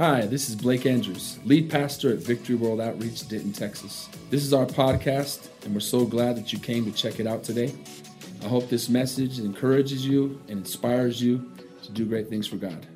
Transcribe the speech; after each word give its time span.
Hi, 0.00 0.22
this 0.22 0.48
is 0.48 0.56
Blake 0.56 0.86
Andrews, 0.86 1.38
lead 1.44 1.68
pastor 1.68 2.10
at 2.10 2.20
Victory 2.20 2.54
World 2.54 2.80
Outreach, 2.80 3.28
Denton, 3.28 3.52
Texas. 3.52 4.08
This 4.30 4.42
is 4.42 4.54
our 4.54 4.64
podcast, 4.64 5.50
and 5.62 5.74
we're 5.74 5.80
so 5.80 6.06
glad 6.06 6.36
that 6.36 6.54
you 6.54 6.58
came 6.58 6.86
to 6.86 6.90
check 6.90 7.20
it 7.20 7.26
out 7.26 7.44
today. 7.44 7.74
I 8.42 8.48
hope 8.48 8.70
this 8.70 8.88
message 8.88 9.38
encourages 9.38 10.06
you 10.06 10.40
and 10.48 10.60
inspires 10.60 11.20
you 11.20 11.52
to 11.82 11.92
do 11.92 12.06
great 12.06 12.30
things 12.30 12.46
for 12.46 12.56
God. 12.56 12.86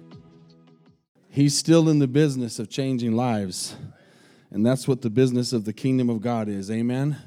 He's 1.28 1.54
still 1.54 1.90
in 1.90 1.98
the 1.98 2.06
business 2.06 2.58
of 2.58 2.70
changing 2.70 3.12
lives, 3.12 3.76
and 4.50 4.64
that's 4.64 4.88
what 4.88 5.02
the 5.02 5.10
business 5.10 5.52
of 5.52 5.66
the 5.66 5.74
kingdom 5.74 6.08
of 6.08 6.22
God 6.22 6.48
is. 6.48 6.70
Amen. 6.70 7.18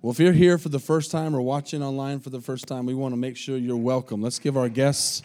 Well, 0.00 0.12
if 0.12 0.20
you're 0.20 0.32
here 0.32 0.58
for 0.58 0.68
the 0.68 0.78
first 0.78 1.10
time 1.10 1.34
or 1.34 1.42
watching 1.42 1.82
online 1.82 2.20
for 2.20 2.30
the 2.30 2.40
first 2.40 2.68
time, 2.68 2.86
we 2.86 2.94
want 2.94 3.12
to 3.12 3.18
make 3.18 3.36
sure 3.36 3.56
you're 3.56 3.76
welcome. 3.76 4.22
Let's 4.22 4.38
give 4.38 4.56
our 4.56 4.68
guests 4.68 5.22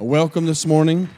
a 0.00 0.04
welcome 0.04 0.46
this 0.46 0.66
morning. 0.66 1.08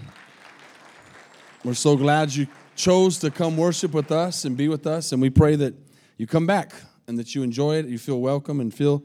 We're 1.65 1.73
so 1.73 1.97
glad 1.97 2.35
you 2.35 2.47
chose 2.77 3.19
to 3.21 3.31
come 3.31 3.57
worship 3.57 3.95
with 3.95 4.13
us 4.13 4.45
and 4.45 4.55
be 4.55 4.69
with 4.69 4.87
us, 4.87 5.13
and 5.13 5.23
we 5.23 5.31
pray 5.31 5.57
that 5.57 5.73
you 6.19 6.27
come 6.27 6.47
back 6.47 6.75
and 7.09 7.19
that 7.19 7.35
you 7.35 7.43
enjoy 7.43 7.77
it, 7.77 7.87
you 7.87 7.97
feel 7.97 8.21
welcome, 8.21 8.61
and 8.61 8.73
feel 8.73 9.03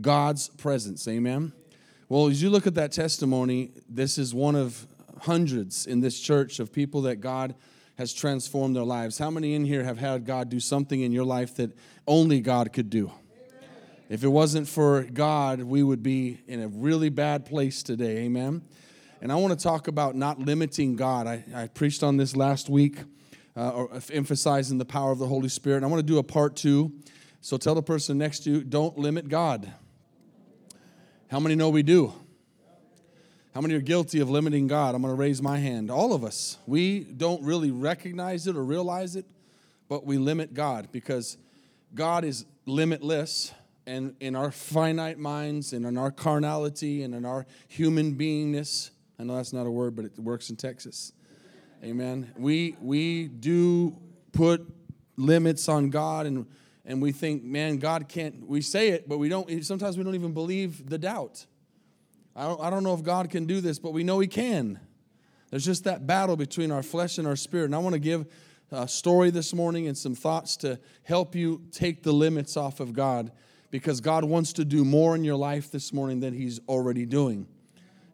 God's 0.00 0.48
presence. 0.50 1.08
Amen. 1.08 1.52
Well, 2.08 2.28
as 2.28 2.40
you 2.40 2.48
look 2.48 2.64
at 2.68 2.76
that 2.76 2.92
testimony, 2.92 3.72
this 3.88 4.18
is 4.18 4.32
one 4.32 4.54
of 4.54 4.86
hundreds 5.22 5.84
in 5.84 6.00
this 6.00 6.20
church 6.20 6.60
of 6.60 6.72
people 6.72 7.02
that 7.02 7.16
God 7.16 7.56
has 7.98 8.14
transformed 8.14 8.76
their 8.76 8.84
lives. 8.84 9.18
How 9.18 9.30
many 9.30 9.54
in 9.54 9.64
here 9.64 9.82
have 9.82 9.98
had 9.98 10.24
God 10.24 10.48
do 10.48 10.60
something 10.60 11.00
in 11.00 11.10
your 11.10 11.24
life 11.24 11.56
that 11.56 11.76
only 12.06 12.40
God 12.40 12.72
could 12.72 12.88
do? 12.88 13.10
If 14.08 14.22
it 14.22 14.28
wasn't 14.28 14.68
for 14.68 15.02
God, 15.02 15.60
we 15.60 15.82
would 15.82 16.04
be 16.04 16.38
in 16.46 16.62
a 16.62 16.68
really 16.68 17.08
bad 17.08 17.46
place 17.46 17.82
today. 17.82 18.18
Amen. 18.18 18.62
And 19.20 19.32
I 19.32 19.36
want 19.36 19.58
to 19.58 19.62
talk 19.62 19.88
about 19.88 20.14
not 20.14 20.38
limiting 20.38 20.94
God. 20.96 21.26
I, 21.26 21.44
I 21.54 21.66
preached 21.68 22.02
on 22.02 22.16
this 22.16 22.36
last 22.36 22.68
week, 22.68 22.98
uh, 23.56 23.70
or 23.70 23.90
emphasizing 24.12 24.78
the 24.78 24.84
power 24.84 25.10
of 25.10 25.18
the 25.18 25.26
Holy 25.26 25.48
Spirit. 25.48 25.78
And 25.78 25.86
I 25.86 25.88
want 25.88 26.00
to 26.00 26.12
do 26.12 26.18
a 26.18 26.22
part 26.22 26.56
two. 26.56 26.92
So 27.40 27.56
tell 27.56 27.74
the 27.74 27.82
person 27.82 28.18
next 28.18 28.40
to 28.40 28.50
you, 28.50 28.64
don't 28.64 28.98
limit 28.98 29.28
God. 29.28 29.72
How 31.28 31.40
many 31.40 31.54
know 31.54 31.70
we 31.70 31.82
do? 31.82 32.12
How 33.54 33.62
many 33.62 33.74
are 33.74 33.80
guilty 33.80 34.20
of 34.20 34.28
limiting 34.28 34.66
God? 34.66 34.94
I'm 34.94 35.00
going 35.00 35.14
to 35.14 35.18
raise 35.18 35.40
my 35.40 35.56
hand. 35.56 35.90
All 35.90 36.12
of 36.12 36.24
us. 36.24 36.58
We 36.66 37.00
don't 37.00 37.42
really 37.42 37.70
recognize 37.70 38.46
it 38.46 38.54
or 38.54 38.62
realize 38.62 39.16
it, 39.16 39.24
but 39.88 40.04
we 40.04 40.18
limit 40.18 40.52
God 40.52 40.88
because 40.92 41.38
God 41.94 42.22
is 42.24 42.44
limitless. 42.66 43.52
And 43.86 44.14
in 44.20 44.36
our 44.36 44.50
finite 44.50 45.18
minds 45.18 45.72
and 45.72 45.86
in 45.86 45.96
our 45.96 46.10
carnality 46.10 47.02
and 47.02 47.14
in 47.14 47.24
our 47.24 47.46
human 47.68 48.14
beingness, 48.14 48.90
I 49.18 49.24
know 49.24 49.36
that's 49.36 49.52
not 49.52 49.66
a 49.66 49.70
word, 49.70 49.96
but 49.96 50.04
it 50.04 50.18
works 50.18 50.50
in 50.50 50.56
Texas. 50.56 51.12
Amen. 51.82 52.32
We 52.36 52.76
we 52.80 53.28
do 53.28 53.96
put 54.32 54.66
limits 55.16 55.68
on 55.68 55.90
God 55.90 56.26
and 56.26 56.46
and 56.84 57.02
we 57.02 57.10
think, 57.10 57.42
man, 57.42 57.78
God 57.78 58.08
can't. 58.08 58.46
We 58.46 58.60
say 58.60 58.90
it, 58.90 59.08
but 59.08 59.18
we 59.18 59.28
don't. 59.28 59.64
Sometimes 59.64 59.98
we 59.98 60.04
don't 60.04 60.14
even 60.14 60.32
believe 60.32 60.88
the 60.88 60.98
doubt. 60.98 61.46
I 62.34 62.44
don't, 62.44 62.60
I 62.60 62.70
don't 62.70 62.84
know 62.84 62.94
if 62.94 63.02
God 63.02 63.28
can 63.28 63.46
do 63.46 63.60
this, 63.60 63.78
but 63.78 63.92
we 63.92 64.04
know 64.04 64.20
He 64.20 64.28
can. 64.28 64.78
There's 65.50 65.64
just 65.64 65.84
that 65.84 66.06
battle 66.06 66.36
between 66.36 66.70
our 66.70 66.82
flesh 66.82 67.18
and 67.18 67.26
our 67.26 67.36
spirit. 67.36 67.66
And 67.66 67.74
I 67.74 67.78
want 67.78 67.94
to 67.94 67.98
give 67.98 68.26
a 68.70 68.86
story 68.86 69.30
this 69.30 69.54
morning 69.54 69.88
and 69.88 69.96
some 69.96 70.14
thoughts 70.14 70.56
to 70.58 70.78
help 71.02 71.34
you 71.34 71.62
take 71.72 72.02
the 72.02 72.12
limits 72.12 72.56
off 72.56 72.78
of 72.78 72.92
God 72.92 73.32
because 73.70 74.00
God 74.00 74.24
wants 74.24 74.52
to 74.54 74.64
do 74.64 74.84
more 74.84 75.16
in 75.16 75.24
your 75.24 75.36
life 75.36 75.70
this 75.70 75.92
morning 75.92 76.20
than 76.20 76.34
He's 76.34 76.60
already 76.68 77.04
doing. 77.06 77.48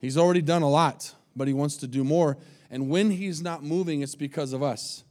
He's 0.03 0.19
already 0.19 0.42
done 0.42 0.61
a 0.61 0.69
lot, 0.69 1.14
but 1.34 1.48
He 1.48 1.55
wants 1.55 1.78
to 1.78 1.86
do 1.86 2.05
more. 2.05 2.36
And 2.70 2.91
when 2.91 3.12
He's 3.12 3.41
not 3.41 3.62
moving, 3.62 4.03
it's 4.03 4.17
because 4.17 4.53
of 4.53 4.62
us. 4.62 5.05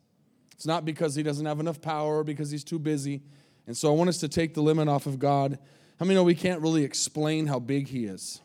It's 0.54 0.68
not 0.68 0.86
because 0.86 1.16
He 1.16 1.24
doesn't 1.24 1.46
have 1.46 1.60
enough 1.60 1.82
power 1.82 2.20
or 2.20 2.24
because 2.24 2.52
He's 2.52 2.64
too 2.64 2.78
busy. 2.78 3.24
And 3.66 3.76
so 3.76 3.90
I 3.92 3.96
want 3.96 4.10
us 4.10 4.20
to 4.20 4.28
take 4.28 4.54
the 4.54 4.62
limit 4.62 4.88
off 4.88 5.08
of 5.08 5.18
God. 5.18 5.58
How 5.98 6.06
many 6.06 6.16
know 6.16 6.24
we 6.24 6.36
can't 6.36 6.62
really 6.62 6.84
explain 6.84 7.48
how 7.48 7.58
big 7.58 7.88
He 7.88 8.06
is? 8.06 8.42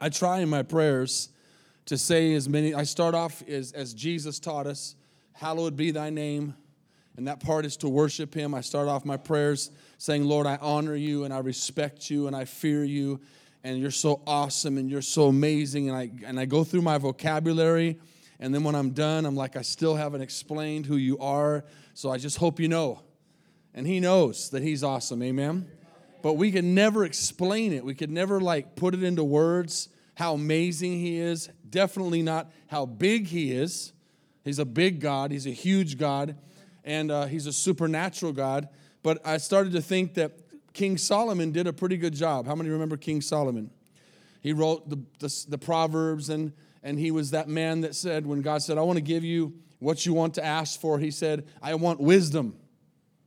I 0.00 0.08
try 0.08 0.40
in 0.40 0.48
my 0.48 0.62
prayers 0.62 1.28
to 1.86 1.96
say 1.96 2.34
as 2.34 2.48
many, 2.48 2.74
I 2.74 2.82
start 2.82 3.14
off 3.14 3.42
as, 3.48 3.72
as 3.72 3.94
Jesus 3.94 4.40
taught 4.40 4.66
us, 4.66 4.96
hallowed 5.32 5.76
be 5.76 5.90
thy 5.92 6.10
name. 6.10 6.54
And 7.16 7.28
that 7.28 7.40
part 7.40 7.66
is 7.66 7.76
to 7.78 7.88
worship 7.88 8.32
him. 8.32 8.54
I 8.54 8.60
start 8.60 8.88
off 8.88 9.04
my 9.04 9.16
prayers 9.16 9.70
saying, 9.98 10.24
Lord, 10.24 10.46
I 10.46 10.56
honor 10.56 10.94
you 10.94 11.24
and 11.24 11.34
I 11.34 11.38
respect 11.40 12.08
you 12.08 12.26
and 12.26 12.34
I 12.34 12.44
fear 12.44 12.84
you 12.84 13.20
and 13.62 13.78
you're 13.78 13.90
so 13.90 14.22
awesome 14.26 14.78
and 14.78 14.90
you're 14.90 15.02
so 15.02 15.26
amazing. 15.26 15.88
And 15.88 15.96
I, 15.96 16.10
and 16.24 16.40
I 16.40 16.44
go 16.46 16.64
through 16.64 16.82
my 16.82 16.98
vocabulary. 16.98 17.98
And 18.38 18.54
then 18.54 18.64
when 18.64 18.74
I'm 18.74 18.90
done, 18.90 19.26
I'm 19.26 19.36
like, 19.36 19.56
I 19.56 19.62
still 19.62 19.96
haven't 19.96 20.22
explained 20.22 20.86
who 20.86 20.96
you 20.96 21.18
are. 21.18 21.64
So 21.94 22.10
I 22.10 22.18
just 22.18 22.38
hope 22.38 22.58
you 22.58 22.68
know. 22.68 23.02
And 23.74 23.86
he 23.86 24.00
knows 24.00 24.50
that 24.50 24.62
he's 24.62 24.82
awesome. 24.82 25.22
Amen 25.22 25.66
but 26.22 26.34
we 26.34 26.52
can 26.52 26.74
never 26.74 27.04
explain 27.04 27.72
it. 27.72 27.84
We 27.84 27.94
could 27.94 28.10
never 28.10 28.40
like 28.40 28.76
put 28.76 28.94
it 28.94 29.02
into 29.02 29.24
words 29.24 29.88
how 30.14 30.34
amazing 30.34 30.92
he 30.92 31.18
is. 31.18 31.48
Definitely 31.68 32.22
not 32.22 32.50
how 32.66 32.86
big 32.86 33.28
he 33.28 33.52
is. 33.52 33.92
He's 34.44 34.58
a 34.58 34.64
big 34.64 35.00
God, 35.00 35.30
he's 35.30 35.46
a 35.46 35.50
huge 35.50 35.98
God, 35.98 36.36
and 36.84 37.10
uh, 37.10 37.26
he's 37.26 37.46
a 37.46 37.52
supernatural 37.52 38.32
God. 38.32 38.68
But 39.02 39.24
I 39.26 39.36
started 39.36 39.72
to 39.72 39.82
think 39.82 40.14
that 40.14 40.32
King 40.80 40.96
Solomon 40.96 41.52
did 41.52 41.66
a 41.66 41.74
pretty 41.74 41.98
good 41.98 42.14
job. 42.14 42.46
How 42.46 42.54
many 42.54 42.70
remember 42.70 42.96
King 42.96 43.20
Solomon? 43.20 43.68
He 44.40 44.54
wrote 44.54 44.88
the, 44.88 44.98
the, 45.18 45.44
the 45.50 45.58
Proverbs, 45.58 46.30
and, 46.30 46.54
and 46.82 46.98
he 46.98 47.10
was 47.10 47.32
that 47.32 47.50
man 47.50 47.82
that 47.82 47.94
said, 47.94 48.26
when 48.26 48.40
God 48.40 48.62
said, 48.62 48.78
I 48.78 48.80
want 48.80 48.96
to 48.96 49.02
give 49.02 49.22
you 49.22 49.52
what 49.78 50.06
you 50.06 50.14
want 50.14 50.32
to 50.36 50.42
ask 50.42 50.80
for, 50.80 50.98
he 50.98 51.10
said, 51.10 51.46
I 51.60 51.74
want 51.74 52.00
wisdom. 52.00 52.56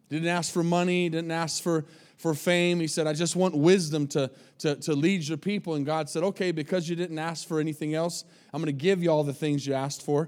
Didn't 0.09 0.30
ask 0.30 0.52
for 0.52 0.64
money, 0.64 1.09
didn't 1.09 1.30
ask 1.30 1.62
for 1.62 1.86
for 2.18 2.34
fame. 2.34 2.80
He 2.80 2.88
said, 2.88 3.06
I 3.06 3.14
just 3.14 3.36
want 3.36 3.56
wisdom 3.56 4.08
to, 4.08 4.31
to, 4.59 4.75
to 4.78 4.94
lead 4.94 5.28
your 5.28 5.38
people. 5.38 5.75
And 5.75 5.85
God 5.85 6.09
said, 6.09 6.24
Okay, 6.24 6.52
because 6.52 6.90
you 6.90 6.96
didn't 6.96 7.20
ask 7.20 7.47
for 7.47 7.59
anything 7.59 7.94
else, 7.94 8.24
I'm 8.52 8.62
going 8.64 8.75
to 8.75 8.81
give 8.81 9.03
you 9.03 9.12
all 9.12 9.24
the 9.24 9.31
things 9.31 9.68
you 9.68 9.75
asked 9.75 10.03
for. 10.03 10.28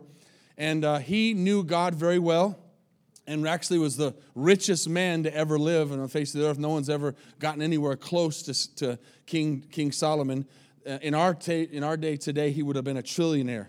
And 0.59 0.85
uh, 0.85 0.99
he 0.99 1.33
knew 1.33 1.63
God 1.63 1.95
very 1.95 2.19
well 2.19 2.59
and 3.27 3.47
actually 3.47 3.79
was 3.79 3.97
the 3.97 4.15
richest 4.35 4.87
man 4.87 5.23
to 5.23 5.35
ever 5.35 5.57
live 5.57 5.91
on 5.91 6.01
the 6.01 6.07
face 6.07 6.33
of 6.35 6.41
the 6.41 6.47
earth. 6.47 6.59
No 6.59 6.69
one's 6.69 6.89
ever 6.89 7.15
gotten 7.39 7.61
anywhere 7.61 7.95
close 7.95 8.41
to, 8.43 8.75
to 8.75 8.99
King, 9.25 9.65
King 9.71 9.91
Solomon. 9.91 10.45
Uh, 10.87 10.99
in, 11.01 11.15
our 11.15 11.33
ta- 11.33 11.51
in 11.51 11.83
our 11.83 11.97
day 11.97 12.17
today, 12.17 12.51
he 12.51 12.61
would 12.61 12.75
have 12.75 12.85
been 12.85 12.97
a 12.97 13.03
trillionaire. 13.03 13.67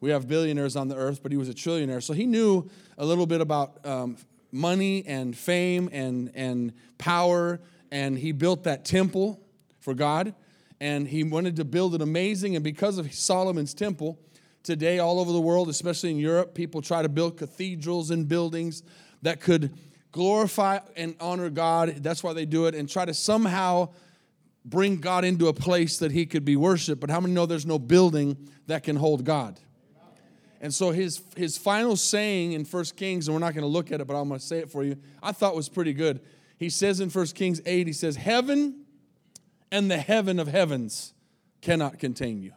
We 0.00 0.10
have 0.10 0.28
billionaires 0.28 0.76
on 0.76 0.88
the 0.88 0.96
earth, 0.96 1.22
but 1.22 1.32
he 1.32 1.38
was 1.38 1.48
a 1.48 1.54
trillionaire. 1.54 2.02
So 2.02 2.12
he 2.12 2.26
knew 2.26 2.68
a 2.98 3.04
little 3.04 3.26
bit 3.26 3.40
about 3.40 3.84
um, 3.84 4.16
money 4.52 5.04
and 5.06 5.36
fame 5.36 5.88
and, 5.92 6.30
and 6.34 6.72
power, 6.98 7.60
and 7.90 8.16
he 8.18 8.32
built 8.32 8.64
that 8.64 8.84
temple 8.84 9.40
for 9.80 9.94
God. 9.94 10.34
And 10.78 11.08
he 11.08 11.24
wanted 11.24 11.56
to 11.56 11.64
build 11.64 11.94
it 11.94 12.02
amazing. 12.02 12.54
And 12.54 12.62
because 12.62 12.98
of 12.98 13.12
Solomon's 13.12 13.72
temple, 13.72 14.18
today 14.66 14.98
all 14.98 15.20
over 15.20 15.32
the 15.32 15.40
world, 15.40 15.68
especially 15.68 16.10
in 16.10 16.18
Europe, 16.18 16.54
people 16.54 16.82
try 16.82 17.00
to 17.00 17.08
build 17.08 17.38
cathedrals 17.38 18.10
and 18.10 18.28
buildings 18.28 18.82
that 19.22 19.40
could 19.40 19.72
glorify 20.12 20.80
and 20.96 21.14
honor 21.20 21.48
God. 21.48 22.02
That's 22.02 22.22
why 22.22 22.32
they 22.32 22.44
do 22.44 22.66
it, 22.66 22.74
and 22.74 22.88
try 22.88 23.04
to 23.04 23.14
somehow 23.14 23.90
bring 24.64 24.96
God 24.96 25.24
into 25.24 25.46
a 25.46 25.52
place 25.52 25.98
that 25.98 26.10
he 26.10 26.26
could 26.26 26.44
be 26.44 26.56
worshiped. 26.56 27.00
But 27.00 27.10
how 27.10 27.20
many 27.20 27.32
know 27.32 27.46
there's 27.46 27.66
no 27.66 27.78
building 27.78 28.36
that 28.66 28.82
can 28.82 28.96
hold 28.96 29.24
God? 29.24 29.60
And 30.60 30.74
so 30.74 30.90
his, 30.90 31.22
his 31.36 31.56
final 31.56 31.96
saying 31.96 32.52
in 32.52 32.64
1 32.64 32.84
Kings, 32.96 33.28
and 33.28 33.34
we're 33.34 33.40
not 33.40 33.54
going 33.54 33.62
to 33.62 33.68
look 33.68 33.92
at 33.92 34.00
it, 34.00 34.06
but 34.06 34.14
I'm 34.14 34.28
going 34.28 34.40
to 34.40 34.46
say 34.46 34.58
it 34.58 34.70
for 34.70 34.82
you, 34.82 34.96
I 35.22 35.32
thought 35.32 35.54
was 35.54 35.68
pretty 35.68 35.92
good. 35.92 36.20
He 36.58 36.70
says 36.70 37.00
in 37.00 37.10
1 37.10 37.26
Kings 37.28 37.60
8, 37.64 37.86
he 37.86 37.92
says, 37.92 38.16
Heaven 38.16 38.84
and 39.70 39.90
the 39.90 39.98
heaven 39.98 40.40
of 40.40 40.48
heavens 40.48 41.12
cannot 41.60 41.98
contain 41.98 42.42
you. 42.42 42.52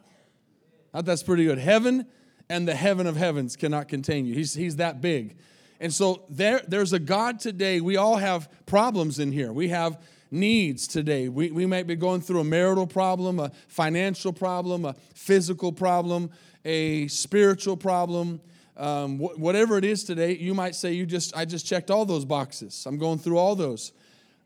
That's 0.92 1.24
pretty 1.24 1.46
good. 1.46 1.58
Heaven 1.58 2.06
and 2.50 2.68
the 2.68 2.76
heaven 2.76 3.08
of 3.08 3.16
heavens 3.16 3.56
cannot 3.56 3.88
contain 3.88 4.26
you. 4.26 4.34
He's, 4.34 4.54
he's 4.54 4.78
that 4.78 5.02
big. 5.02 5.38
And 5.80 5.94
so 5.94 6.24
there, 6.30 6.62
there's 6.68 6.94
a 6.94 7.00
God 7.00 7.40
today. 7.40 7.80
We 7.80 7.96
all 7.96 8.18
have 8.18 8.50
problems 8.66 9.20
in 9.20 9.32
here. 9.32 9.54
We 9.54 9.70
have 9.70 10.02
needs 10.32 10.88
today. 10.88 11.30
We, 11.30 11.52
we 11.52 11.66
might 11.66 11.88
be 11.88 11.96
going 11.96 12.22
through 12.22 12.42
a 12.42 12.44
marital 12.44 12.88
problem, 12.88 13.40
a 13.40 13.52
financial 13.68 14.34
problem, 14.34 14.86
a 14.86 14.96
physical 15.14 15.72
problem 15.72 16.32
a 16.66 17.08
spiritual 17.08 17.78
problem, 17.78 18.42
um, 18.78 19.18
wh- 19.18 19.38
whatever 19.40 19.78
it 19.78 19.86
is 19.86 20.04
today, 20.04 20.36
you 20.36 20.54
might 20.54 20.76
say, 20.76 20.94
"You 20.94 21.06
just, 21.06 21.36
I 21.36 21.46
just 21.46 21.66
checked 21.66 21.92
all 21.92 22.06
those 22.06 22.26
boxes. 22.26 22.86
I'm 22.86 22.98
going 22.98 23.20
through 23.20 23.38
all 23.38 23.56
those." 23.56 23.92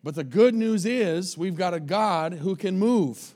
But 0.04 0.16
the 0.16 0.24
good 0.24 0.54
news 0.54 0.86
is, 0.86 1.38
we've 1.38 1.56
got 1.56 1.74
a 1.74 1.80
God 1.80 2.34
who 2.34 2.56
can 2.56 2.78
move. 2.78 3.36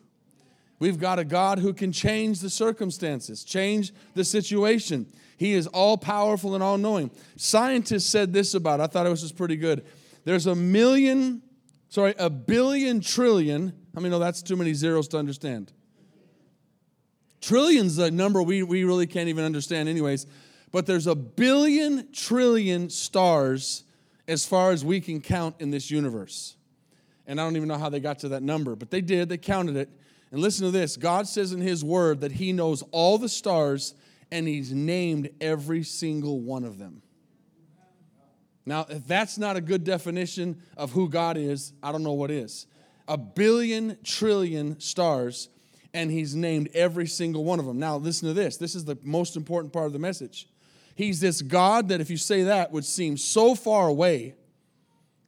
We've 0.80 1.00
got 1.00 1.18
a 1.18 1.24
God 1.24 1.60
who 1.60 1.74
can 1.74 1.92
change 1.92 2.40
the 2.40 2.50
circumstances, 2.50 3.44
change 3.44 3.94
the 4.14 4.24
situation. 4.24 5.08
He 5.38 5.54
is 5.54 5.68
all 5.68 5.98
powerful 5.98 6.54
and 6.54 6.64
all 6.64 6.78
knowing. 6.78 7.12
Scientists 7.36 8.06
said 8.06 8.34
this 8.34 8.54
about, 8.54 8.80
it. 8.80 8.84
I 8.84 8.88
thought 8.88 9.06
it 9.06 9.10
was 9.10 9.22
just 9.22 9.36
pretty 9.36 9.56
good. 9.56 9.86
There's 10.24 10.46
a 10.46 10.56
million, 10.56 11.42
sorry, 11.90 12.14
a 12.18 12.30
billion 12.30 13.02
trillion. 13.02 13.74
I 13.96 14.00
mean, 14.00 14.12
know 14.12 14.20
that's 14.20 14.44
too 14.44 14.56
many 14.56 14.74
zeros 14.74 15.08
to 15.10 15.18
understand? 15.18 15.74
Trillions 17.42 17.98
a 17.98 18.12
number 18.12 18.44
we, 18.44 18.62
we 18.64 18.84
really 18.84 19.08
can't 19.08 19.30
even 19.30 19.46
understand, 19.46 19.90
anyways. 19.90 20.28
but 20.72 20.86
there's 20.86 21.08
a 21.08 21.16
billion 21.16 22.12
trillion 22.12 22.90
stars 22.90 23.84
as 24.28 24.46
far 24.46 24.72
as 24.72 24.84
we 24.84 25.00
can 25.00 25.22
count 25.22 25.56
in 25.60 25.72
this 25.72 25.90
universe. 25.90 26.56
And 27.26 27.40
I 27.40 27.44
don't 27.44 27.56
even 27.56 27.68
know 27.68 27.78
how 27.78 27.90
they 27.90 28.00
got 28.00 28.20
to 28.20 28.30
that 28.30 28.44
number, 28.44 28.76
but 28.76 28.92
they 28.92 29.02
did, 29.02 29.30
they 29.30 29.38
counted 29.38 29.76
it. 29.76 29.90
And 30.32 30.42
listen 30.42 30.66
to 30.66 30.72
this 30.72 30.98
God 30.98 31.28
says 31.28 31.54
in 31.54 31.62
His 31.62 31.84
Word 31.84 32.22
that 32.22 32.34
He 32.34 32.54
knows 32.54 32.84
all 32.92 33.18
the 33.18 33.30
stars 33.30 33.94
and 34.32 34.48
He's 34.48 34.74
named 34.74 35.30
every 35.40 35.84
single 35.84 36.42
one 36.42 36.64
of 36.64 36.78
them. 36.78 37.02
Now, 38.66 38.86
if 38.90 39.08
that's 39.08 39.38
not 39.38 39.56
a 39.56 39.62
good 39.62 39.86
definition 39.86 40.62
of 40.76 40.92
who 40.92 41.08
God 41.08 41.38
is, 41.38 41.72
I 41.82 41.94
don't 41.94 42.04
know 42.04 42.14
what 42.14 42.30
is. 42.30 42.68
A 43.08 43.18
billion 43.18 43.98
trillion 44.04 44.78
stars, 44.82 45.48
and 45.94 46.12
He's 46.12 46.36
named 46.36 46.70
every 46.74 47.08
single 47.08 47.46
one 47.46 47.60
of 47.60 47.66
them. 47.66 47.80
Now, 47.80 47.96
listen 47.96 48.28
to 48.28 48.34
this. 48.34 48.58
This 48.58 48.76
is 48.76 48.84
the 48.84 48.98
most 49.04 49.38
important 49.38 49.72
part 49.72 49.86
of 49.86 49.94
the 49.94 50.00
message. 50.00 50.50
He's 50.96 51.22
this 51.22 51.42
God 51.42 51.88
that, 51.88 52.02
if 52.02 52.10
you 52.10 52.18
say 52.18 52.44
that, 52.44 52.74
would 52.74 52.84
seem 52.84 53.16
so 53.16 53.56
far 53.56 53.88
away 53.88 54.36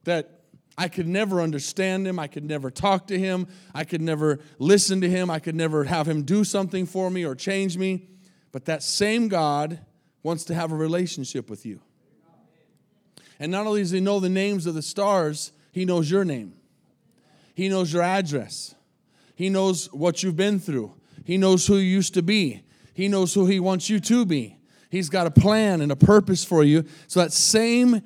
that 0.04 0.39
I 0.80 0.88
could 0.88 1.06
never 1.06 1.42
understand 1.42 2.06
him. 2.06 2.18
I 2.18 2.26
could 2.26 2.46
never 2.46 2.70
talk 2.70 3.08
to 3.08 3.18
him. 3.18 3.48
I 3.74 3.84
could 3.84 4.00
never 4.00 4.38
listen 4.58 5.02
to 5.02 5.10
him. 5.10 5.30
I 5.30 5.38
could 5.38 5.54
never 5.54 5.84
have 5.84 6.08
him 6.08 6.22
do 6.22 6.42
something 6.42 6.86
for 6.86 7.10
me 7.10 7.22
or 7.22 7.34
change 7.34 7.76
me. 7.76 8.08
But 8.50 8.64
that 8.64 8.82
same 8.82 9.28
God 9.28 9.78
wants 10.22 10.44
to 10.44 10.54
have 10.54 10.72
a 10.72 10.74
relationship 10.74 11.50
with 11.50 11.66
you. 11.66 11.82
And 13.38 13.52
not 13.52 13.66
only 13.66 13.82
does 13.82 13.90
he 13.90 14.00
know 14.00 14.20
the 14.20 14.30
names 14.30 14.64
of 14.64 14.74
the 14.74 14.80
stars, 14.80 15.52
he 15.70 15.84
knows 15.84 16.10
your 16.10 16.24
name. 16.24 16.54
He 17.54 17.68
knows 17.68 17.92
your 17.92 18.02
address. 18.02 18.74
He 19.34 19.50
knows 19.50 19.92
what 19.92 20.22
you've 20.22 20.34
been 20.34 20.58
through. 20.58 20.94
He 21.24 21.36
knows 21.36 21.66
who 21.66 21.76
you 21.76 21.82
used 21.82 22.14
to 22.14 22.22
be. 22.22 22.62
He 22.94 23.06
knows 23.06 23.34
who 23.34 23.44
he 23.44 23.60
wants 23.60 23.90
you 23.90 24.00
to 24.00 24.24
be. 24.24 24.56
He's 24.88 25.10
got 25.10 25.26
a 25.26 25.30
plan 25.30 25.82
and 25.82 25.92
a 25.92 25.96
purpose 25.96 26.42
for 26.42 26.64
you. 26.64 26.86
So 27.06 27.20
that 27.20 27.32
same 27.34 28.00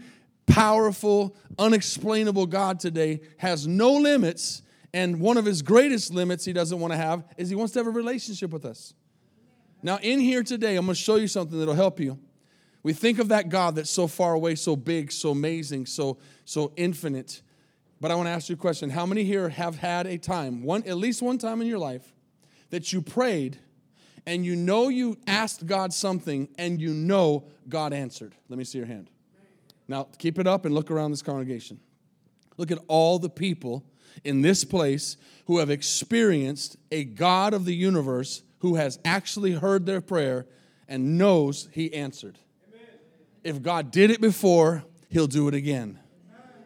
powerful, 0.47 1.37
unexplainable 1.59 2.47
God 2.47 2.81
today 2.81 3.21
has 3.39 3.67
no 3.67 3.93
limits. 3.93 4.63
And 4.93 5.21
one 5.21 5.37
of 5.37 5.45
his 5.45 5.63
greatest 5.63 6.13
limits 6.13 6.45
he 6.45 6.53
doesn't 6.53 6.79
want 6.79 6.93
to 6.93 6.97
have 6.97 7.25
is 7.37 7.49
he 7.49 7.57
wants 7.57 7.73
to 7.73 7.81
have 7.81 7.87
a 7.87 7.91
relationship 7.91 8.51
with 8.51 8.65
us. 8.65 8.95
Now, 9.83 9.99
in 10.01 10.21
here 10.21 10.43
today, 10.43 10.77
I'm 10.77 10.87
going 10.87 10.95
to 10.95 11.01
show 11.01 11.17
you 11.17 11.29
something 11.29 11.59
that'll 11.59 11.75
help 11.75 12.01
you. 12.01 12.19
We 12.83 12.93
think 12.93 13.19
of 13.19 13.29
that 13.29 13.49
God 13.49 13.77
that's 13.77 13.91
so 13.91 14.07
far 14.07 14.35
away, 14.35 14.55
so 14.55 14.77
big, 14.77 15.11
so 15.11 15.31
amazing, 15.31 15.87
so, 15.87 16.19
so 16.45 16.73
infinite. 16.77 17.43
But 18.01 18.11
I 18.11 18.15
want 18.15 18.27
to 18.27 18.31
ask 18.31 18.49
you 18.49 18.55
a 18.55 18.59
question. 18.59 18.91
How 18.91 19.07
many 19.07 19.25
here 19.25 19.49
have 19.49 19.79
had 19.79 20.07
a 20.07 20.19
time, 20.19 20.63
one, 20.63 20.83
at 20.85 20.97
least 20.97 21.23
one 21.23 21.39
time 21.39 21.61
in 21.61 21.67
your 21.67 21.79
life, 21.79 22.13
that 22.71 22.93
you 22.93 23.01
prayed 23.01 23.59
and 24.27 24.45
you 24.45 24.57
know 24.57 24.89
you 24.89 25.17
asked 25.27 25.67
God 25.67 25.93
something 25.93 26.49
and 26.59 26.81
you 26.81 26.93
know 26.93 27.45
God 27.69 27.93
answered? 27.93 28.35
Let 28.49 28.59
me 28.59 28.65
see 28.65 28.79
your 28.79 28.87
hand. 28.87 29.09
Now, 29.87 30.09
keep 30.19 30.39
it 30.39 30.47
up 30.47 30.65
and 30.65 30.75
look 30.75 30.91
around 30.91 31.11
this 31.11 31.23
congregation. 31.23 31.81
Look 32.57 32.71
at 32.71 32.79
all 32.89 33.19
the 33.19 33.29
people 33.29 33.85
in 34.23 34.43
this 34.43 34.65
place 34.65 35.17
who 35.47 35.59
have 35.59 35.71
experienced 35.71 36.77
a 36.91 37.05
God 37.05 37.53
of 37.53 37.65
the 37.65 37.75
universe 37.75 38.43
who 38.61 38.77
has 38.77 38.99
actually 39.05 39.53
heard 39.53 39.87
their 39.87 40.01
prayer 40.01 40.47
and 40.89 41.19
knows 41.19 41.69
He 41.73 41.93
answered. 41.93 42.39
Amen. 42.69 42.87
If 43.43 43.63
God 43.63 43.91
did 43.91 44.11
it 44.11 44.21
before, 44.21 44.85
He'll 45.11 45.27
do 45.27 45.49
it 45.49 45.55
again. 45.55 45.99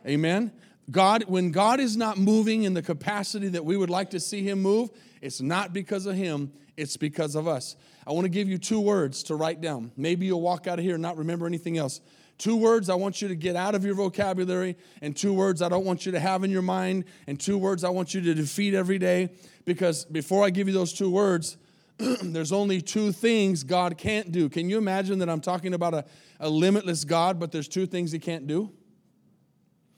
Amen. 0.07 0.53
God, 0.91 1.25
when 1.25 1.51
God 1.51 1.81
is 1.81 1.97
not 1.97 2.19
moving 2.19 2.63
in 2.63 2.73
the 2.75 2.83
capacity 2.83 3.49
that 3.49 3.65
we 3.65 3.77
would 3.77 3.91
like 3.91 4.11
to 4.11 4.21
see 4.21 4.43
Him 4.43 4.63
move, 4.63 4.91
it's 5.21 5.41
not 5.41 5.73
because 5.73 6.07
of 6.07 6.15
Him, 6.15 6.53
it's 6.77 6.97
because 6.97 7.35
of 7.35 7.49
us. 7.49 7.77
I 8.07 8.13
want 8.13 8.25
to 8.25 8.31
give 8.31 8.49
you 8.49 8.57
two 8.57 8.81
words 8.81 9.25
to 9.25 9.35
write 9.35 9.61
down. 9.61 9.93
Maybe 9.97 10.27
you'll 10.27 10.41
walk 10.41 10.67
out 10.67 10.79
of 10.79 10.85
here 10.85 10.95
and 10.95 11.03
not 11.03 11.19
remember 11.19 11.47
anything 11.47 11.77
else. 11.77 12.01
Two 12.39 12.57
words 12.57 12.89
I 12.89 12.95
want 12.95 13.21
you 13.21 13.27
to 13.27 13.35
get 13.35 13.57
out 13.57 13.75
of 13.75 13.85
your 13.85 13.95
vocabulary, 13.95 14.77
and 15.03 15.17
two 15.17 15.35
words 15.35 15.61
I 15.61 15.69
don't 15.69 15.85
want 15.85 16.07
you 16.07 16.13
to 16.13 16.21
have 16.21 16.45
in 16.45 16.53
your 16.53 16.63
mind, 16.63 17.05
and 17.27 17.39
two 17.39 17.59
words 17.59 17.83
I 17.83 17.91
want 17.91 18.15
you 18.15 18.21
to 18.21 18.35
defeat 18.35 18.75
every 18.75 18.99
day. 18.99 19.31
Because 19.65 20.05
before 20.05 20.45
I 20.45 20.51
give 20.51 20.69
you 20.69 20.73
those 20.73 20.93
two 20.93 21.11
words, 21.11 21.57
there's 21.99 22.53
only 22.53 22.81
two 22.81 23.11
things 23.11 23.65
God 23.65 23.99
can't 23.99 24.31
do. 24.31 24.49
Can 24.49 24.71
you 24.71 24.79
imagine 24.79 25.19
that 25.19 25.29
I'm 25.29 25.41
talking 25.41 25.75
about 25.75 25.95
a, 25.95 26.05
a 26.39 26.49
limitless 26.49 27.05
God, 27.05 27.41
but 27.41 27.51
there's 27.51 27.67
two 27.67 27.87
things 27.87 28.13
He 28.13 28.21
can't 28.21 28.47
do? 28.47 28.71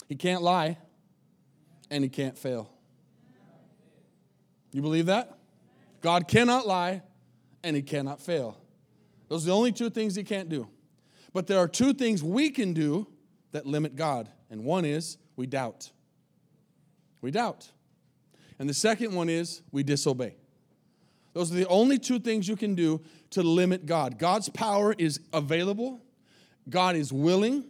He 0.09 0.17
can't 0.17 0.43
lie, 0.43 0.79
and 1.91 2.03
He 2.03 2.09
can't 2.09 2.39
fail. 2.39 2.71
You 4.73 4.81
believe 4.81 5.07
that? 5.07 5.39
God 6.01 6.27
cannot 6.27 6.67
lie, 6.67 7.03
and 7.63 7.77
He 7.77 7.83
cannot 7.83 8.23
fail. 8.23 8.57
Those 9.29 9.45
are 9.45 9.49
the 9.49 9.57
only 9.57 9.73
two 9.73 9.91
things 9.91 10.15
He 10.15 10.25
can't 10.25 10.49
do. 10.49 10.69
But 11.33 11.47
there 11.47 11.59
are 11.59 11.69
two 11.69 11.93
things 11.93 12.23
we 12.23 12.51
can 12.51 12.73
do 12.73 13.07
that 13.53 13.67
limit 13.67 13.97
God. 13.97 14.29
And 14.51 14.65
one 14.65 14.85
is 14.85 15.17
we 15.37 15.47
doubt. 15.47 15.91
We 17.21 17.31
doubt. 17.31 17.69
And 18.59 18.69
the 18.69 18.75
second 18.75 19.15
one 19.15 19.29
is 19.29 19.63
we 19.73 19.83
disobey. 19.83 20.35
Those 21.33 21.53
are 21.53 21.55
the 21.55 21.69
only 21.69 21.99
two 21.99 22.19
things 22.19 22.49
you 22.49 22.57
can 22.57 22.75
do 22.75 23.01
to 23.31 23.43
limit 23.43 23.87
God. 23.87 24.19
God's 24.19 24.49
power 24.49 24.95
is 24.99 25.21
available, 25.33 26.01
God 26.69 26.97
is 26.97 27.13
willing. 27.13 27.65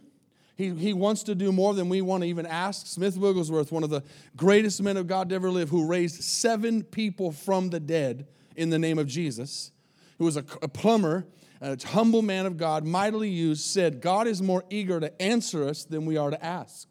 He, 0.57 0.69
he 0.75 0.93
wants 0.93 1.23
to 1.23 1.33
do 1.33 1.51
more 1.51 1.73
than 1.73 1.89
we 1.89 2.03
want 2.03 2.21
to 2.21 2.29
even 2.29 2.45
ask. 2.45 2.85
Smith 2.85 3.17
Wigglesworth, 3.17 3.71
one 3.71 3.83
of 3.83 3.89
the 3.89 4.03
greatest 4.35 4.79
men 4.83 4.95
of 4.95 5.07
God 5.07 5.29
to 5.29 5.35
ever 5.35 5.49
live, 5.49 5.69
who 5.69 5.87
raised 5.87 6.21
seven 6.21 6.83
people 6.83 7.31
from 7.31 7.71
the 7.71 7.79
dead 7.79 8.27
in 8.55 8.69
the 8.69 8.77
name 8.77 8.99
of 8.99 9.07
Jesus, 9.07 9.71
who 10.19 10.25
was 10.25 10.37
a, 10.37 10.45
a 10.61 10.67
plumber 10.67 11.25
a 11.61 11.77
humble 11.87 12.23
man 12.23 12.45
of 12.45 12.57
God, 12.57 12.85
mightily 12.85 13.29
used, 13.29 13.65
said, 13.65 14.01
God 14.01 14.27
is 14.27 14.41
more 14.41 14.65
eager 14.69 14.99
to 14.99 15.21
answer 15.21 15.67
us 15.67 15.83
than 15.83 16.05
we 16.05 16.17
are 16.17 16.31
to 16.31 16.43
ask. 16.43 16.87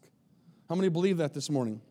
How 0.69 0.75
many 0.75 0.87
believe 0.87 1.17
that 1.17 1.33
this 1.33 1.49
morning? 1.49 1.81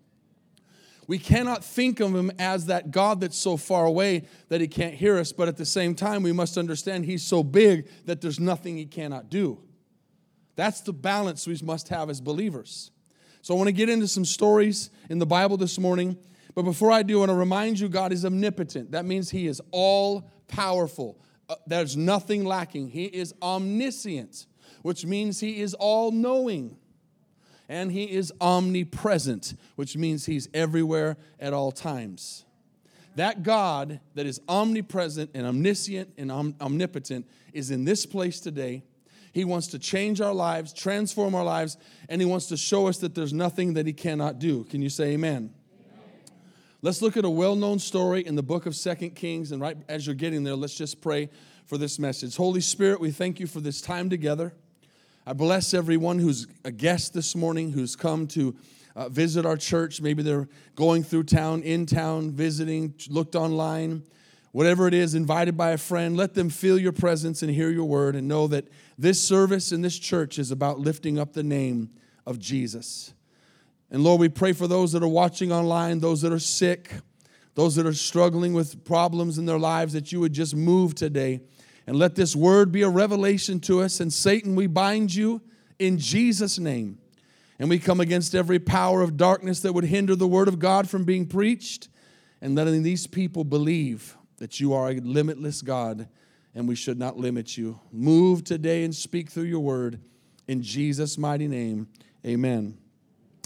We 1.06 1.19
cannot 1.19 1.65
think 1.65 2.00
of 2.00 2.15
him 2.15 2.31
as 2.38 2.67
that 2.67 2.91
God 2.93 3.21
that's 3.21 3.37
so 3.37 3.56
far 3.56 3.85
away 3.85 4.25
that 4.49 4.61
he 4.61 4.69
can't 4.69 4.94
hear 4.94 5.19
us, 5.19 5.32
but 5.32 5.49
at 5.49 5.56
the 5.56 5.67
same 5.67 5.94
time, 5.94 6.23
we 6.23 6.32
must 6.32 6.56
understand 6.56 7.05
he's 7.05 7.23
so 7.23 7.43
big 7.43 7.88
that 8.06 8.21
there's 8.21 8.41
nothing 8.41 8.77
he 8.77 8.87
cannot 8.87 9.29
do. 9.29 9.59
That's 10.56 10.81
the 10.81 10.93
balance 10.93 11.47
we 11.47 11.59
must 11.62 11.88
have 11.88 12.11
as 12.11 12.21
believers. 12.21 12.93
So 13.43 13.55
I 13.55 13.56
want 13.56 13.69
to 13.69 13.73
get 13.73 13.88
into 13.88 14.06
some 14.06 14.25
stories 14.25 14.91
in 15.09 15.19
the 15.19 15.27
Bible 15.27 15.56
this 15.56 15.79
morning. 15.79 16.17
But 16.55 16.62
before 16.62 16.93
I 16.93 17.03
do, 17.03 17.17
I 17.17 17.19
want 17.21 17.31
to 17.31 17.35
remind 17.35 17.81
you 17.81 17.88
God 17.88 18.12
is 18.12 18.25
omnipotent. 18.25 18.93
That 18.93 19.05
means 19.05 19.31
he 19.31 19.47
is 19.47 19.61
all 19.71 20.31
powerful. 20.49 21.19
Uh, 21.50 21.56
there's 21.67 21.97
nothing 21.97 22.44
lacking. 22.44 22.88
He 22.88 23.06
is 23.06 23.35
omniscient, 23.43 24.47
which 24.82 25.05
means 25.05 25.41
he 25.41 25.61
is 25.61 25.75
all 25.75 26.12
knowing. 26.12 26.76
And 27.69 27.91
he 27.91 28.05
is 28.05 28.32
omnipresent, 28.41 29.55
which 29.74 29.96
means 29.96 30.27
he's 30.27 30.48
everywhere 30.55 31.17
at 31.41 31.53
all 31.53 31.72
times. 31.72 32.44
That 33.17 33.43
God 33.43 33.98
that 34.15 34.27
is 34.27 34.41
omnipresent 34.48 35.32
and 35.34 35.44
omniscient 35.44 36.15
and 36.17 36.31
om- 36.31 36.55
omnipotent 36.60 37.27
is 37.53 37.72
in 37.72 37.84
this 37.84 38.06
place 38.06 38.39
today. 38.39 38.84
He 39.32 39.44
wants 39.44 39.69
to 39.69 39.79
change 39.79 40.20
our 40.20 40.34
lives, 40.34 40.72
transform 40.72 41.34
our 41.34 41.44
lives, 41.44 41.77
and 42.08 42.20
he 42.20 42.27
wants 42.27 42.46
to 42.46 42.56
show 42.56 42.86
us 42.86 42.98
that 42.98 43.15
there's 43.15 43.32
nothing 43.32 43.74
that 43.74 43.86
he 43.86 43.93
cannot 43.93 44.39
do. 44.39 44.65
Can 44.65 44.82
you 44.82 44.89
say 44.89 45.13
amen? 45.13 45.53
Let's 46.82 47.03
look 47.03 47.19
at 47.19 47.27
a 47.27 47.31
well 47.31 47.56
known 47.56 47.79
story 47.79 48.27
in 48.27 48.37
the 48.37 48.43
book 48.43 48.65
of 48.65 48.75
Second 48.75 49.10
Kings. 49.10 49.53
And 49.53 49.60
right 49.60 49.77
as 49.87 50.06
you're 50.06 50.15
getting 50.15 50.44
there, 50.44 50.56
let's 50.56 50.75
just 50.75 51.03
pray 51.03 51.29
for 51.67 51.77
this 51.77 51.99
message. 51.99 52.37
Holy 52.37 52.63
Spirit, 52.63 53.01
we 53.01 53.10
thank 53.10 53.39
you 53.39 53.46
for 53.46 53.60
this 53.60 53.82
time 53.82 54.08
together. 54.08 54.55
I 55.27 55.34
bless 55.34 55.75
everyone 55.75 56.19
who's 56.19 56.46
a 56.65 56.70
guest 56.70 57.13
this 57.13 57.37
morning, 57.37 57.72
who's 57.72 57.96
come 57.96 58.27
to 58.29 58.56
uh, 58.96 59.10
visit 59.10 59.44
our 59.44 59.58
church. 59.58 60.01
Maybe 60.01 60.22
they're 60.22 60.49
going 60.75 61.03
through 61.03 61.25
town, 61.25 61.63
in 61.63 61.84
town, 61.84 62.31
visiting, 62.31 62.94
looked 63.10 63.37
online, 63.37 64.03
whatever 64.53 64.89
it 64.89 64.94
is, 64.94 65.15
invited 65.15 65.58
by 65.58 65.72
a 65.72 65.79
friend. 65.79 66.17
Let 66.17 66.32
them 66.32 66.49
feel 66.49 66.79
your 66.79 66.93
presence 66.93 67.43
and 67.43 67.51
hear 67.51 67.69
your 67.69 67.84
word 67.84 68.17
and 68.17 68.27
know 68.27 68.46
that 68.46 68.69
this 68.96 69.20
service 69.20 69.70
in 69.70 69.82
this 69.82 69.99
church 69.99 70.39
is 70.39 70.51
about 70.51 70.81
lifting 70.81 71.19
up 71.19 71.34
the 71.34 71.43
name 71.43 71.91
of 72.25 72.39
Jesus. 72.39 73.13
And 73.91 74.05
Lord, 74.05 74.20
we 74.20 74.29
pray 74.29 74.53
for 74.53 74.69
those 74.69 74.93
that 74.93 75.03
are 75.03 75.09
watching 75.09 75.51
online, 75.53 75.99
those 75.99 76.23
that 76.23 76.32
are 76.32 76.39
sick, 76.39 76.93
those 77.55 77.75
that 77.77 77.87
are 77.87 77.93
struggling 77.93 78.55
with 78.55 78.85
problems 78.85 79.39
in 79.39 79.47
their 79.47 79.59
lives, 79.59 79.93
that 79.93 80.13
you 80.13 80.20
would 80.20 80.32
just 80.32 80.55
move 80.55 80.94
today. 80.94 81.41
And 81.87 81.97
let 81.97 82.15
this 82.15 82.37
word 82.37 82.70
be 82.70 82.82
a 82.82 82.89
revelation 82.89 83.59
to 83.61 83.81
us. 83.81 84.01
And 84.01 84.13
Satan, 84.13 84.55
we 84.55 84.69
bind 84.69 85.15
you 85.15 85.43
in 85.79 85.99
Jesus' 85.99 86.59
name. 86.59 86.99
And 87.59 87.69
we 87.69 87.79
come 87.79 88.01
against 88.01 88.35
every 88.35 88.59
power 88.59 89.03
of 89.03 89.17
darkness 89.17 89.61
that 89.61 89.73
would 89.73 89.85
hinder 89.85 90.15
the 90.15 90.29
word 90.29 90.49
of 90.49 90.59
God 90.59 90.89
from 90.89 91.05
being 91.05 91.27
preached. 91.27 91.89
And 92.41 92.55
letting 92.55 92.82
these 92.82 93.06
people 93.06 93.44
believe 93.44 94.17
that 94.39 94.61
you 94.61 94.73
are 94.73 94.91
a 94.91 94.94
limitless 94.94 95.61
God 95.61 96.09
and 96.55 96.67
we 96.67 96.75
should 96.75 96.99
not 96.99 97.17
limit 97.17 97.56
you. 97.56 97.79
Move 97.93 98.44
today 98.44 98.85
and 98.85 98.94
speak 98.94 99.31
through 99.31 99.44
your 99.44 99.61
word. 99.61 100.01
In 100.49 100.63
Jesus' 100.63 101.17
mighty 101.17 101.47
name, 101.47 101.89
amen. 102.27 102.80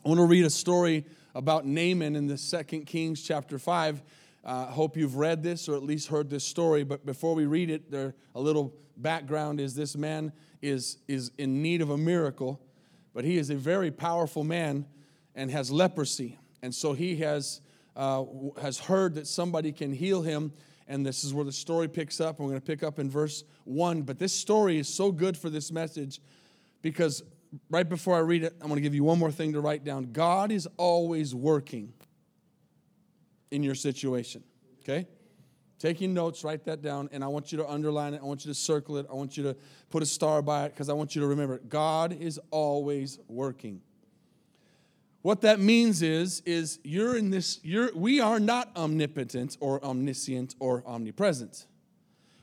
I 0.04 0.08
want 0.10 0.18
to 0.18 0.26
read 0.26 0.44
a 0.44 0.50
story 0.50 1.06
about 1.34 1.64
Naaman 1.64 2.14
in 2.14 2.26
the 2.26 2.36
Second 2.36 2.84
Kings 2.84 3.22
chapter 3.22 3.58
5. 3.58 4.02
I 4.44 4.50
uh, 4.50 4.66
hope 4.66 4.98
you've 4.98 5.16
read 5.16 5.42
this 5.42 5.66
or 5.66 5.76
at 5.76 5.82
least 5.82 6.08
heard 6.08 6.28
this 6.28 6.44
story, 6.44 6.84
but 6.84 7.06
before 7.06 7.34
we 7.34 7.46
read 7.46 7.70
it, 7.70 7.90
there 7.90 8.14
a 8.34 8.40
little 8.40 8.74
background 8.98 9.62
is 9.62 9.74
this 9.74 9.96
man 9.96 10.34
is, 10.60 10.98
is 11.08 11.30
in 11.38 11.62
need 11.62 11.80
of 11.80 11.88
a 11.88 11.96
miracle, 11.96 12.60
but 13.14 13.24
he 13.24 13.38
is 13.38 13.48
a 13.48 13.54
very 13.54 13.90
powerful 13.90 14.44
man 14.44 14.84
and 15.34 15.50
has 15.50 15.70
leprosy. 15.70 16.38
And 16.60 16.74
so 16.74 16.92
he 16.92 17.16
has, 17.16 17.62
uh, 17.96 18.24
has 18.60 18.78
heard 18.78 19.14
that 19.14 19.26
somebody 19.26 19.72
can 19.72 19.90
heal 19.90 20.20
him. 20.20 20.52
And 20.86 21.06
this 21.06 21.24
is 21.24 21.32
where 21.32 21.46
the 21.46 21.52
story 21.52 21.88
picks 21.88 22.20
up. 22.20 22.40
We're 22.40 22.48
going 22.48 22.60
to 22.60 22.66
pick 22.66 22.82
up 22.82 22.98
in 22.98 23.08
verse 23.08 23.44
1. 23.64 24.02
But 24.02 24.18
this 24.18 24.34
story 24.34 24.76
is 24.76 24.86
so 24.86 25.10
good 25.10 25.34
for 25.34 25.48
this 25.48 25.72
message 25.72 26.20
because 26.82 27.22
right 27.70 27.88
before 27.88 28.16
I 28.16 28.20
read 28.20 28.44
it, 28.44 28.54
I'm 28.60 28.68
going 28.68 28.76
to 28.76 28.82
give 28.82 28.94
you 28.94 29.04
one 29.04 29.18
more 29.18 29.30
thing 29.30 29.52
to 29.52 29.60
write 29.60 29.84
down. 29.84 30.12
God 30.12 30.50
is 30.50 30.68
always 30.76 31.34
working 31.34 31.92
in 33.50 33.62
your 33.62 33.74
situation, 33.74 34.42
okay? 34.82 35.06
Taking 35.78 36.14
notes, 36.14 36.44
write 36.44 36.64
that 36.64 36.82
down, 36.82 37.08
and 37.12 37.22
I 37.22 37.28
want 37.28 37.52
you 37.52 37.58
to 37.58 37.68
underline 37.68 38.14
it. 38.14 38.20
I 38.22 38.24
want 38.24 38.44
you 38.44 38.50
to 38.50 38.58
circle 38.58 38.96
it. 38.96 39.06
I 39.10 39.14
want 39.14 39.36
you 39.36 39.42
to 39.44 39.56
put 39.90 40.02
a 40.02 40.06
star 40.06 40.40
by 40.42 40.64
it 40.64 40.70
because 40.70 40.88
I 40.88 40.92
want 40.92 41.14
you 41.14 41.20
to 41.22 41.26
remember 41.26 41.54
it. 41.54 41.68
God 41.68 42.12
is 42.12 42.40
always 42.50 43.18
working. 43.28 43.82
What 45.22 45.40
that 45.40 45.58
means 45.58 46.02
is, 46.02 46.42
is 46.44 46.80
you're 46.84 47.16
in 47.16 47.30
this, 47.30 47.58
you're, 47.62 47.90
we 47.94 48.20
are 48.20 48.38
not 48.38 48.70
omnipotent 48.76 49.56
or 49.60 49.82
omniscient 49.84 50.54
or 50.58 50.82
omnipresent. 50.86 51.66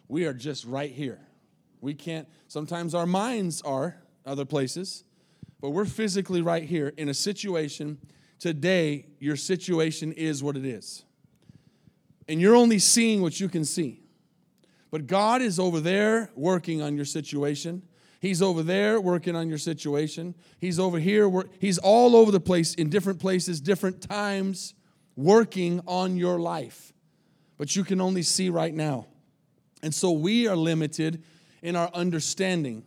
We 0.07 0.25
are 0.25 0.33
just 0.33 0.65
right 0.65 0.91
here. 0.91 1.19
We 1.79 1.93
can't, 1.93 2.27
sometimes 2.47 2.95
our 2.95 3.05
minds 3.05 3.61
are 3.61 4.00
other 4.25 4.45
places, 4.45 5.03
but 5.59 5.69
we're 5.69 5.85
physically 5.85 6.41
right 6.41 6.63
here 6.63 6.93
in 6.97 7.09
a 7.09 7.13
situation. 7.13 7.97
Today, 8.39 9.05
your 9.19 9.35
situation 9.35 10.11
is 10.13 10.43
what 10.43 10.57
it 10.57 10.65
is. 10.65 11.03
And 12.27 12.41
you're 12.41 12.55
only 12.55 12.79
seeing 12.79 13.21
what 13.21 13.39
you 13.39 13.49
can 13.49 13.65
see. 13.65 14.01
But 14.89 15.07
God 15.07 15.41
is 15.41 15.59
over 15.59 15.79
there 15.79 16.29
working 16.35 16.81
on 16.81 16.95
your 16.95 17.05
situation. 17.05 17.83
He's 18.19 18.41
over 18.41 18.61
there 18.61 18.99
working 19.01 19.35
on 19.35 19.49
your 19.49 19.57
situation. 19.57 20.35
He's 20.59 20.79
over 20.79 20.99
here. 20.99 21.29
He's 21.59 21.77
all 21.77 22.15
over 22.15 22.31
the 22.31 22.39
place 22.39 22.75
in 22.75 22.89
different 22.89 23.19
places, 23.19 23.59
different 23.61 24.01
times, 24.01 24.73
working 25.15 25.81
on 25.87 26.17
your 26.17 26.39
life. 26.39 26.93
But 27.57 27.75
you 27.75 27.83
can 27.83 28.01
only 28.01 28.21
see 28.21 28.49
right 28.49 28.73
now. 28.73 29.07
And 29.81 29.93
so 29.93 30.11
we 30.11 30.47
are 30.47 30.55
limited 30.55 31.23
in 31.61 31.75
our 31.75 31.89
understanding 31.93 32.83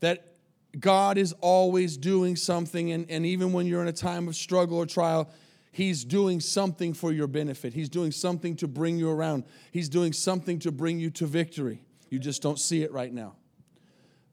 that 0.00 0.37
God 0.78 1.18
is 1.18 1.32
always 1.40 1.96
doing 1.96 2.36
something. 2.36 2.92
And, 2.92 3.10
and 3.10 3.24
even 3.24 3.52
when 3.52 3.66
you're 3.66 3.82
in 3.82 3.88
a 3.88 3.92
time 3.92 4.28
of 4.28 4.36
struggle 4.36 4.78
or 4.78 4.86
trial, 4.86 5.30
He's 5.70 6.04
doing 6.04 6.40
something 6.40 6.92
for 6.92 7.12
your 7.12 7.26
benefit. 7.26 7.72
He's 7.72 7.88
doing 7.88 8.10
something 8.10 8.56
to 8.56 8.66
bring 8.66 8.98
you 8.98 9.10
around. 9.10 9.44
He's 9.70 9.88
doing 9.88 10.12
something 10.12 10.58
to 10.60 10.72
bring 10.72 10.98
you 10.98 11.10
to 11.10 11.26
victory. 11.26 11.82
You 12.10 12.18
just 12.18 12.42
don't 12.42 12.58
see 12.58 12.82
it 12.82 12.92
right 12.92 13.12
now. 13.12 13.36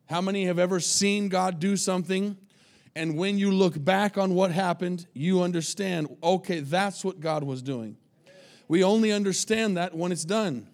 How 0.07 0.21
many 0.21 0.45
have 0.45 0.59
ever 0.59 0.79
seen 0.79 1.29
God 1.29 1.59
do 1.59 1.77
something? 1.77 2.37
And 2.95 3.17
when 3.17 3.37
you 3.37 3.51
look 3.51 3.83
back 3.83 4.17
on 4.17 4.33
what 4.33 4.51
happened, 4.51 5.05
you 5.13 5.41
understand, 5.41 6.15
okay, 6.23 6.61
that's 6.61 7.03
what 7.03 7.19
God 7.19 7.43
was 7.43 7.61
doing. 7.61 7.97
We 8.67 8.83
only 8.83 9.11
understand 9.11 9.77
that 9.77 9.93
when 9.93 10.11
it's 10.11 10.25
done. 10.25 10.67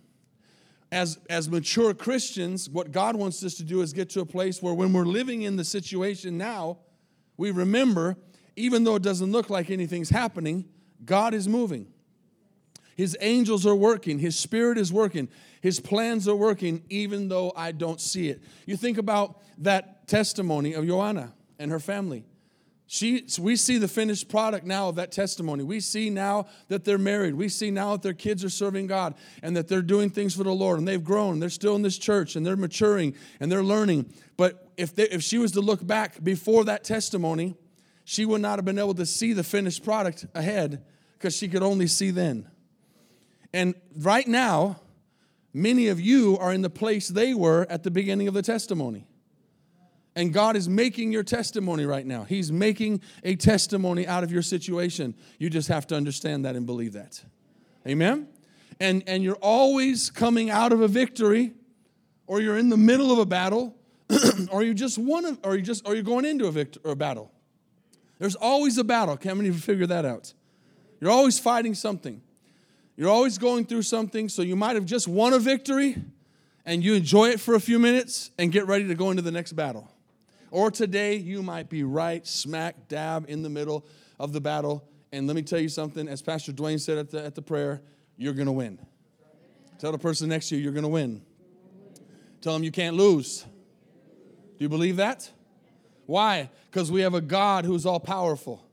As, 0.91 1.19
as 1.29 1.49
mature 1.49 1.93
Christians, 1.93 2.69
what 2.69 2.91
God 2.91 3.15
wants 3.15 3.43
us 3.43 3.55
to 3.55 3.63
do 3.63 3.81
is 3.81 3.93
get 3.93 4.09
to 4.11 4.21
a 4.21 4.25
place 4.25 4.61
where 4.61 4.73
when 4.73 4.91
we're 4.91 5.05
living 5.05 5.43
in 5.43 5.55
the 5.55 5.63
situation 5.63 6.37
now, 6.37 6.79
we 7.37 7.51
remember, 7.51 8.17
even 8.55 8.83
though 8.83 8.95
it 8.95 9.01
doesn't 9.01 9.31
look 9.31 9.49
like 9.49 9.69
anything's 9.69 10.09
happening, 10.09 10.65
God 11.05 11.33
is 11.33 11.47
moving. 11.47 11.87
His 12.95 13.17
angels 13.21 13.65
are 13.65 13.75
working, 13.75 14.19
His 14.19 14.37
Spirit 14.37 14.77
is 14.77 14.91
working, 14.91 15.29
His 15.61 15.79
plans 15.79 16.27
are 16.27 16.35
working, 16.35 16.83
even 16.89 17.29
though 17.29 17.53
I 17.55 17.71
don't 17.71 18.01
see 18.01 18.29
it. 18.29 18.41
You 18.65 18.75
think 18.75 18.97
about 18.97 19.39
that 19.59 20.07
testimony 20.07 20.73
of 20.73 20.85
Joanna 20.85 21.33
and 21.57 21.71
her 21.71 21.79
family. 21.79 22.25
She, 22.93 23.25
we 23.39 23.55
see 23.55 23.77
the 23.77 23.87
finished 23.87 24.27
product 24.27 24.65
now 24.65 24.89
of 24.89 24.95
that 24.95 25.13
testimony. 25.13 25.63
We 25.63 25.79
see 25.79 26.09
now 26.09 26.47
that 26.67 26.83
they're 26.83 26.97
married. 26.97 27.35
We 27.35 27.47
see 27.47 27.71
now 27.71 27.93
that 27.93 28.01
their 28.01 28.13
kids 28.13 28.43
are 28.43 28.49
serving 28.49 28.87
God 28.87 29.15
and 29.41 29.55
that 29.55 29.69
they're 29.69 29.81
doing 29.81 30.09
things 30.09 30.35
for 30.35 30.43
the 30.43 30.51
Lord 30.51 30.77
and 30.77 30.85
they've 30.85 31.01
grown. 31.01 31.39
They're 31.39 31.49
still 31.49 31.77
in 31.77 31.83
this 31.83 31.97
church 31.97 32.35
and 32.35 32.45
they're 32.45 32.57
maturing 32.57 33.15
and 33.39 33.49
they're 33.49 33.63
learning. 33.63 34.11
But 34.35 34.67
if, 34.75 34.93
they, 34.93 35.03
if 35.03 35.23
she 35.23 35.37
was 35.37 35.53
to 35.53 35.61
look 35.61 35.87
back 35.87 36.21
before 36.21 36.65
that 36.65 36.83
testimony, 36.83 37.55
she 38.03 38.25
would 38.25 38.41
not 38.41 38.59
have 38.59 38.65
been 38.65 38.77
able 38.77 38.95
to 38.95 39.05
see 39.05 39.31
the 39.31 39.45
finished 39.45 39.85
product 39.85 40.25
ahead 40.35 40.83
because 41.17 41.33
she 41.33 41.47
could 41.47 41.63
only 41.63 41.87
see 41.87 42.11
then. 42.11 42.45
And 43.53 43.73
right 43.99 44.27
now, 44.27 44.81
many 45.53 45.87
of 45.87 46.01
you 46.01 46.37
are 46.39 46.51
in 46.51 46.61
the 46.61 46.69
place 46.69 47.07
they 47.07 47.33
were 47.33 47.65
at 47.69 47.83
the 47.83 47.91
beginning 47.91 48.27
of 48.27 48.33
the 48.33 48.41
testimony. 48.41 49.07
And 50.15 50.33
God 50.33 50.55
is 50.55 50.67
making 50.67 51.11
your 51.11 51.23
testimony 51.23 51.85
right 51.85 52.05
now. 52.05 52.23
He's 52.23 52.51
making 52.51 53.01
a 53.23 53.35
testimony 53.35 54.05
out 54.05 54.23
of 54.23 54.31
your 54.31 54.41
situation. 54.41 55.15
You 55.39 55.49
just 55.49 55.69
have 55.69 55.87
to 55.87 55.95
understand 55.95 56.45
that 56.45 56.55
and 56.55 56.65
believe 56.65 56.93
that. 56.93 57.23
Amen? 57.87 58.27
And, 58.79 59.03
and 59.07 59.23
you're 59.23 59.39
always 59.41 60.09
coming 60.09 60.49
out 60.49 60.73
of 60.73 60.81
a 60.81 60.87
victory, 60.87 61.53
or 62.27 62.41
you're 62.41 62.57
in 62.57 62.69
the 62.69 62.77
middle 62.77 63.11
of 63.11 63.19
a 63.19 63.25
battle, 63.25 63.75
or 64.51 64.63
you 64.63 64.73
just 64.73 64.97
won, 64.97 65.37
or 65.43 65.55
you 65.55 65.61
just, 65.61 65.87
or 65.87 65.93
you're 65.93 66.03
going 66.03 66.25
into 66.25 66.47
a, 66.47 66.51
victor, 66.51 66.79
or 66.83 66.91
a 66.91 66.95
battle. 66.95 67.31
There's 68.19 68.35
always 68.35 68.77
a 68.77 68.83
battle. 68.83 69.17
Can 69.17 69.37
many 69.37 69.49
of 69.49 69.55
you 69.55 69.61
figure 69.61 69.87
that 69.87 70.05
out? 70.05 70.33
You're 70.99 71.11
always 71.11 71.39
fighting 71.39 71.73
something. 71.73 72.21
You're 72.97 73.09
always 73.09 73.37
going 73.37 73.65
through 73.65 73.81
something, 73.83 74.29
so 74.29 74.41
you 74.41 74.55
might 74.55 74.75
have 74.75 74.85
just 74.85 75.07
won 75.07 75.33
a 75.33 75.39
victory 75.39 75.97
and 76.65 76.83
you 76.83 76.93
enjoy 76.93 77.29
it 77.29 77.39
for 77.39 77.55
a 77.55 77.59
few 77.59 77.79
minutes 77.79 78.31
and 78.37 78.51
get 78.51 78.67
ready 78.67 78.87
to 78.87 78.95
go 78.95 79.09
into 79.09 79.21
the 79.21 79.31
next 79.31 79.53
battle. 79.53 79.90
Or 80.51 80.69
today, 80.69 81.15
you 81.15 81.41
might 81.41 81.69
be 81.69 81.83
right 81.83 82.27
smack 82.27 82.89
dab 82.89 83.25
in 83.29 83.41
the 83.41 83.49
middle 83.49 83.85
of 84.19 84.33
the 84.33 84.41
battle. 84.41 84.83
And 85.13 85.25
let 85.25 85.35
me 85.35 85.41
tell 85.41 85.59
you 85.59 85.69
something, 85.69 86.07
as 86.07 86.21
Pastor 86.21 86.51
Dwayne 86.51 86.79
said 86.79 86.97
at 86.97 87.09
the, 87.09 87.23
at 87.23 87.35
the 87.35 87.41
prayer, 87.41 87.81
you're 88.17 88.33
going 88.33 88.47
to 88.47 88.51
win. 88.51 88.77
Tell 89.79 89.91
the 89.91 89.97
person 89.97 90.29
next 90.29 90.49
to 90.49 90.55
you, 90.55 90.61
you're 90.61 90.73
going 90.73 90.83
to 90.83 90.89
win. 90.89 91.21
Tell 92.41 92.53
them 92.53 92.63
you 92.63 92.71
can't 92.71 92.95
lose. 92.95 93.41
Do 93.41 94.65
you 94.65 94.69
believe 94.69 94.97
that? 94.97 95.31
Why? 96.05 96.49
Because 96.69 96.91
we 96.91 97.01
have 97.01 97.13
a 97.13 97.21
God 97.21 97.65
who's 97.65 97.85
all 97.85 97.99
powerful. 97.99 98.63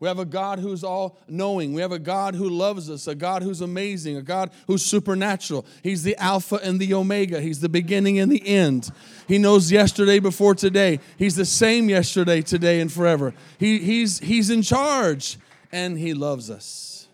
We 0.00 0.06
have 0.06 0.20
a 0.20 0.24
God 0.24 0.60
who's 0.60 0.84
all 0.84 1.18
knowing. 1.28 1.72
We 1.72 1.82
have 1.82 1.90
a 1.90 1.98
God 1.98 2.36
who 2.36 2.48
loves 2.48 2.88
us, 2.88 3.08
a 3.08 3.16
God 3.16 3.42
who's 3.42 3.60
amazing, 3.60 4.16
a 4.16 4.22
God 4.22 4.52
who's 4.68 4.84
supernatural. 4.84 5.66
He's 5.82 6.04
the 6.04 6.16
Alpha 6.16 6.60
and 6.62 6.78
the 6.78 6.94
Omega. 6.94 7.40
He's 7.40 7.60
the 7.60 7.68
beginning 7.68 8.20
and 8.20 8.30
the 8.30 8.46
end. 8.46 8.90
He 9.26 9.38
knows 9.38 9.72
yesterday 9.72 10.20
before 10.20 10.54
today. 10.54 11.00
He's 11.16 11.34
the 11.34 11.44
same 11.44 11.88
yesterday, 11.88 12.42
today, 12.42 12.80
and 12.80 12.92
forever. 12.92 13.34
He, 13.58 13.78
he's, 13.78 14.20
he's 14.20 14.50
in 14.50 14.62
charge 14.62 15.36
and 15.72 15.98
he 15.98 16.14
loves 16.14 16.48
us. 16.48 17.08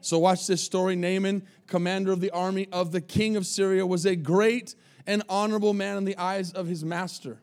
So, 0.00 0.18
watch 0.18 0.46
this 0.46 0.62
story. 0.62 0.96
Naaman, 0.96 1.46
commander 1.66 2.12
of 2.12 2.20
the 2.20 2.30
army 2.30 2.68
of 2.72 2.92
the 2.92 3.00
king 3.00 3.36
of 3.36 3.46
Syria, 3.46 3.86
was 3.86 4.06
a 4.06 4.16
great 4.16 4.74
and 5.06 5.22
honorable 5.28 5.74
man 5.74 5.98
in 5.98 6.04
the 6.04 6.16
eyes 6.16 6.52
of 6.52 6.66
his 6.66 6.84
master. 6.84 7.38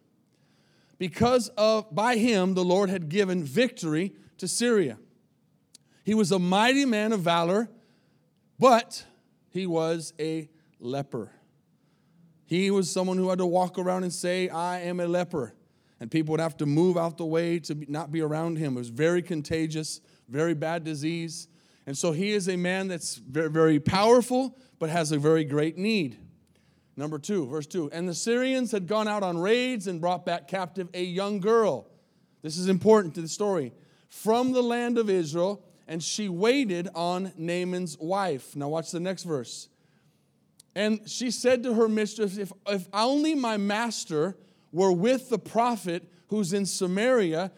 Because 0.98 1.50
of 1.50 1.94
by 1.94 2.18
him 2.18 2.54
the 2.54 2.64
Lord 2.64 2.90
had 2.90 3.10
given 3.10 3.44
victory 3.44 4.14
to 4.42 4.48
Syria. 4.48 4.98
He 6.04 6.16
was 6.16 6.32
a 6.32 6.40
mighty 6.40 6.84
man 6.84 7.14
of 7.14 7.22
valor, 7.22 7.70
but 8.58 9.06
he 9.52 9.68
was 9.68 10.14
a 10.20 10.50
leper. 10.80 11.32
He 12.48 12.72
was 12.72 12.92
someone 12.92 13.18
who 13.18 13.30
had 13.30 13.38
to 13.38 13.46
walk 13.46 13.78
around 13.78 14.02
and 14.02 14.12
say, 14.12 14.50
I 14.50 14.80
am 14.80 15.00
a 15.00 15.06
leper. 15.06 15.54
And 16.00 16.10
people 16.10 16.32
would 16.32 16.40
have 16.40 16.58
to 16.58 16.66
move 16.66 16.98
out 16.98 17.18
the 17.18 17.26
way 17.26 17.60
to 17.60 17.86
not 17.88 18.12
be 18.12 18.22
around 18.22 18.58
him. 18.58 18.76
It 18.76 18.80
was 18.80 18.90
very 18.90 19.22
contagious, 19.22 20.02
very 20.28 20.56
bad 20.56 20.84
disease. 20.84 21.48
And 21.86 21.96
so 21.96 22.12
he 22.12 22.32
is 22.32 22.50
a 22.50 22.56
man 22.56 22.88
that's 22.88 23.18
very, 23.18 23.52
very 23.52 23.80
powerful, 23.80 24.58
but 24.80 24.90
has 24.90 25.12
a 25.12 25.20
very 25.20 25.44
great 25.44 25.78
need. 25.78 26.18
Number 26.98 27.20
two, 27.20 27.46
verse 27.46 27.68
two. 27.68 27.92
And 27.92 28.10
the 28.10 28.16
Syrians 28.16 28.72
had 28.72 28.88
gone 28.88 29.08
out 29.08 29.22
on 29.22 29.38
raids 29.38 29.86
and 29.86 30.02
brought 30.02 30.26
back 30.26 30.48
captive 30.48 30.90
a 30.96 31.04
young 31.04 31.42
girl. 31.42 31.88
This 32.42 32.58
is 32.58 32.70
important 32.70 33.14
to 33.16 33.22
the 33.22 33.28
story 33.28 33.74
from 34.12 34.52
the 34.52 34.62
land 34.62 34.98
of 34.98 35.10
Israel, 35.10 35.64
and 35.88 36.04
she 36.04 36.28
waited 36.28 36.90
on 36.94 37.32
Naaman's 37.38 37.98
wife. 37.98 38.58
Now, 38.58 38.68
watch 38.68 38.92
the 38.92 39.00
next 39.00 39.24
verse. 39.24 39.70
And 40.76 41.10
she 41.10 41.32
said 41.32 41.64
to 41.64 41.74
her 41.74 41.88
mistress, 41.88 42.38
If, 42.38 42.52
if 42.68 42.88
only 42.94 43.36
my 43.36 43.56
master 43.56 44.38
were 44.74 44.92
with 44.92 45.30
the 45.30 45.40
prophet 45.40 46.04
who's 46.28 46.52
in 46.52 46.66
Samaria, 46.66 47.52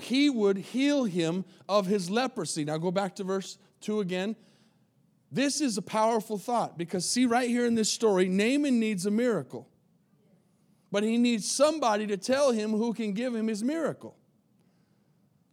he 0.00 0.28
would 0.28 0.58
heal 0.58 1.04
him 1.04 1.46
of 1.66 1.86
his 1.86 2.10
leprosy. 2.10 2.64
Now, 2.64 2.76
go 2.76 2.90
back 2.90 3.16
to 3.16 3.24
verse 3.24 3.56
2 3.80 4.00
again. 4.00 4.36
This 5.32 5.62
is 5.62 5.78
a 5.78 5.82
powerful 5.82 6.36
thought 6.36 6.76
because, 6.76 7.08
see, 7.08 7.24
right 7.24 7.48
here 7.48 7.64
in 7.64 7.74
this 7.74 7.90
story, 7.90 8.28
Naaman 8.28 8.78
needs 8.78 9.06
a 9.06 9.10
miracle. 9.10 9.66
But 10.92 11.04
he 11.04 11.16
needs 11.16 11.50
somebody 11.50 12.06
to 12.06 12.18
tell 12.18 12.52
him 12.52 12.70
who 12.70 12.92
can 12.92 13.12
give 13.12 13.34
him 13.34 13.46
his 13.46 13.64
miracle. 13.64 14.16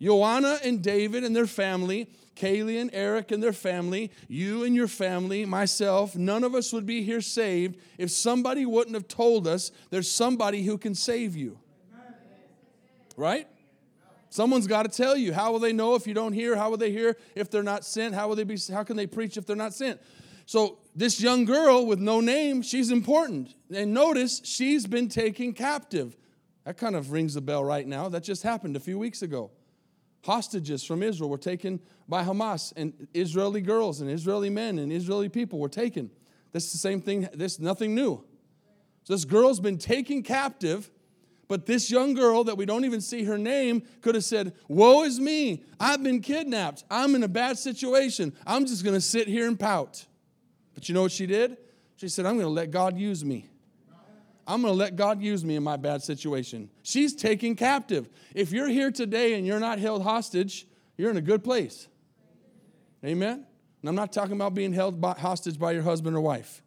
Joanna 0.04 0.60
and 0.64 0.82
David 0.84 1.24
and 1.24 1.34
their 1.34 1.48
family, 1.48 2.10
Kaylee 2.36 2.82
and 2.82 2.90
Eric 2.92 3.32
and 3.32 3.42
their 3.42 3.54
family, 3.54 4.12
you 4.28 4.66
and 4.66 4.76
your 4.76 4.90
family, 4.90 5.46
myself, 5.46 6.14
none 6.14 6.44
of 6.44 6.54
us 6.56 6.74
would 6.74 6.86
be 6.86 7.04
here 7.04 7.22
saved 7.22 7.80
if 7.98 8.12
somebody 8.12 8.66
wouldn't 8.66 8.96
have 8.96 9.08
told 9.08 9.48
us 9.48 9.72
there's 9.92 10.12
somebody 10.12 10.64
who 10.64 10.78
can 10.78 10.94
save 10.94 11.38
you. 11.38 11.58
Right? 13.16 13.48
Someone's 14.30 14.68
got 14.68 14.84
to 14.84 14.90
tell 14.90 15.16
you. 15.16 15.32
How 15.32 15.54
will 15.54 15.60
they 15.60 15.72
know 15.72 15.96
if 15.96 16.06
you 16.06 16.14
don't 16.14 16.34
hear? 16.34 16.58
How 16.58 16.70
will 16.70 16.78
they 16.78 16.92
hear 16.92 17.16
if 17.36 17.50
they're 17.50 17.64
not 17.64 17.86
sent? 17.86 18.14
How 18.14 18.28
will 18.28 18.36
they 18.36 18.44
be 18.44 18.58
how 18.72 18.84
can 18.84 18.98
they 18.98 19.08
preach 19.08 19.38
if 19.38 19.46
they're 19.46 19.56
not 19.56 19.74
sent? 19.74 20.02
So 20.46 20.80
this 20.94 21.22
young 21.22 21.46
girl 21.46 21.86
with 21.86 22.00
no 22.00 22.20
name, 22.20 22.62
she's 22.62 22.92
important. 22.92 23.56
And 23.74 23.94
notice 23.94 24.42
she's 24.44 24.86
been 24.86 25.08
taken 25.08 25.54
captive. 25.54 26.18
That 26.66 26.78
kind 26.78 26.96
of 26.96 27.12
rings 27.12 27.38
a 27.38 27.42
bell 27.42 27.64
right 27.64 27.88
now. 27.88 28.10
That 28.10 28.24
just 28.24 28.44
happened 28.44 28.76
a 28.76 28.82
few 28.82 29.00
weeks 29.00 29.22
ago. 29.22 29.52
Hostages 30.24 30.84
from 30.84 31.04
Israel 31.04 31.30
were 31.30 31.38
taken 31.38 31.80
by 32.08 32.24
Hamas, 32.24 32.72
and 32.78 33.08
Israeli 33.14 33.62
girls 33.62 34.02
and 34.02 34.10
Israeli 34.10 34.50
men 34.50 34.80
and 34.80 34.92
Israeli 34.92 35.30
people 35.30 35.60
were 35.60 35.70
taken. 35.70 36.10
This 36.54 36.66
is 36.66 36.72
the 36.72 36.78
same 36.78 37.02
thing, 37.02 37.28
this 37.34 37.54
is 37.54 37.60
nothing 37.60 37.94
new. 37.94 38.24
So 39.04 39.14
this 39.14 39.26
girl's 39.26 39.60
been 39.60 39.78
taken 39.78 40.24
captive, 40.24 40.90
but 41.50 41.66
this 41.66 41.92
young 41.92 42.14
girl 42.14 42.46
that 42.46 42.56
we 42.56 42.66
don't 42.66 42.86
even 42.86 43.02
see 43.02 43.26
her 43.26 43.38
name 43.38 43.84
could 44.02 44.16
have 44.16 44.24
said, 44.24 44.54
Woe 44.70 45.04
is 45.04 45.20
me, 45.20 45.64
I've 45.78 46.02
been 46.02 46.22
kidnapped, 46.22 46.86
I'm 46.90 47.16
in 47.16 47.24
a 47.24 47.28
bad 47.28 47.58
situation, 47.58 48.34
I'm 48.48 48.66
just 48.66 48.86
gonna 48.86 49.02
sit 49.02 49.28
here 49.28 49.48
and 49.48 49.60
pout. 49.60 50.06
But 50.74 50.88
you 50.88 50.96
know 50.96 51.02
what 51.02 51.12
she 51.12 51.26
did? 51.26 51.58
She 51.98 52.08
said, 52.08 52.26
I'm 52.26 52.38
gonna 52.38 52.48
let 52.48 52.72
God 52.72 52.98
use 52.98 53.26
me. 53.26 53.50
I'm 54.46 54.62
going 54.62 54.74
to 54.74 54.78
let 54.78 54.96
God 54.96 55.22
use 55.22 55.46
me 55.46 55.56
in 55.56 55.64
my 55.64 55.78
bad 55.78 56.04
situation. 56.04 56.70
She's 56.82 57.16
taken 57.16 57.56
captive. 57.56 58.10
If 58.36 58.52
you're 58.52 58.68
here 58.68 58.92
today 58.92 59.36
and 59.36 59.48
you're 59.48 59.60
not 59.60 59.80
held 59.80 60.04
hostage, 60.04 60.68
you're 60.98 61.10
in 61.10 61.18
a 61.18 61.22
good 61.22 61.44
place. 61.44 61.88
Amen? 63.06 63.46
And 63.82 63.90
I'm 63.90 63.96
not 63.96 64.12
talking 64.12 64.34
about 64.34 64.54
being 64.54 64.74
held 64.74 65.00
by, 65.00 65.14
hostage 65.14 65.58
by 65.58 65.72
your 65.72 65.84
husband 65.84 66.16
or 66.16 66.22
wife. 66.22 66.62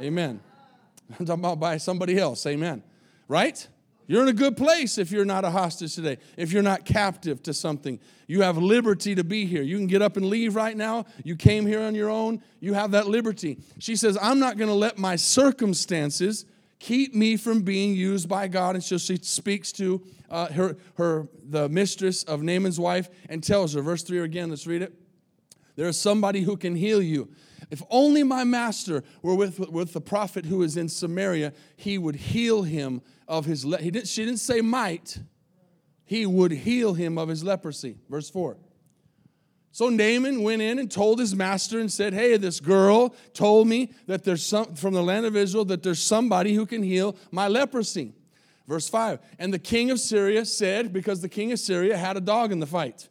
Amen. 0.00 0.40
I'm 1.18 1.26
talking 1.26 1.44
about 1.44 1.60
by 1.60 1.76
somebody 1.76 2.18
else. 2.18 2.44
Amen. 2.46 2.82
Right? 3.28 3.66
You're 4.06 4.22
in 4.22 4.28
a 4.28 4.32
good 4.32 4.56
place 4.56 4.98
if 4.98 5.10
you're 5.10 5.24
not 5.24 5.44
a 5.44 5.50
hostage 5.50 5.94
today, 5.94 6.18
if 6.36 6.52
you're 6.52 6.62
not 6.62 6.84
captive 6.84 7.42
to 7.44 7.54
something. 7.54 8.00
You 8.26 8.42
have 8.42 8.58
liberty 8.58 9.14
to 9.14 9.24
be 9.24 9.46
here. 9.46 9.62
You 9.62 9.76
can 9.76 9.86
get 9.86 10.02
up 10.02 10.16
and 10.16 10.26
leave 10.26 10.56
right 10.56 10.76
now. 10.76 11.06
You 11.24 11.36
came 11.36 11.66
here 11.66 11.80
on 11.80 11.94
your 11.94 12.10
own. 12.10 12.42
You 12.60 12.74
have 12.74 12.90
that 12.92 13.06
liberty. 13.06 13.58
She 13.78 13.96
says, 13.96 14.18
I'm 14.20 14.38
not 14.38 14.56
going 14.56 14.68
to 14.68 14.74
let 14.74 14.98
my 14.98 15.16
circumstances 15.16 16.44
keep 16.82 17.14
me 17.14 17.36
from 17.36 17.62
being 17.62 17.94
used 17.94 18.28
by 18.28 18.48
God. 18.48 18.74
And 18.74 18.82
so 18.82 18.98
she 18.98 19.16
speaks 19.22 19.70
to 19.72 20.02
uh, 20.28 20.48
her, 20.48 20.76
her, 20.96 21.28
the 21.44 21.68
mistress 21.68 22.24
of 22.24 22.42
Naaman's 22.42 22.80
wife, 22.80 23.08
and 23.28 23.42
tells 23.42 23.74
her, 23.74 23.82
verse 23.82 24.02
3 24.02 24.18
again, 24.18 24.50
let's 24.50 24.66
read 24.66 24.82
it. 24.82 24.92
There 25.76 25.86
is 25.86 25.98
somebody 25.98 26.42
who 26.42 26.56
can 26.56 26.74
heal 26.74 27.00
you. 27.00 27.30
If 27.70 27.82
only 27.88 28.24
my 28.24 28.42
master 28.42 29.04
were 29.22 29.36
with, 29.36 29.60
with 29.60 29.92
the 29.92 30.00
prophet 30.00 30.44
who 30.44 30.62
is 30.62 30.76
in 30.76 30.88
Samaria, 30.88 31.52
he 31.76 31.98
would 31.98 32.16
heal 32.16 32.64
him 32.64 33.00
of 33.28 33.46
his. 33.46 33.62
He 33.62 33.90
didn't, 33.90 34.08
she 34.08 34.24
didn't 34.24 34.40
say 34.40 34.60
might, 34.60 35.20
he 36.04 36.26
would 36.26 36.50
heal 36.50 36.94
him 36.94 37.16
of 37.16 37.28
his 37.28 37.44
leprosy. 37.44 37.96
Verse 38.10 38.28
4. 38.28 38.56
So 39.72 39.88
Naaman 39.88 40.42
went 40.42 40.60
in 40.60 40.78
and 40.78 40.90
told 40.90 41.18
his 41.18 41.34
master 41.34 41.80
and 41.80 41.90
said, 41.90 42.12
Hey, 42.12 42.36
this 42.36 42.60
girl 42.60 43.14
told 43.32 43.66
me 43.66 43.90
that 44.06 44.22
there's 44.22 44.44
some 44.44 44.74
from 44.74 44.92
the 44.92 45.02
land 45.02 45.24
of 45.24 45.34
Israel 45.34 45.64
that 45.66 45.82
there's 45.82 46.02
somebody 46.02 46.54
who 46.54 46.66
can 46.66 46.82
heal 46.82 47.16
my 47.30 47.48
leprosy. 47.48 48.12
Verse 48.68 48.88
5. 48.88 49.18
And 49.38 49.52
the 49.52 49.58
king 49.58 49.90
of 49.90 49.98
Syria 49.98 50.44
said, 50.44 50.92
because 50.92 51.22
the 51.22 51.28
king 51.28 51.52
of 51.52 51.58
Syria 51.58 51.96
had 51.96 52.18
a 52.18 52.20
dog 52.20 52.52
in 52.52 52.60
the 52.60 52.66
fight. 52.66 53.08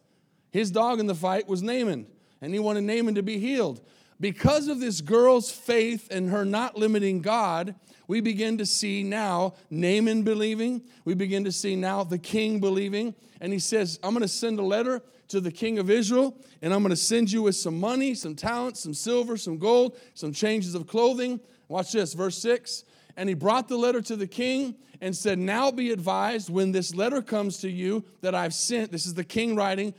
His 0.50 0.70
dog 0.70 1.00
in 1.00 1.06
the 1.06 1.14
fight 1.14 1.48
was 1.48 1.62
Naaman, 1.62 2.06
and 2.40 2.52
he 2.52 2.60
wanted 2.60 2.84
Naaman 2.84 3.16
to 3.16 3.22
be 3.22 3.38
healed. 3.38 3.80
Because 4.20 4.68
of 4.68 4.78
this 4.78 5.00
girl's 5.00 5.50
faith 5.50 6.08
and 6.10 6.30
her 6.30 6.44
not 6.44 6.76
limiting 6.76 7.22
God, 7.22 7.74
we 8.06 8.20
begin 8.20 8.58
to 8.58 8.66
see 8.66 9.02
now 9.02 9.54
Naaman 9.68 10.22
believing. 10.22 10.82
We 11.04 11.14
begin 11.14 11.42
to 11.44 11.52
see 11.52 11.74
now 11.74 12.04
the 12.04 12.18
king 12.18 12.60
believing. 12.60 13.16
And 13.40 13.52
he 13.52 13.58
says, 13.58 13.98
I'm 14.02 14.10
going 14.10 14.22
to 14.22 14.28
send 14.28 14.60
a 14.60 14.62
letter 14.62 15.02
to 15.32 15.40
the 15.40 15.50
king 15.50 15.78
of 15.78 15.90
Israel, 15.90 16.36
and 16.60 16.72
I'm 16.72 16.82
going 16.82 16.90
to 16.90 16.96
send 16.96 17.32
you 17.32 17.42
with 17.42 17.56
some 17.56 17.80
money, 17.80 18.14
some 18.14 18.34
talents, 18.34 18.80
some 18.80 18.92
silver, 18.92 19.38
some 19.38 19.58
gold, 19.58 19.96
some 20.12 20.32
changes 20.32 20.74
of 20.74 20.86
clothing. 20.86 21.40
Watch 21.68 21.92
this, 21.92 22.12
verse 22.12 22.36
6. 22.38 22.84
And 23.16 23.30
he 23.30 23.34
brought 23.34 23.66
the 23.66 23.78
letter 23.78 24.02
to 24.02 24.16
the 24.16 24.26
king 24.26 24.76
and 25.00 25.16
said, 25.16 25.38
Now 25.38 25.70
be 25.70 25.90
advised 25.90 26.50
when 26.50 26.72
this 26.72 26.94
letter 26.94 27.22
comes 27.22 27.58
to 27.58 27.70
you 27.70 28.04
that 28.20 28.34
I've 28.34 28.52
sent, 28.52 28.92
this 28.92 29.06
is 29.06 29.14
the 29.14 29.24
king 29.24 29.56
writing, 29.56 29.94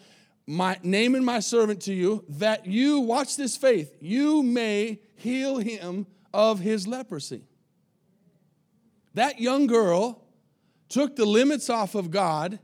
my 0.45 0.77
name 0.83 1.15
and 1.15 1.25
my 1.25 1.39
servant 1.39 1.81
to 1.83 1.93
you, 1.93 2.23
that 2.29 2.67
you, 2.67 2.99
watch 2.99 3.35
this 3.35 3.57
faith, 3.57 3.95
you 3.99 4.43
may 4.43 4.99
heal 5.15 5.57
him 5.57 6.05
of 6.31 6.59
his 6.59 6.87
leprosy. 6.87 7.43
That 9.15 9.41
young 9.41 9.65
girl 9.65 10.23
took 10.89 11.15
the 11.15 11.25
limits 11.25 11.71
off 11.71 11.95
of 11.95 12.11
God, 12.11 12.59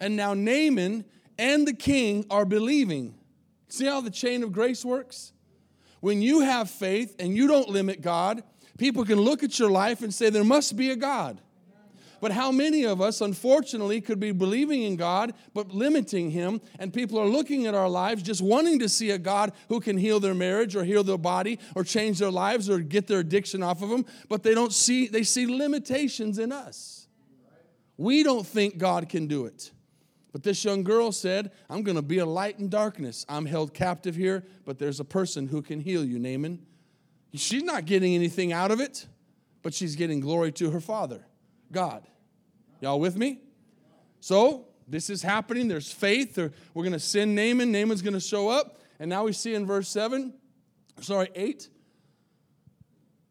and 0.00 0.16
now 0.16 0.32
Naaman 0.32 1.04
and 1.38 1.66
the 1.66 1.72
king 1.72 2.26
are 2.30 2.44
believing. 2.44 3.14
See 3.68 3.86
how 3.86 4.00
the 4.00 4.10
chain 4.10 4.42
of 4.42 4.52
grace 4.52 4.84
works? 4.84 5.32
When 6.00 6.22
you 6.22 6.40
have 6.40 6.70
faith 6.70 7.16
and 7.18 7.36
you 7.36 7.48
don't 7.48 7.68
limit 7.68 8.02
God, 8.02 8.42
people 8.78 9.04
can 9.04 9.20
look 9.20 9.42
at 9.42 9.58
your 9.58 9.70
life 9.70 10.02
and 10.02 10.12
say, 10.12 10.30
There 10.30 10.44
must 10.44 10.76
be 10.76 10.90
a 10.90 10.96
God. 10.96 11.40
But 12.24 12.32
how 12.32 12.50
many 12.50 12.84
of 12.84 13.02
us, 13.02 13.20
unfortunately, 13.20 14.00
could 14.00 14.18
be 14.18 14.32
believing 14.32 14.82
in 14.82 14.96
God 14.96 15.34
but 15.52 15.72
limiting 15.72 16.30
Him? 16.30 16.62
And 16.78 16.90
people 16.90 17.18
are 17.18 17.26
looking 17.26 17.66
at 17.66 17.74
our 17.74 17.88
lives 17.88 18.22
just 18.22 18.40
wanting 18.40 18.78
to 18.78 18.88
see 18.88 19.10
a 19.10 19.18
God 19.18 19.52
who 19.68 19.78
can 19.78 19.98
heal 19.98 20.20
their 20.20 20.32
marriage 20.32 20.74
or 20.74 20.84
heal 20.84 21.04
their 21.04 21.18
body 21.18 21.58
or 21.74 21.84
change 21.84 22.20
their 22.20 22.30
lives 22.30 22.70
or 22.70 22.78
get 22.78 23.08
their 23.08 23.18
addiction 23.18 23.62
off 23.62 23.82
of 23.82 23.90
them, 23.90 24.06
but 24.30 24.42
they 24.42 24.54
don't 24.54 24.72
see, 24.72 25.06
they 25.06 25.22
see 25.22 25.46
limitations 25.46 26.38
in 26.38 26.50
us. 26.50 27.08
We 27.98 28.22
don't 28.22 28.46
think 28.46 28.78
God 28.78 29.10
can 29.10 29.26
do 29.26 29.44
it. 29.44 29.70
But 30.34 30.42
this 30.42 30.64
young 30.64 30.82
girl 30.82 31.12
said, 31.12 31.52
I'm 31.70 31.84
going 31.84 31.94
to 31.94 32.02
be 32.02 32.18
a 32.18 32.26
light 32.26 32.58
in 32.58 32.68
darkness. 32.68 33.24
I'm 33.28 33.46
held 33.46 33.72
captive 33.72 34.16
here, 34.16 34.44
but 34.64 34.80
there's 34.80 34.98
a 34.98 35.04
person 35.04 35.46
who 35.46 35.62
can 35.62 35.78
heal 35.78 36.04
you, 36.04 36.18
Naaman. 36.18 36.66
She's 37.34 37.62
not 37.62 37.84
getting 37.84 38.16
anything 38.16 38.52
out 38.52 38.72
of 38.72 38.80
it, 38.80 39.06
but 39.62 39.72
she's 39.72 39.94
getting 39.94 40.18
glory 40.18 40.50
to 40.50 40.72
her 40.72 40.80
father, 40.80 41.24
God. 41.70 42.08
Y'all 42.80 42.98
with 42.98 43.16
me? 43.16 43.42
So, 44.18 44.66
this 44.88 45.08
is 45.08 45.22
happening. 45.22 45.68
There's 45.68 45.92
faith. 45.92 46.36
We're 46.36 46.82
going 46.82 46.90
to 46.94 46.98
send 46.98 47.36
Naaman. 47.36 47.70
Naaman's 47.70 48.02
going 48.02 48.14
to 48.14 48.20
show 48.20 48.48
up. 48.48 48.80
And 48.98 49.08
now 49.08 49.22
we 49.22 49.32
see 49.32 49.54
in 49.54 49.64
verse 49.64 49.88
7, 49.88 50.34
sorry, 51.00 51.28
8. 51.36 51.68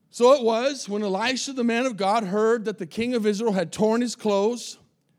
So 0.10 0.32
it 0.36 0.42
was 0.42 0.88
when 0.88 1.04
Elisha, 1.04 1.52
the 1.52 1.66
man 1.66 1.86
of 1.86 1.98
God, 1.98 2.24
heard 2.24 2.64
that 2.64 2.78
the 2.78 2.86
king 2.86 3.14
of 3.14 3.26
Israel 3.26 3.52
had 3.52 3.74
torn 3.74 4.00
his 4.00 4.16
clothes. 4.16 4.78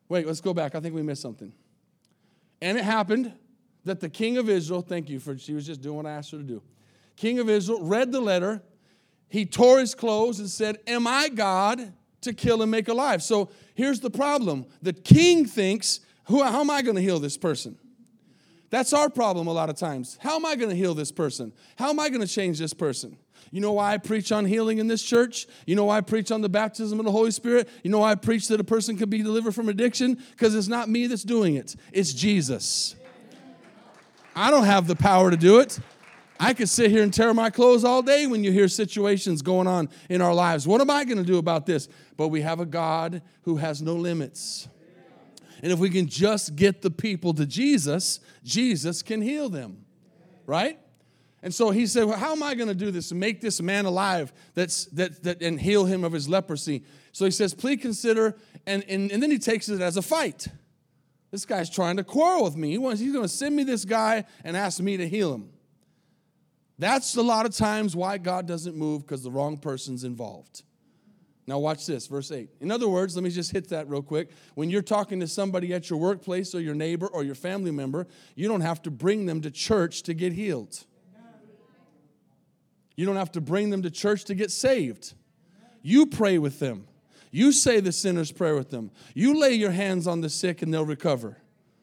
Wait, 0.08 0.26
let's 0.26 0.40
go 0.40 0.54
back. 0.54 0.74
I 0.74 0.80
think 0.80 0.94
we 0.94 1.02
missed 1.02 1.20
something. 1.20 1.52
And 2.60 2.78
it 2.78 2.84
happened 2.84 3.32
that 3.84 4.00
the 4.00 4.08
king 4.08 4.38
of 4.38 4.48
Israel, 4.48 4.82
thank 4.82 5.08
you 5.08 5.20
for, 5.20 5.36
she 5.36 5.52
was 5.52 5.66
just 5.66 5.80
doing 5.80 5.96
what 5.96 6.06
I 6.06 6.12
asked 6.12 6.30
her 6.32 6.38
to 6.38 6.44
do. 6.44 6.62
King 7.16 7.38
of 7.38 7.48
Israel 7.48 7.82
read 7.82 8.12
the 8.12 8.20
letter. 8.20 8.62
He 9.28 9.46
tore 9.46 9.80
his 9.80 9.94
clothes 9.94 10.40
and 10.40 10.48
said, 10.48 10.78
Am 10.86 11.06
I 11.06 11.28
God 11.28 11.92
to 12.22 12.32
kill 12.32 12.62
and 12.62 12.70
make 12.70 12.88
alive? 12.88 13.22
So 13.22 13.50
here's 13.74 14.00
the 14.00 14.10
problem 14.10 14.66
the 14.82 14.92
king 14.92 15.46
thinks, 15.46 16.00
Who, 16.26 16.42
How 16.42 16.60
am 16.60 16.70
I 16.70 16.82
going 16.82 16.96
to 16.96 17.02
heal 17.02 17.18
this 17.18 17.36
person? 17.36 17.78
That's 18.74 18.92
our 18.92 19.08
problem 19.08 19.46
a 19.46 19.52
lot 19.52 19.70
of 19.70 19.76
times. 19.76 20.18
How 20.20 20.34
am 20.34 20.44
I 20.44 20.56
going 20.56 20.68
to 20.68 20.74
heal 20.74 20.94
this 20.94 21.12
person? 21.12 21.52
How 21.76 21.90
am 21.90 22.00
I 22.00 22.08
going 22.08 22.22
to 22.22 22.26
change 22.26 22.58
this 22.58 22.74
person? 22.74 23.16
You 23.52 23.60
know 23.60 23.70
why 23.70 23.92
I 23.92 23.98
preach 23.98 24.32
on 24.32 24.46
healing 24.46 24.78
in 24.78 24.88
this 24.88 25.00
church? 25.00 25.46
You 25.64 25.76
know 25.76 25.84
why 25.84 25.98
I 25.98 26.00
preach 26.00 26.32
on 26.32 26.40
the 26.40 26.48
baptism 26.48 26.98
of 26.98 27.04
the 27.04 27.12
Holy 27.12 27.30
Spirit? 27.30 27.68
You 27.84 27.92
know 27.92 28.00
why 28.00 28.10
I 28.10 28.14
preach 28.16 28.48
that 28.48 28.58
a 28.58 28.64
person 28.64 28.96
can 28.96 29.08
be 29.08 29.22
delivered 29.22 29.54
from 29.54 29.68
addiction? 29.68 30.18
Because 30.32 30.56
it's 30.56 30.66
not 30.66 30.88
me 30.88 31.06
that's 31.06 31.22
doing 31.22 31.54
it, 31.54 31.76
it's 31.92 32.12
Jesus. 32.12 32.96
I 34.34 34.50
don't 34.50 34.64
have 34.64 34.88
the 34.88 34.96
power 34.96 35.30
to 35.30 35.36
do 35.36 35.60
it. 35.60 35.78
I 36.40 36.52
could 36.52 36.68
sit 36.68 36.90
here 36.90 37.04
and 37.04 37.14
tear 37.14 37.32
my 37.32 37.50
clothes 37.50 37.84
all 37.84 38.02
day 38.02 38.26
when 38.26 38.42
you 38.42 38.50
hear 38.50 38.66
situations 38.66 39.40
going 39.40 39.68
on 39.68 39.88
in 40.10 40.20
our 40.20 40.34
lives. 40.34 40.66
What 40.66 40.80
am 40.80 40.90
I 40.90 41.04
going 41.04 41.18
to 41.18 41.22
do 41.22 41.38
about 41.38 41.64
this? 41.64 41.88
But 42.16 42.26
we 42.26 42.40
have 42.40 42.58
a 42.58 42.66
God 42.66 43.22
who 43.42 43.58
has 43.58 43.80
no 43.80 43.94
limits. 43.94 44.66
And 45.64 45.72
if 45.72 45.78
we 45.78 45.88
can 45.88 46.06
just 46.06 46.56
get 46.56 46.82
the 46.82 46.90
people 46.90 47.32
to 47.32 47.46
Jesus, 47.46 48.20
Jesus 48.44 49.02
can 49.02 49.22
heal 49.22 49.48
them. 49.48 49.86
Right? 50.44 50.78
And 51.42 51.54
so 51.54 51.70
he 51.70 51.86
said, 51.86 52.04
well, 52.04 52.18
How 52.18 52.32
am 52.32 52.42
I 52.42 52.54
going 52.54 52.68
to 52.68 52.74
do 52.74 52.90
this 52.90 53.10
make 53.12 53.40
this 53.40 53.62
man 53.62 53.86
alive 53.86 54.30
that's, 54.52 54.84
that, 54.88 55.22
that, 55.22 55.40
and 55.40 55.58
heal 55.58 55.86
him 55.86 56.04
of 56.04 56.12
his 56.12 56.28
leprosy? 56.28 56.84
So 57.12 57.24
he 57.24 57.30
says, 57.30 57.54
Please 57.54 57.80
consider, 57.80 58.36
and, 58.66 58.84
and, 58.90 59.10
and 59.10 59.22
then 59.22 59.30
he 59.30 59.38
takes 59.38 59.70
it 59.70 59.80
as 59.80 59.96
a 59.96 60.02
fight. 60.02 60.48
This 61.30 61.46
guy's 61.46 61.70
trying 61.70 61.96
to 61.96 62.04
quarrel 62.04 62.44
with 62.44 62.56
me. 62.56 62.72
He 62.72 62.76
wants, 62.76 63.00
he's 63.00 63.14
going 63.14 63.24
to 63.24 63.28
send 63.28 63.56
me 63.56 63.64
this 63.64 63.86
guy 63.86 64.26
and 64.44 64.58
ask 64.58 64.80
me 64.80 64.98
to 64.98 65.08
heal 65.08 65.32
him. 65.32 65.48
That's 66.78 67.16
a 67.16 67.22
lot 67.22 67.46
of 67.46 67.56
times 67.56 67.96
why 67.96 68.18
God 68.18 68.46
doesn't 68.46 68.76
move 68.76 69.06
because 69.06 69.22
the 69.22 69.30
wrong 69.30 69.56
person's 69.56 70.04
involved. 70.04 70.62
Now, 71.46 71.58
watch 71.58 71.86
this, 71.86 72.06
verse 72.06 72.30
8. 72.30 72.48
In 72.60 72.70
other 72.70 72.88
words, 72.88 73.16
let 73.16 73.22
me 73.22 73.30
just 73.30 73.50
hit 73.50 73.68
that 73.68 73.88
real 73.88 74.02
quick. 74.02 74.30
When 74.54 74.70
you're 74.70 74.82
talking 74.82 75.20
to 75.20 75.28
somebody 75.28 75.74
at 75.74 75.90
your 75.90 75.98
workplace 75.98 76.54
or 76.54 76.60
your 76.60 76.74
neighbor 76.74 77.06
or 77.06 77.22
your 77.22 77.34
family 77.34 77.70
member, 77.70 78.06
you 78.34 78.48
don't 78.48 78.62
have 78.62 78.80
to 78.82 78.90
bring 78.90 79.26
them 79.26 79.42
to 79.42 79.50
church 79.50 80.02
to 80.04 80.14
get 80.14 80.32
healed. 80.32 80.84
You 82.96 83.04
don't 83.04 83.16
have 83.16 83.32
to 83.32 83.40
bring 83.40 83.70
them 83.70 83.82
to 83.82 83.90
church 83.90 84.24
to 84.26 84.34
get 84.34 84.50
saved. 84.50 85.14
You 85.82 86.06
pray 86.06 86.38
with 86.38 86.60
them. 86.60 86.86
You 87.30 87.52
say 87.52 87.80
the 87.80 87.92
sinner's 87.92 88.30
prayer 88.30 88.54
with 88.54 88.70
them. 88.70 88.90
You 89.12 89.38
lay 89.38 89.52
your 89.52 89.72
hands 89.72 90.06
on 90.06 90.20
the 90.20 90.30
sick 90.30 90.62
and 90.62 90.72
they'll 90.72 90.86
recover. 90.86 91.38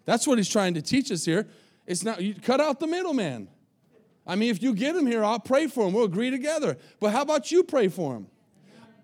That's 0.05 0.25
what 0.25 0.37
he's 0.37 0.49
trying 0.49 0.73
to 0.75 0.81
teach 0.81 1.11
us 1.11 1.25
here. 1.25 1.47
It's 1.85 2.03
not, 2.03 2.21
you 2.21 2.33
cut 2.33 2.61
out 2.61 2.79
the 2.79 2.87
middleman. 2.87 3.49
I 4.25 4.35
mean, 4.35 4.49
if 4.49 4.63
you 4.63 4.73
get 4.73 4.95
him 4.95 5.05
here, 5.05 5.23
I'll 5.23 5.39
pray 5.39 5.67
for 5.67 5.85
him. 5.85 5.93
We'll 5.93 6.05
agree 6.05 6.31
together. 6.31 6.77
But 6.99 7.11
how 7.11 7.21
about 7.21 7.51
you 7.51 7.63
pray 7.63 7.89
for 7.89 8.15
him? 8.15 8.27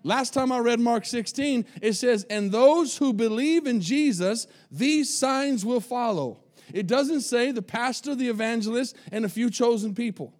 Last 0.02 0.32
time 0.32 0.52
I 0.52 0.58
read 0.58 0.80
Mark 0.80 1.04
16, 1.04 1.64
it 1.82 1.94
says, 1.94 2.24
And 2.24 2.52
those 2.52 2.96
who 2.96 3.12
believe 3.12 3.66
in 3.66 3.80
Jesus, 3.80 4.46
these 4.70 5.12
signs 5.12 5.64
will 5.64 5.80
follow. 5.80 6.40
It 6.72 6.86
doesn't 6.86 7.22
say 7.22 7.50
the 7.50 7.62
pastor, 7.62 8.14
the 8.14 8.28
evangelist, 8.28 8.96
and 9.10 9.24
a 9.24 9.28
few 9.28 9.50
chosen 9.50 9.94
people. 9.94 10.32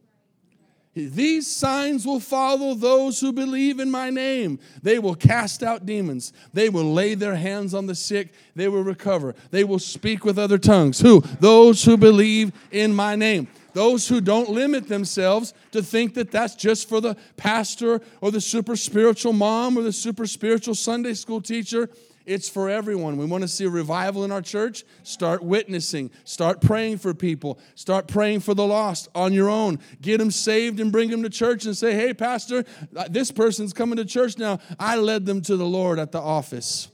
These 0.94 1.46
signs 1.46 2.04
will 2.04 2.18
follow 2.18 2.74
those 2.74 3.20
who 3.20 3.32
believe 3.32 3.78
in 3.78 3.90
my 3.90 4.10
name. 4.10 4.58
They 4.82 4.98
will 4.98 5.14
cast 5.14 5.62
out 5.62 5.86
demons. 5.86 6.32
They 6.52 6.68
will 6.68 6.92
lay 6.92 7.14
their 7.14 7.36
hands 7.36 7.72
on 7.72 7.86
the 7.86 7.94
sick. 7.94 8.32
They 8.56 8.68
will 8.68 8.82
recover. 8.82 9.34
They 9.50 9.64
will 9.64 9.78
speak 9.78 10.24
with 10.24 10.38
other 10.38 10.58
tongues. 10.58 11.00
Who? 11.00 11.20
Those 11.40 11.84
who 11.84 11.96
believe 11.96 12.52
in 12.72 12.94
my 12.94 13.14
name. 13.14 13.48
Those 13.72 14.08
who 14.08 14.20
don't 14.20 14.48
limit 14.48 14.88
themselves 14.88 15.54
to 15.72 15.82
think 15.82 16.14
that 16.14 16.30
that's 16.30 16.54
just 16.54 16.88
for 16.88 17.00
the 17.00 17.16
pastor 17.36 18.00
or 18.20 18.30
the 18.30 18.40
super 18.40 18.76
spiritual 18.76 19.32
mom 19.32 19.76
or 19.76 19.82
the 19.82 19.92
super 19.92 20.26
spiritual 20.26 20.74
Sunday 20.74 21.14
school 21.14 21.40
teacher. 21.40 21.90
It's 22.24 22.46
for 22.46 22.68
everyone. 22.68 23.16
We 23.16 23.24
want 23.24 23.40
to 23.40 23.48
see 23.48 23.64
a 23.64 23.70
revival 23.70 24.22
in 24.22 24.30
our 24.30 24.42
church. 24.42 24.84
Start 25.02 25.42
witnessing. 25.42 26.10
Start 26.24 26.60
praying 26.60 26.98
for 26.98 27.14
people. 27.14 27.58
Start 27.74 28.06
praying 28.06 28.40
for 28.40 28.52
the 28.52 28.66
lost 28.66 29.08
on 29.14 29.32
your 29.32 29.48
own. 29.48 29.78
Get 30.02 30.18
them 30.18 30.30
saved 30.30 30.78
and 30.78 30.92
bring 30.92 31.08
them 31.08 31.22
to 31.22 31.30
church 31.30 31.64
and 31.64 31.74
say, 31.74 31.94
hey, 31.94 32.12
Pastor, 32.12 32.66
this 33.08 33.30
person's 33.30 33.72
coming 33.72 33.96
to 33.96 34.04
church 34.04 34.36
now. 34.36 34.58
I 34.78 34.96
led 34.96 35.24
them 35.24 35.40
to 35.42 35.56
the 35.56 35.66
Lord 35.66 35.98
at 35.98 36.12
the 36.12 36.20
office. 36.20 36.88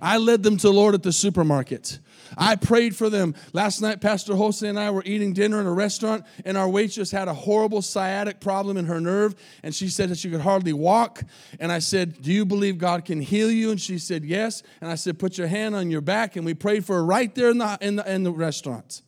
I 0.00 0.18
led 0.18 0.42
them 0.42 0.56
to 0.58 0.68
the 0.68 0.72
Lord 0.72 0.94
at 0.94 1.02
the 1.02 1.12
supermarket. 1.12 1.98
I 2.36 2.56
prayed 2.56 2.96
for 2.96 3.08
them. 3.08 3.34
Last 3.52 3.80
night, 3.80 4.00
Pastor 4.00 4.34
Jose 4.36 4.66
and 4.66 4.78
I 4.78 4.90
were 4.90 5.02
eating 5.04 5.32
dinner 5.32 5.60
in 5.60 5.66
a 5.66 5.72
restaurant, 5.72 6.24
and 6.44 6.56
our 6.56 6.68
waitress 6.68 7.10
had 7.10 7.28
a 7.28 7.34
horrible 7.34 7.82
sciatic 7.82 8.40
problem 8.40 8.76
in 8.76 8.86
her 8.86 9.00
nerve, 9.00 9.34
and 9.62 9.74
she 9.74 9.88
said 9.88 10.08
that 10.10 10.18
she 10.18 10.30
could 10.30 10.40
hardly 10.40 10.72
walk. 10.72 11.22
And 11.60 11.70
I 11.70 11.78
said, 11.78 12.20
Do 12.22 12.32
you 12.32 12.44
believe 12.44 12.78
God 12.78 13.04
can 13.04 13.20
heal 13.20 13.50
you? 13.50 13.70
And 13.70 13.80
she 13.80 13.98
said, 13.98 14.24
Yes. 14.24 14.62
And 14.80 14.90
I 14.90 14.96
said, 14.96 15.18
Put 15.18 15.38
your 15.38 15.46
hand 15.46 15.74
on 15.74 15.90
your 15.90 16.00
back. 16.00 16.36
And 16.36 16.44
we 16.44 16.54
prayed 16.54 16.84
for 16.84 16.96
her 16.96 17.04
right 17.04 17.34
there 17.34 17.50
in 17.50 17.58
the, 17.58 17.78
in 17.80 17.96
the, 17.96 18.12
in 18.12 18.22
the 18.24 18.32
restaurant 18.32 19.02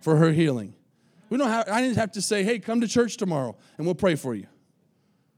for 0.00 0.16
her 0.16 0.32
healing. 0.32 0.74
We 1.30 1.36
don't 1.36 1.48
have, 1.48 1.68
I 1.68 1.82
didn't 1.82 1.96
have 1.96 2.12
to 2.12 2.22
say, 2.22 2.44
Hey, 2.44 2.58
come 2.58 2.80
to 2.80 2.88
church 2.88 3.16
tomorrow, 3.16 3.56
and 3.76 3.86
we'll 3.86 3.94
pray 3.94 4.14
for 4.14 4.34
you. 4.34 4.46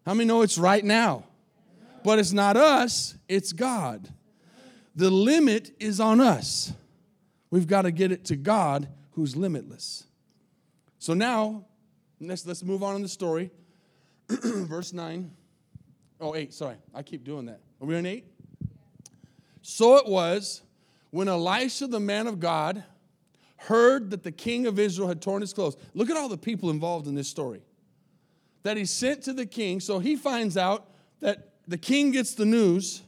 How 0.06 0.14
many 0.14 0.26
know 0.26 0.42
it's 0.42 0.58
right 0.58 0.84
now? 0.84 1.24
But 2.02 2.18
it's 2.18 2.32
not 2.32 2.56
us, 2.56 3.14
it's 3.28 3.52
God. 3.52 4.08
The 4.94 5.11
limit 5.11 5.72
is 5.79 6.00
on 6.00 6.20
us. 6.20 6.72
We've 7.50 7.66
got 7.66 7.83
to 7.83 7.90
get 7.90 8.12
it 8.12 8.24
to 8.26 8.37
God 8.37 8.88
who's 9.12 9.37
limitless. 9.37 10.05
So 10.98 11.14
now, 11.14 11.64
let's, 12.20 12.46
let's 12.46 12.62
move 12.62 12.83
on 12.83 12.96
in 12.96 13.03
the 13.03 13.09
story. 13.09 13.50
Verse 14.29 14.92
9. 14.92 15.31
Oh, 16.20 16.35
8, 16.35 16.53
sorry. 16.53 16.76
I 16.94 17.03
keep 17.03 17.24
doing 17.24 17.46
that. 17.46 17.61
Are 17.81 17.87
we 17.87 17.96
on 17.96 18.07
8? 18.07 18.24
So 19.62 19.96
it 19.96 20.07
was 20.07 20.62
when 21.11 21.29
Elisha, 21.29 21.87
the 21.87 22.00
man 22.00 22.26
of 22.26 22.40
God, 22.40 22.85
heard 23.57 24.11
that 24.11 24.22
the 24.22 24.33
king 24.33 24.66
of 24.66 24.79
Israel 24.79 25.09
had 25.09 25.20
torn 25.20 25.40
his 25.40 25.53
clothes. 25.53 25.76
Look 25.94 26.11
at 26.11 26.16
all 26.16 26.29
the 26.29 26.38
people 26.38 26.70
involved 26.70 27.07
in 27.07 27.14
this 27.14 27.29
story. 27.29 27.62
That 28.62 28.76
he 28.76 28.85
sent 28.85 29.22
to 29.22 29.33
the 29.33 29.46
king. 29.46 29.81
So 29.81 29.98
he 29.98 30.16
finds 30.16 30.57
out 30.57 30.90
that 31.20 31.50
the 31.66 31.79
king 31.79 32.11
gets 32.11 32.35
the 32.35 32.46
news 32.46 33.03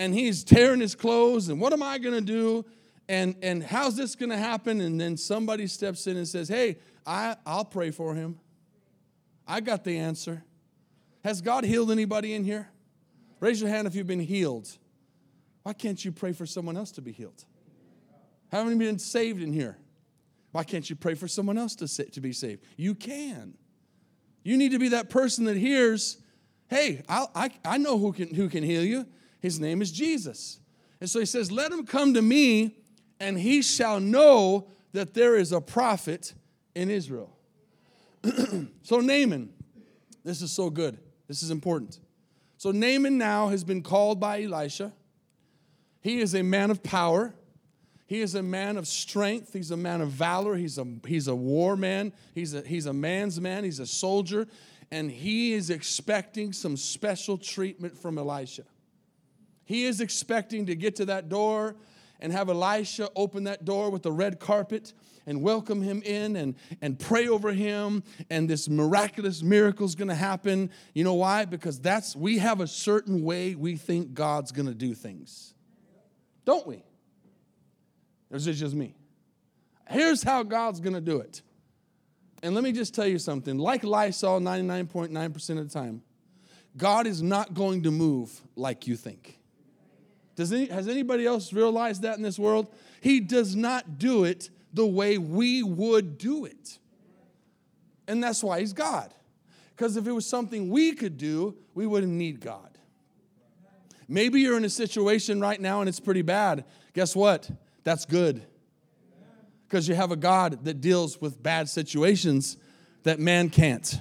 and 0.00 0.14
he's 0.14 0.42
tearing 0.42 0.80
his 0.80 0.94
clothes. 0.94 1.48
And 1.48 1.60
what 1.60 1.72
am 1.72 1.82
I 1.82 1.98
going 1.98 2.14
to 2.14 2.20
do? 2.20 2.64
and 3.10 3.34
and 3.42 3.60
how's 3.62 3.96
this 3.96 4.14
going 4.14 4.30
to 4.30 4.36
happen? 4.36 4.80
And 4.80 4.98
then 4.98 5.16
somebody 5.16 5.66
steps 5.66 6.06
in 6.06 6.16
and 6.16 6.26
says 6.26 6.48
hey 6.48 6.78
I, 7.04 7.36
i'll 7.44 7.64
pray 7.64 7.90
for 7.90 8.14
him. 8.14 8.38
I 9.46 9.60
got 9.60 9.84
the 9.84 9.98
answer. 9.98 10.44
Has 11.24 11.42
god 11.42 11.64
healed 11.64 11.90
anybody 11.90 12.34
in 12.34 12.44
here? 12.44 12.70
Raise 13.40 13.60
your 13.60 13.68
hand 13.68 13.88
if 13.88 13.94
you've 13.96 14.06
been 14.06 14.20
healed. 14.20 14.68
Why 15.64 15.72
can't 15.72 16.02
you 16.02 16.12
pray 16.12 16.32
for 16.32 16.46
someone 16.46 16.76
else 16.76 16.92
to 16.92 17.02
be 17.02 17.10
healed? 17.10 17.44
Haven't 18.52 18.78
been 18.78 18.98
saved 18.98 19.42
in 19.42 19.52
here. 19.52 19.76
Why 20.52 20.62
can't 20.62 20.88
you 20.88 20.96
pray 20.96 21.14
for 21.14 21.28
someone 21.28 21.58
else 21.58 21.74
to, 21.76 21.88
sa- 21.88 22.04
to 22.12 22.20
be 22.20 22.32
saved? 22.32 22.64
You 22.76 22.94
can. 22.94 23.54
You 24.42 24.56
need 24.56 24.72
to 24.72 24.78
be 24.78 24.88
that 24.88 25.10
person 25.10 25.44
that 25.46 25.56
hears 25.56 26.18
hey 26.68 27.02
I'll, 27.08 27.30
i 27.34 27.50
I 27.64 27.78
know 27.78 27.98
who 27.98 28.12
can, 28.12 28.32
who 28.32 28.48
can 28.48 28.62
heal 28.62 28.84
you 28.84 29.06
his 29.40 29.58
name 29.58 29.82
is 29.82 29.90
jesus 29.90 30.60
and 31.00 31.08
so 31.08 31.18
he 31.18 31.26
says 31.26 31.50
let 31.50 31.72
him 31.72 31.84
come 31.84 32.14
to 32.14 32.22
me 32.22 32.76
and 33.20 33.38
he 33.38 33.62
shall 33.62 34.00
know 34.00 34.66
that 34.92 35.14
there 35.14 35.36
is 35.36 35.52
a 35.52 35.60
prophet 35.60 36.34
in 36.74 36.90
Israel. 36.90 37.36
so, 38.82 39.00
Naaman, 39.00 39.50
this 40.24 40.42
is 40.42 40.50
so 40.50 40.70
good. 40.70 40.98
This 41.28 41.42
is 41.42 41.50
important. 41.50 42.00
So, 42.56 42.72
Naaman 42.72 43.18
now 43.18 43.48
has 43.48 43.62
been 43.62 43.82
called 43.82 44.18
by 44.18 44.42
Elisha. 44.42 44.92
He 46.00 46.20
is 46.20 46.34
a 46.34 46.42
man 46.42 46.70
of 46.70 46.82
power. 46.82 47.34
He 48.06 48.20
is 48.20 48.34
a 48.34 48.42
man 48.42 48.76
of 48.76 48.88
strength. 48.88 49.52
He's 49.52 49.70
a 49.70 49.76
man 49.76 50.00
of 50.00 50.08
valor. 50.08 50.56
He's 50.56 50.78
a, 50.78 50.86
he's 51.06 51.28
a 51.28 51.34
war 51.34 51.76
man. 51.76 52.12
He's 52.34 52.54
a, 52.54 52.62
he's 52.62 52.86
a 52.86 52.92
man's 52.92 53.40
man. 53.40 53.64
He's 53.64 53.78
a 53.78 53.86
soldier. 53.86 54.48
And 54.90 55.10
he 55.10 55.52
is 55.52 55.70
expecting 55.70 56.52
some 56.52 56.76
special 56.76 57.38
treatment 57.38 57.96
from 57.96 58.18
Elisha. 58.18 58.64
He 59.70 59.84
is 59.84 60.00
expecting 60.00 60.66
to 60.66 60.74
get 60.74 60.96
to 60.96 61.04
that 61.04 61.28
door 61.28 61.76
and 62.18 62.32
have 62.32 62.48
Elisha 62.48 63.08
open 63.14 63.44
that 63.44 63.64
door 63.64 63.88
with 63.90 64.02
the 64.02 64.10
red 64.10 64.40
carpet 64.40 64.92
and 65.28 65.42
welcome 65.42 65.80
him 65.80 66.02
in 66.02 66.34
and, 66.34 66.56
and 66.82 66.98
pray 66.98 67.28
over 67.28 67.52
him. 67.52 68.02
And 68.30 68.50
this 68.50 68.68
miraculous 68.68 69.44
miracle 69.44 69.86
is 69.86 69.94
going 69.94 70.08
to 70.08 70.16
happen. 70.16 70.70
You 70.92 71.04
know 71.04 71.14
why? 71.14 71.44
Because 71.44 71.78
that's 71.78 72.16
we 72.16 72.38
have 72.38 72.60
a 72.60 72.66
certain 72.66 73.22
way 73.22 73.54
we 73.54 73.76
think 73.76 74.12
god's 74.12 74.50
going 74.50 74.66
to 74.66 74.74
do 74.74 74.92
things. 74.92 75.54
Don't 76.44 76.66
we? 76.66 76.82
Or 78.28 78.38
is 78.38 78.48
it 78.48 78.54
just 78.54 78.74
me? 78.74 78.96
Here's 79.88 80.24
how 80.24 80.42
god's 80.42 80.80
going 80.80 80.94
to 80.94 81.00
do 81.00 81.20
it. 81.20 81.42
And 82.42 82.56
let 82.56 82.64
me 82.64 82.72
just 82.72 82.92
tell 82.92 83.06
you 83.06 83.20
something. 83.20 83.56
Like 83.56 83.84
lysol 83.84 84.40
99.9% 84.40 85.58
of 85.60 85.68
the 85.68 85.72
time 85.72 86.02
god 86.76 87.06
is 87.06 87.22
not 87.22 87.54
going 87.54 87.84
to 87.84 87.92
move 87.92 88.40
like 88.56 88.88
you 88.88 88.96
think 88.96 89.39
does 90.40 90.54
any, 90.54 90.64
has 90.68 90.88
anybody 90.88 91.26
else 91.26 91.52
realized 91.52 92.00
that 92.00 92.16
in 92.16 92.22
this 92.22 92.38
world? 92.38 92.66
He 93.02 93.20
does 93.20 93.54
not 93.54 93.98
do 93.98 94.24
it 94.24 94.48
the 94.72 94.86
way 94.86 95.18
we 95.18 95.62
would 95.62 96.16
do 96.16 96.46
it. 96.46 96.78
And 98.08 98.24
that's 98.24 98.42
why 98.42 98.60
he's 98.60 98.72
God. 98.72 99.12
Because 99.76 99.98
if 99.98 100.06
it 100.06 100.12
was 100.12 100.24
something 100.24 100.70
we 100.70 100.92
could 100.94 101.18
do, 101.18 101.56
we 101.74 101.86
wouldn't 101.86 102.14
need 102.14 102.40
God. 102.40 102.78
Maybe 104.08 104.40
you're 104.40 104.56
in 104.56 104.64
a 104.64 104.70
situation 104.70 105.42
right 105.42 105.60
now 105.60 105.80
and 105.80 105.90
it's 105.90 106.00
pretty 106.00 106.22
bad. 106.22 106.64
Guess 106.94 107.14
what? 107.14 107.50
That's 107.84 108.06
good. 108.06 108.42
Because 109.68 109.88
you 109.88 109.94
have 109.94 110.10
a 110.10 110.16
God 110.16 110.64
that 110.64 110.80
deals 110.80 111.20
with 111.20 111.42
bad 111.42 111.68
situations 111.68 112.56
that 113.02 113.20
man 113.20 113.50
can't. 113.50 114.00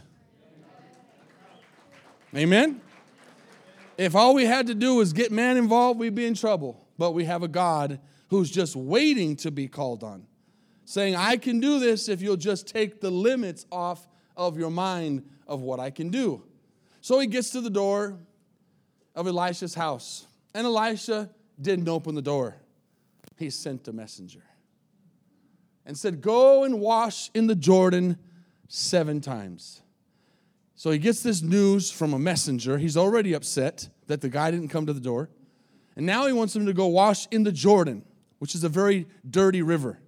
Amen? 2.33 2.79
If 3.99 4.15
all 4.15 4.33
we 4.33 4.45
had 4.45 4.67
to 4.67 4.75
do 4.75 4.95
was 4.95 5.11
get 5.11 5.29
man 5.29 5.57
involved, 5.57 5.99
we'd 5.99 6.15
be 6.15 6.25
in 6.25 6.33
trouble. 6.33 6.87
But 6.97 7.11
we 7.11 7.25
have 7.25 7.43
a 7.43 7.49
God 7.49 7.99
who's 8.29 8.49
just 8.49 8.73
waiting 8.73 9.35
to 9.37 9.51
be 9.51 9.67
called 9.67 10.05
on, 10.05 10.25
saying, 10.85 11.17
I 11.17 11.35
can 11.35 11.59
do 11.59 11.81
this 11.81 12.07
if 12.07 12.21
you'll 12.21 12.37
just 12.37 12.65
take 12.65 13.01
the 13.01 13.11
limits 13.11 13.65
off 13.73 14.07
of 14.37 14.57
your 14.57 14.69
mind 14.69 15.29
of 15.47 15.59
what 15.59 15.81
I 15.81 15.89
can 15.89 16.11
do. 16.11 16.41
So 17.01 17.19
he 17.19 17.27
gets 17.27 17.49
to 17.49 17.59
the 17.59 17.69
door 17.69 18.17
of 19.15 19.27
Elisha's 19.27 19.75
house, 19.75 20.27
and 20.53 20.65
Elisha 20.65 21.29
didn't 21.61 21.89
open 21.89 22.15
the 22.15 22.21
door. 22.21 22.55
He 23.35 23.49
sent 23.49 23.85
a 23.89 23.91
messenger 23.91 24.43
and 25.85 25.97
said, 25.97 26.21
Go 26.21 26.63
and 26.63 26.79
wash 26.79 27.31
in 27.33 27.47
the 27.47 27.55
Jordan 27.55 28.17
seven 28.69 29.19
times. 29.19 29.81
So 30.79 30.91
he 30.91 30.97
gets 30.97 31.21
this 31.21 31.41
news 31.41 31.91
from 31.91 32.13
a 32.13 32.19
messenger. 32.19 32.77
He's 32.77 32.95
already 32.95 33.33
upset 33.33 33.89
that 34.07 34.21
the 34.21 34.29
guy 34.29 34.49
didn't 34.49 34.69
come 34.69 34.85
to 34.85 34.93
the 34.93 35.01
door. 35.01 35.29
And 35.97 36.05
now 36.05 36.25
he 36.25 36.31
wants 36.31 36.55
him 36.55 36.65
to 36.67 36.73
go 36.73 36.87
wash 36.87 37.27
in 37.31 37.43
the 37.43 37.51
Jordan, 37.51 38.05
which 38.37 38.55
is 38.55 38.63
a 38.63 38.69
very 38.69 39.05
dirty 39.29 39.61
river. 39.61 39.99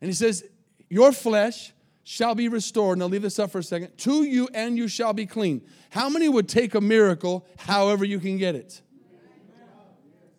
And 0.00 0.10
he 0.10 0.12
says, 0.12 0.42
Your 0.88 1.12
flesh 1.12 1.72
shall 2.02 2.34
be 2.34 2.48
restored. 2.48 2.98
Now 2.98 3.06
leave 3.06 3.22
this 3.22 3.38
up 3.38 3.52
for 3.52 3.60
a 3.60 3.62
second. 3.62 3.96
To 3.98 4.24
you 4.24 4.48
and 4.52 4.76
you 4.76 4.88
shall 4.88 5.12
be 5.12 5.26
clean. 5.26 5.62
How 5.90 6.08
many 6.08 6.28
would 6.28 6.48
take 6.48 6.74
a 6.74 6.80
miracle 6.80 7.46
however 7.56 8.04
you 8.04 8.18
can 8.18 8.36
get 8.36 8.56
it? 8.56 8.82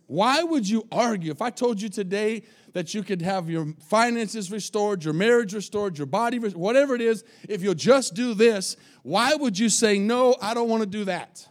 Why 0.08 0.44
would 0.44 0.68
you 0.68 0.86
argue? 0.92 1.32
If 1.32 1.42
I 1.42 1.50
told 1.50 1.82
you 1.82 1.88
today 1.88 2.44
that 2.76 2.94
you 2.94 3.04
could 3.04 3.22
have 3.22 3.50
your 3.50 3.74
finances 3.88 4.52
restored, 4.52 5.06
your 5.06 5.14
marriage 5.14 5.54
restored, 5.54 5.98
your 5.98 6.06
body, 6.06 6.40
restored, 6.40 6.62
whatever 6.62 6.94
it 6.94 7.00
is, 7.00 7.24
if 7.48 7.64
you'll 7.64 7.74
just 7.74 8.16
do 8.16 8.34
this, 8.34 8.76
why 9.02 9.34
would 9.34 9.58
you 9.58 9.70
say, 9.70 9.98
No, 9.98 10.36
I 10.42 10.54
don't 10.54 10.68
want 10.68 10.82
to 10.84 10.86
do 10.86 11.06
that? 11.06 11.48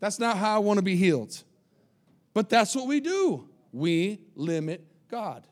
That's 0.00 0.18
not 0.18 0.36
how 0.36 0.56
I 0.56 0.58
want 0.58 0.76
to 0.76 0.82
be 0.82 0.96
healed. 0.96 1.42
But 2.34 2.50
that's 2.50 2.76
what 2.76 2.86
we 2.86 3.00
do. 3.00 3.48
We 3.72 4.20
limit 4.34 4.86
God. 5.08 5.46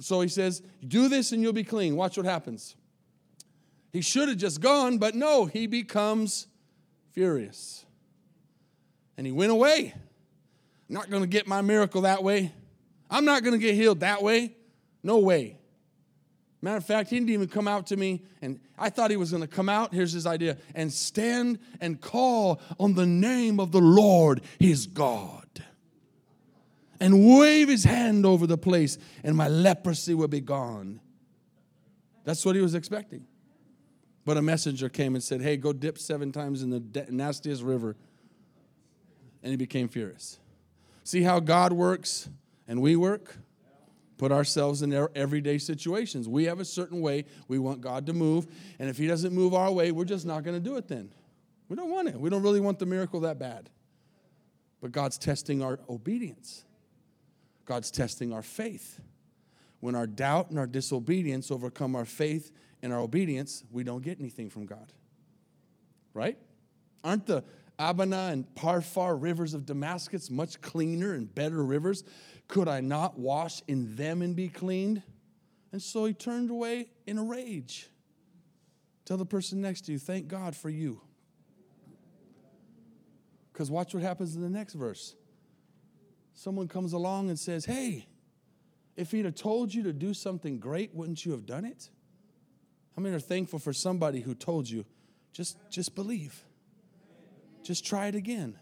So 0.00 0.22
he 0.22 0.28
says, 0.28 0.62
Do 0.86 1.10
this 1.10 1.32
and 1.32 1.42
you'll 1.42 1.52
be 1.52 1.62
clean. 1.62 1.94
Watch 1.94 2.16
what 2.16 2.24
happens. 2.24 2.74
He 3.92 4.00
should 4.00 4.30
have 4.30 4.38
just 4.38 4.62
gone, 4.62 4.96
but 4.96 5.14
no, 5.14 5.44
he 5.44 5.66
becomes 5.66 6.46
furious. 7.12 7.84
And 9.18 9.26
he 9.26 9.32
went 9.32 9.52
away. 9.52 9.92
I'm 10.88 10.94
not 10.94 11.10
going 11.10 11.22
to 11.22 11.28
get 11.28 11.46
my 11.46 11.60
miracle 11.60 12.00
that 12.00 12.22
way. 12.22 12.54
I'm 13.10 13.24
not 13.24 13.42
going 13.42 13.58
to 13.58 13.64
get 13.64 13.74
healed 13.74 14.00
that 14.00 14.22
way. 14.22 14.54
No 15.02 15.18
way. 15.18 15.58
Matter 16.60 16.78
of 16.78 16.84
fact, 16.84 17.10
he 17.10 17.16
didn't 17.16 17.30
even 17.30 17.48
come 17.48 17.68
out 17.68 17.86
to 17.88 17.96
me, 17.96 18.24
and 18.42 18.58
I 18.76 18.90
thought 18.90 19.10
he 19.10 19.16
was 19.16 19.30
going 19.30 19.42
to 19.42 19.48
come 19.48 19.68
out. 19.68 19.94
Here's 19.94 20.12
his 20.12 20.26
idea 20.26 20.56
and 20.74 20.92
stand 20.92 21.60
and 21.80 22.00
call 22.00 22.60
on 22.80 22.94
the 22.94 23.06
name 23.06 23.60
of 23.60 23.70
the 23.70 23.80
Lord 23.80 24.40
his 24.58 24.86
God 24.86 25.46
and 27.00 27.38
wave 27.38 27.68
his 27.68 27.84
hand 27.84 28.26
over 28.26 28.46
the 28.46 28.58
place, 28.58 28.98
and 29.22 29.36
my 29.36 29.46
leprosy 29.48 30.14
will 30.14 30.28
be 30.28 30.40
gone. 30.40 31.00
That's 32.24 32.44
what 32.44 32.56
he 32.56 32.60
was 32.60 32.74
expecting. 32.74 33.24
But 34.24 34.36
a 34.36 34.42
messenger 34.42 34.88
came 34.88 35.14
and 35.14 35.22
said, 35.22 35.40
Hey, 35.40 35.56
go 35.56 35.72
dip 35.72 35.96
seven 35.96 36.32
times 36.32 36.62
in 36.62 36.70
the 36.70 37.06
nastiest 37.08 37.62
river. 37.62 37.96
And 39.42 39.50
he 39.52 39.56
became 39.56 39.88
furious. 39.88 40.38
See 41.04 41.22
how 41.22 41.40
God 41.40 41.72
works 41.72 42.28
and 42.68 42.80
we 42.80 42.94
work? 42.94 43.36
Put 44.18 44.32
ourselves 44.32 44.82
in 44.82 44.92
everyday 45.14 45.58
situations. 45.58 46.28
We 46.28 46.44
have 46.44 46.60
a 46.60 46.64
certain 46.64 47.00
way 47.00 47.24
we 47.46 47.58
want 47.58 47.80
God 47.80 48.06
to 48.06 48.12
move, 48.12 48.46
and 48.78 48.88
if 48.88 48.98
He 48.98 49.06
doesn't 49.06 49.32
move 49.32 49.54
our 49.54 49.72
way, 49.72 49.92
we're 49.92 50.04
just 50.04 50.26
not 50.26 50.42
going 50.44 50.56
to 50.56 50.60
do 50.60 50.76
it 50.76 50.88
then. 50.88 51.12
We 51.68 51.76
don't 51.76 51.90
want 51.90 52.08
it. 52.08 52.18
We 52.18 52.30
don't 52.30 52.42
really 52.42 52.60
want 52.60 52.78
the 52.78 52.86
miracle 52.86 53.20
that 53.20 53.38
bad. 53.38 53.70
But 54.80 54.92
God's 54.92 55.18
testing 55.18 55.62
our 55.62 55.78
obedience. 55.88 56.64
God's 57.64 57.90
testing 57.90 58.32
our 58.32 58.42
faith. 58.42 59.00
When 59.80 59.94
our 59.94 60.06
doubt 60.06 60.50
and 60.50 60.58
our 60.58 60.66
disobedience 60.66 61.50
overcome 61.50 61.94
our 61.94 62.04
faith 62.04 62.50
and 62.82 62.92
our 62.92 63.00
obedience, 63.00 63.62
we 63.70 63.84
don't 63.84 64.02
get 64.02 64.18
anything 64.18 64.50
from 64.50 64.66
God. 64.66 64.92
Right? 66.14 66.38
Aren't 67.04 67.26
the 67.26 67.44
Abana 67.78 68.30
and 68.32 68.46
Pharpar 68.56 69.20
rivers 69.20 69.54
of 69.54 69.66
Damascus 69.66 70.30
much 70.30 70.60
cleaner 70.60 71.14
and 71.14 71.32
better 71.32 71.62
rivers? 71.62 72.02
Could 72.48 72.66
I 72.66 72.80
not 72.80 73.18
wash 73.18 73.62
in 73.68 73.94
them 73.96 74.22
and 74.22 74.34
be 74.34 74.48
cleaned? 74.48 75.02
And 75.70 75.82
so 75.82 76.06
he 76.06 76.14
turned 76.14 76.50
away 76.50 76.88
in 77.06 77.18
a 77.18 77.22
rage. 77.22 77.88
Tell 79.04 79.18
the 79.18 79.26
person 79.26 79.60
next 79.60 79.82
to 79.82 79.92
you, 79.92 79.98
thank 79.98 80.28
God 80.28 80.56
for 80.56 80.70
you. 80.70 81.00
Because 83.52 83.70
watch 83.70 83.92
what 83.92 84.02
happens 84.02 84.34
in 84.34 84.42
the 84.42 84.50
next 84.50 84.74
verse 84.74 85.14
someone 86.38 86.68
comes 86.68 86.92
along 86.92 87.28
and 87.28 87.38
says, 87.38 87.64
Hey, 87.64 88.06
if 88.96 89.10
he'd 89.10 89.24
have 89.24 89.34
told 89.34 89.74
you 89.74 89.82
to 89.82 89.92
do 89.92 90.14
something 90.14 90.58
great, 90.58 90.94
wouldn't 90.94 91.24
you 91.24 91.32
have 91.32 91.46
done 91.46 91.64
it? 91.64 91.90
How 92.94 93.02
many 93.02 93.14
are 93.14 93.20
thankful 93.20 93.58
for 93.58 93.72
somebody 93.72 94.20
who 94.20 94.34
told 94.34 94.68
you, 94.68 94.84
just, 95.32 95.56
just 95.70 95.94
believe? 95.94 96.44
Just 97.62 97.84
try 97.84 98.06
it 98.06 98.14
again. 98.14 98.56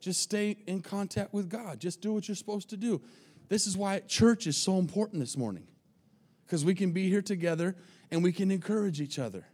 Just 0.00 0.20
stay 0.20 0.58
in 0.66 0.82
contact 0.82 1.32
with 1.32 1.48
God. 1.48 1.80
Just 1.80 2.00
do 2.00 2.12
what 2.12 2.28
you're 2.28 2.34
supposed 2.34 2.70
to 2.70 2.76
do. 2.76 3.00
This 3.48 3.66
is 3.66 3.76
why 3.76 4.00
church 4.00 4.46
is 4.46 4.56
so 4.56 4.78
important 4.78 5.20
this 5.20 5.36
morning. 5.36 5.66
Because 6.44 6.64
we 6.64 6.74
can 6.74 6.92
be 6.92 7.08
here 7.08 7.22
together 7.22 7.74
and 8.10 8.22
we 8.22 8.32
can 8.32 8.50
encourage 8.50 9.00
each 9.00 9.18
other. 9.18 9.46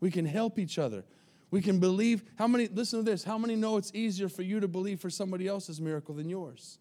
We 0.00 0.10
can 0.10 0.26
help 0.26 0.58
each 0.58 0.78
other. 0.78 1.04
We 1.50 1.60
can 1.60 1.80
believe. 1.80 2.22
How 2.36 2.46
many, 2.46 2.68
listen 2.68 3.00
to 3.00 3.10
this, 3.10 3.24
how 3.24 3.38
many 3.38 3.56
know 3.56 3.76
it's 3.76 3.92
easier 3.94 4.28
for 4.28 4.42
you 4.42 4.60
to 4.60 4.68
believe 4.68 5.00
for 5.00 5.10
somebody 5.10 5.48
else's 5.48 5.80
miracle 5.80 6.14
than 6.14 6.28
yours? 6.28 6.78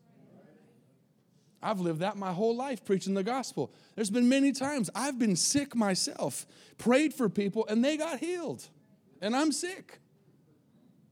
I've 1.61 1.79
lived 1.79 1.99
that 1.99 2.15
my 2.15 2.31
whole 2.31 2.55
life 2.55 2.85
preaching 2.85 3.13
the 3.13 3.23
gospel. 3.23 3.73
There's 3.95 4.09
been 4.09 4.29
many 4.29 4.51
times 4.51 4.89
I've 4.95 5.19
been 5.19 5.35
sick 5.35 5.75
myself, 5.75 6.45
prayed 6.77 7.13
for 7.13 7.27
people, 7.27 7.65
and 7.67 7.83
they 7.83 7.97
got 7.97 8.19
healed. 8.19 8.67
And 9.21 9.35
I'm 9.35 9.51
sick. 9.51 9.99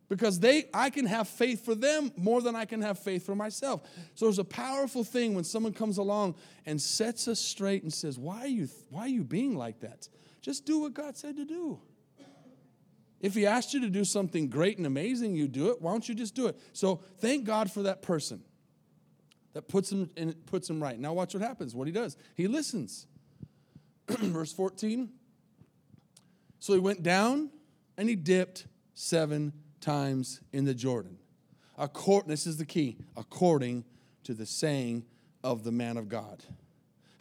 Because 0.09 0.39
they 0.39 0.65
I 0.73 0.89
can 0.89 1.05
have 1.05 1.27
faith 1.27 1.65
for 1.65 1.75
them 1.75 2.11
more 2.15 2.41
than 2.41 2.55
I 2.55 2.65
can 2.65 2.81
have 2.81 2.99
faith 2.99 3.25
for 3.25 3.35
myself. 3.35 3.81
So 4.15 4.25
there's 4.25 4.39
a 4.39 4.45
powerful 4.45 5.03
thing 5.03 5.35
when 5.35 5.43
someone 5.43 5.73
comes 5.73 5.97
along 5.97 6.35
and 6.65 6.81
sets 6.81 7.27
us 7.27 7.39
straight 7.39 7.83
and 7.83 7.93
says, 7.93 8.17
Why 8.17 8.41
are 8.41 8.47
you 8.47 8.69
why 8.89 9.01
are 9.01 9.09
you 9.09 9.23
being 9.23 9.57
like 9.57 9.81
that? 9.81 10.07
Just 10.41 10.65
do 10.65 10.79
what 10.79 10.93
God 10.93 11.17
said 11.17 11.35
to 11.37 11.45
do. 11.45 11.79
If 13.19 13.33
he 13.33 13.45
asked 13.45 13.73
you 13.73 13.81
to 13.81 13.89
do 13.89 14.05
something 14.05 14.47
great 14.47 14.77
and 14.77 14.85
amazing, 14.85 15.35
you 15.35 15.47
do 15.47 15.69
it. 15.71 15.81
Why 15.81 15.91
don't 15.91 16.07
you 16.07 16.15
just 16.15 16.35
do 16.35 16.47
it? 16.47 16.57
So 16.71 17.01
thank 17.17 17.45
God 17.45 17.71
for 17.71 17.83
that 17.83 18.01
person 18.01 18.43
that 19.53 19.67
puts 19.67 19.91
him 19.91 20.09
and 20.15 20.45
puts 20.45 20.69
him 20.69 20.81
right. 20.81 20.97
Now 20.99 21.13
watch 21.13 21.33
what 21.33 21.41
happens. 21.41 21.73
What 21.73 21.87
he 21.87 21.91
does. 21.91 22.15
He 22.35 22.47
listens. 22.47 23.07
Verse 24.07 24.53
14. 24.53 25.09
So 26.59 26.73
he 26.73 26.79
went 26.79 27.03
down 27.03 27.49
and 27.97 28.07
he 28.07 28.15
dipped 28.15 28.67
seven 28.93 29.51
times 29.87 30.41
in 30.51 30.65
the 30.65 30.73
Jordan. 30.73 31.17
Accord, 31.77 32.27
this 32.27 32.45
is 32.45 32.57
the 32.57 32.65
key, 32.65 32.97
according 33.15 33.85
to 34.25 34.33
the 34.33 34.45
saying 34.45 35.05
of 35.45 35.63
the 35.63 35.71
man 35.71 35.95
of 35.95 36.09
God. 36.09 36.43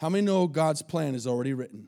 How 0.01 0.09
many 0.09 0.25
know 0.25 0.47
God's 0.47 0.81
plan 0.81 1.15
is 1.15 1.25
already 1.25 1.53
written? 1.53 1.87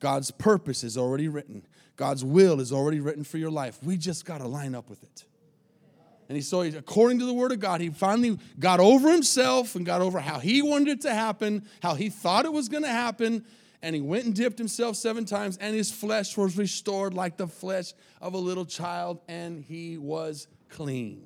God's 0.00 0.30
purpose 0.30 0.82
is 0.82 0.96
already 0.96 1.28
written. 1.28 1.66
God's 1.96 2.24
will 2.24 2.58
is 2.58 2.72
already 2.72 3.00
written 3.00 3.22
for 3.22 3.36
your 3.36 3.50
life. 3.50 3.82
We 3.82 3.98
just 3.98 4.24
got 4.24 4.38
to 4.38 4.48
line 4.48 4.74
up 4.74 4.88
with 4.88 5.02
it. 5.02 5.26
And 6.30 6.36
he 6.36 6.42
saw, 6.42 6.62
according 6.62 7.18
to 7.18 7.26
the 7.26 7.34
word 7.34 7.52
of 7.52 7.60
God, 7.60 7.82
he 7.82 7.90
finally 7.90 8.38
got 8.58 8.80
over 8.80 9.12
himself 9.12 9.74
and 9.74 9.84
got 9.84 10.00
over 10.00 10.20
how 10.20 10.38
he 10.38 10.62
wanted 10.62 10.88
it 10.88 11.00
to 11.02 11.12
happen, 11.12 11.68
how 11.82 11.96
he 11.96 12.08
thought 12.08 12.46
it 12.46 12.52
was 12.52 12.70
going 12.70 12.84
to 12.84 12.88
happen. 12.88 13.44
And 13.82 13.96
he 13.96 14.00
went 14.00 14.26
and 14.26 14.34
dipped 14.34 14.58
himself 14.58 14.96
seven 14.96 15.24
times, 15.24 15.58
and 15.60 15.74
his 15.74 15.90
flesh 15.90 16.36
was 16.36 16.56
restored 16.56 17.14
like 17.14 17.36
the 17.36 17.48
flesh 17.48 17.92
of 18.20 18.34
a 18.34 18.38
little 18.38 18.64
child, 18.64 19.20
and 19.28 19.62
he 19.62 19.98
was 19.98 20.46
clean. 20.68 21.24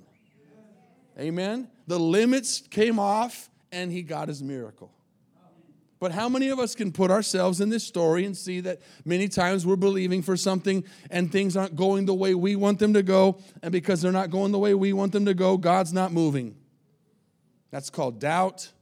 Amen. 1.18 1.68
The 1.86 1.98
limits 1.98 2.62
came 2.70 2.98
off, 2.98 3.50
and 3.70 3.92
he 3.92 4.02
got 4.02 4.28
his 4.28 4.42
miracle. 4.42 4.90
But 5.98 6.12
how 6.12 6.28
many 6.28 6.48
of 6.48 6.58
us 6.58 6.74
can 6.74 6.92
put 6.92 7.10
ourselves 7.10 7.60
in 7.60 7.70
this 7.70 7.82
story 7.82 8.26
and 8.26 8.36
see 8.36 8.60
that 8.60 8.80
many 9.04 9.28
times 9.28 9.66
we're 9.66 9.76
believing 9.76 10.20
for 10.22 10.36
something 10.36 10.84
and 11.10 11.32
things 11.32 11.56
aren't 11.56 11.74
going 11.74 12.04
the 12.04 12.14
way 12.14 12.34
we 12.34 12.54
want 12.54 12.78
them 12.78 12.92
to 12.94 13.02
go, 13.02 13.38
and 13.62 13.72
because 13.72 14.02
they're 14.02 14.12
not 14.12 14.30
going 14.30 14.52
the 14.52 14.58
way 14.58 14.74
we 14.74 14.92
want 14.92 15.12
them 15.12 15.24
to 15.24 15.34
go, 15.34 15.56
God's 15.56 15.92
not 15.92 16.12
moving? 16.12 16.56
That's 17.70 17.88
called 17.88 18.20
doubt 18.20 18.72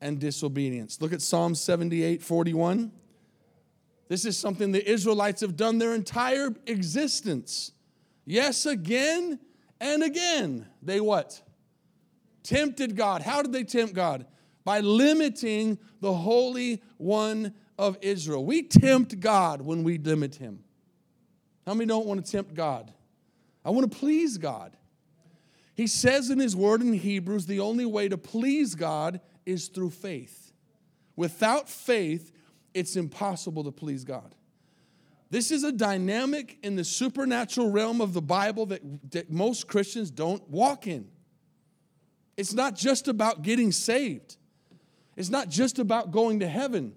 and 0.00 0.18
disobedience. 0.18 1.00
Look 1.00 1.12
at 1.12 1.20
Psalm 1.20 1.54
78 1.54 2.22
41. 2.22 2.92
This 4.08 4.24
is 4.24 4.36
something 4.36 4.72
the 4.72 4.88
Israelites 4.88 5.40
have 5.40 5.56
done 5.56 5.78
their 5.78 5.94
entire 5.94 6.50
existence. 6.66 7.72
Yes, 8.24 8.66
again 8.66 9.38
and 9.80 10.02
again. 10.02 10.66
They 10.82 11.00
what? 11.00 11.40
Tempted 12.42 12.96
God. 12.96 13.22
How 13.22 13.42
did 13.42 13.52
they 13.52 13.64
tempt 13.64 13.94
God? 13.94 14.26
by 14.64 14.80
limiting 14.80 15.78
the 16.00 16.12
Holy 16.12 16.82
One 16.96 17.54
of 17.78 17.98
Israel. 18.00 18.44
We 18.44 18.62
tempt 18.62 19.20
God 19.20 19.60
when 19.60 19.84
we 19.84 19.98
limit 19.98 20.34
Him. 20.36 20.64
How 21.66 21.74
many 21.74 21.86
don't 21.86 22.06
want 22.06 22.24
to 22.24 22.30
tempt 22.30 22.54
God? 22.54 22.92
I 23.64 23.70
want 23.70 23.90
to 23.90 23.98
please 23.98 24.38
God. 24.38 24.76
He 25.74 25.86
says 25.86 26.30
in 26.30 26.38
His 26.38 26.56
word 26.56 26.82
in 26.82 26.92
Hebrews 26.92 27.46
the 27.46 27.60
only 27.60 27.86
way 27.86 28.08
to 28.08 28.16
please 28.16 28.74
God 28.74 29.20
is 29.44 29.68
through 29.68 29.90
faith. 29.90 30.52
Without 31.16 31.68
faith, 31.68 32.32
it's 32.74 32.96
impossible 32.96 33.64
to 33.64 33.72
please 33.72 34.04
God. 34.04 34.34
This 35.30 35.50
is 35.50 35.64
a 35.64 35.72
dynamic 35.72 36.58
in 36.62 36.76
the 36.76 36.84
supernatural 36.84 37.70
realm 37.70 38.00
of 38.00 38.12
the 38.12 38.22
Bible 38.22 38.66
that, 38.66 39.10
that 39.10 39.30
most 39.30 39.66
Christians 39.66 40.10
don't 40.10 40.48
walk 40.48 40.86
in. 40.86 41.08
It's 42.36 42.52
not 42.52 42.76
just 42.76 43.08
about 43.08 43.42
getting 43.42 43.72
saved. 43.72 44.36
It's 45.16 45.30
not 45.30 45.48
just 45.48 45.78
about 45.78 46.10
going 46.10 46.40
to 46.40 46.48
heaven. 46.48 46.94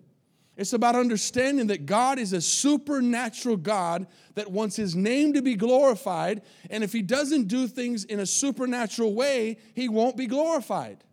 It's 0.55 0.73
about 0.73 0.95
understanding 0.95 1.67
that 1.67 1.85
God 1.85 2.17
is 2.17 2.33
a 2.33 2.41
supernatural 2.41 3.57
God 3.57 4.07
that 4.33 4.51
wants 4.51 4.75
his 4.75 4.95
name 4.95 5.33
to 5.33 5.41
be 5.43 5.55
glorified. 5.55 6.41
And 6.71 6.83
if 6.83 6.91
he 6.91 7.03
doesn't 7.03 7.47
do 7.47 7.67
things 7.67 8.03
in 8.03 8.19
a 8.19 8.25
supernatural 8.25 9.13
way, 9.13 9.57
he 9.75 9.87
won't 9.87 10.17
be 10.17 10.25
glorified. 10.25 11.03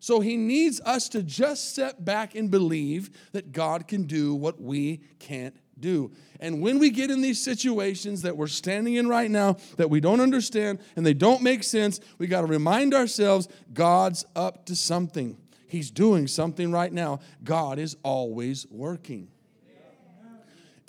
So 0.00 0.20
he 0.20 0.36
needs 0.36 0.80
us 0.80 1.10
to 1.10 1.22
just 1.22 1.70
step 1.70 2.02
back 2.02 2.34
and 2.34 2.50
believe 2.50 3.10
that 3.32 3.52
God 3.52 3.86
can 3.86 4.04
do 4.04 4.34
what 4.34 4.60
we 4.60 5.02
can't 5.18 5.54
do. 5.78 6.10
And 6.40 6.62
when 6.62 6.78
we 6.78 6.90
get 6.90 7.10
in 7.10 7.20
these 7.20 7.40
situations 7.40 8.22
that 8.22 8.36
we're 8.36 8.46
standing 8.46 8.94
in 8.94 9.08
right 9.08 9.30
now 9.30 9.58
that 9.76 9.90
we 9.90 10.00
don't 10.00 10.20
understand 10.20 10.80
and 10.96 11.04
they 11.04 11.12
don't 11.12 11.42
make 11.42 11.62
sense, 11.62 12.00
we 12.16 12.26
got 12.26 12.40
to 12.40 12.46
remind 12.46 12.94
ourselves 12.94 13.46
God's 13.74 14.24
up 14.34 14.64
to 14.66 14.74
something. 14.74 15.36
He's 15.68 15.90
doing 15.90 16.26
something 16.26 16.72
right 16.72 16.92
now. 16.92 17.20
God 17.44 17.78
is 17.78 17.96
always 18.02 18.66
working. 18.70 19.28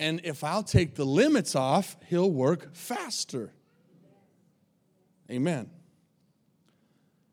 And 0.00 0.20
if 0.24 0.42
I'll 0.42 0.64
take 0.64 0.96
the 0.96 1.04
limits 1.04 1.54
off, 1.54 1.96
He'll 2.08 2.32
work 2.32 2.74
faster. 2.74 3.52
Amen. 5.30 5.70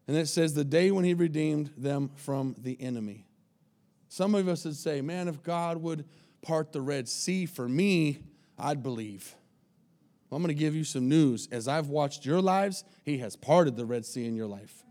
And 0.10 0.18
it 0.18 0.28
says, 0.28 0.56
the 0.56 0.64
day 0.64 0.90
when 0.90 1.06
He 1.06 1.14
redeemed 1.14 1.70
them 1.78 2.10
from 2.16 2.56
the 2.58 2.76
enemy. 2.82 3.28
Some 4.08 4.34
of 4.34 4.48
us 4.48 4.66
would 4.66 4.76
say, 4.76 5.02
man, 5.02 5.28
if 5.28 5.44
God 5.44 5.78
would 5.84 6.04
part 6.42 6.72
the 6.72 6.82
Red 6.82 7.08
Sea 7.08 7.46
for 7.46 7.70
me, 7.70 8.18
I'd 8.58 8.82
believe. 8.82 9.36
Well, 10.28 10.38
I'm 10.38 10.42
going 10.42 10.48
to 10.48 10.60
give 10.60 10.76
you 10.76 10.84
some 10.84 11.08
news. 11.08 11.48
As 11.52 11.68
I've 11.68 11.90
watched 11.90 12.26
your 12.26 12.42
lives, 12.42 12.84
He 13.06 13.20
has 13.20 13.36
parted 13.36 13.76
the 13.76 13.86
Red 13.86 14.04
Sea 14.04 14.26
in 14.26 14.36
your 14.36 14.48
life. 14.48 14.84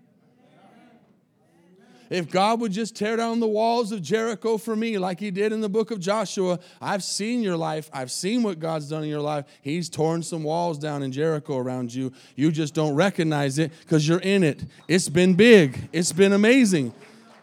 If 2.11 2.31
God 2.31 2.61
would 2.61 2.73
just 2.73 2.97
tear 2.97 3.17
down 3.17 3.41
the 3.41 3.49
walls 3.49 3.93
of 3.93 4.01
Jericho 4.01 4.57
for 4.57 4.75
me, 4.75 4.99
like 4.99 5.21
He 5.21 5.31
did 5.31 5.53
in 5.53 5.61
the 5.61 5.69
book 5.69 5.91
of 5.91 6.01
Joshua, 6.01 6.59
I've 6.81 7.03
seen 7.03 7.43
your 7.43 7.57
life. 7.57 7.91
I've 7.93 8.11
seen 8.11 8.43
what 8.43 8.59
God's 8.59 8.89
done 8.89 9.03
in 9.03 9.09
your 9.09 9.21
life. 9.21 9.45
He's 9.61 9.89
torn 9.91 10.23
some 10.23 10.43
walls 10.43 10.79
down 10.79 11.03
in 11.03 11.13
Jericho 11.13 11.59
around 11.59 11.93
you. 11.93 12.13
You 12.35 12.51
just 12.51 12.75
don't 12.75 12.95
recognize 12.95 13.59
it 13.59 13.73
because 13.81 14.09
you're 14.09 14.21
in 14.21 14.43
it. 14.43 14.65
It's 14.89 15.09
been 15.09 15.35
big, 15.35 15.89
it's 15.93 16.13
been 16.13 16.33
amazing. 16.33 16.95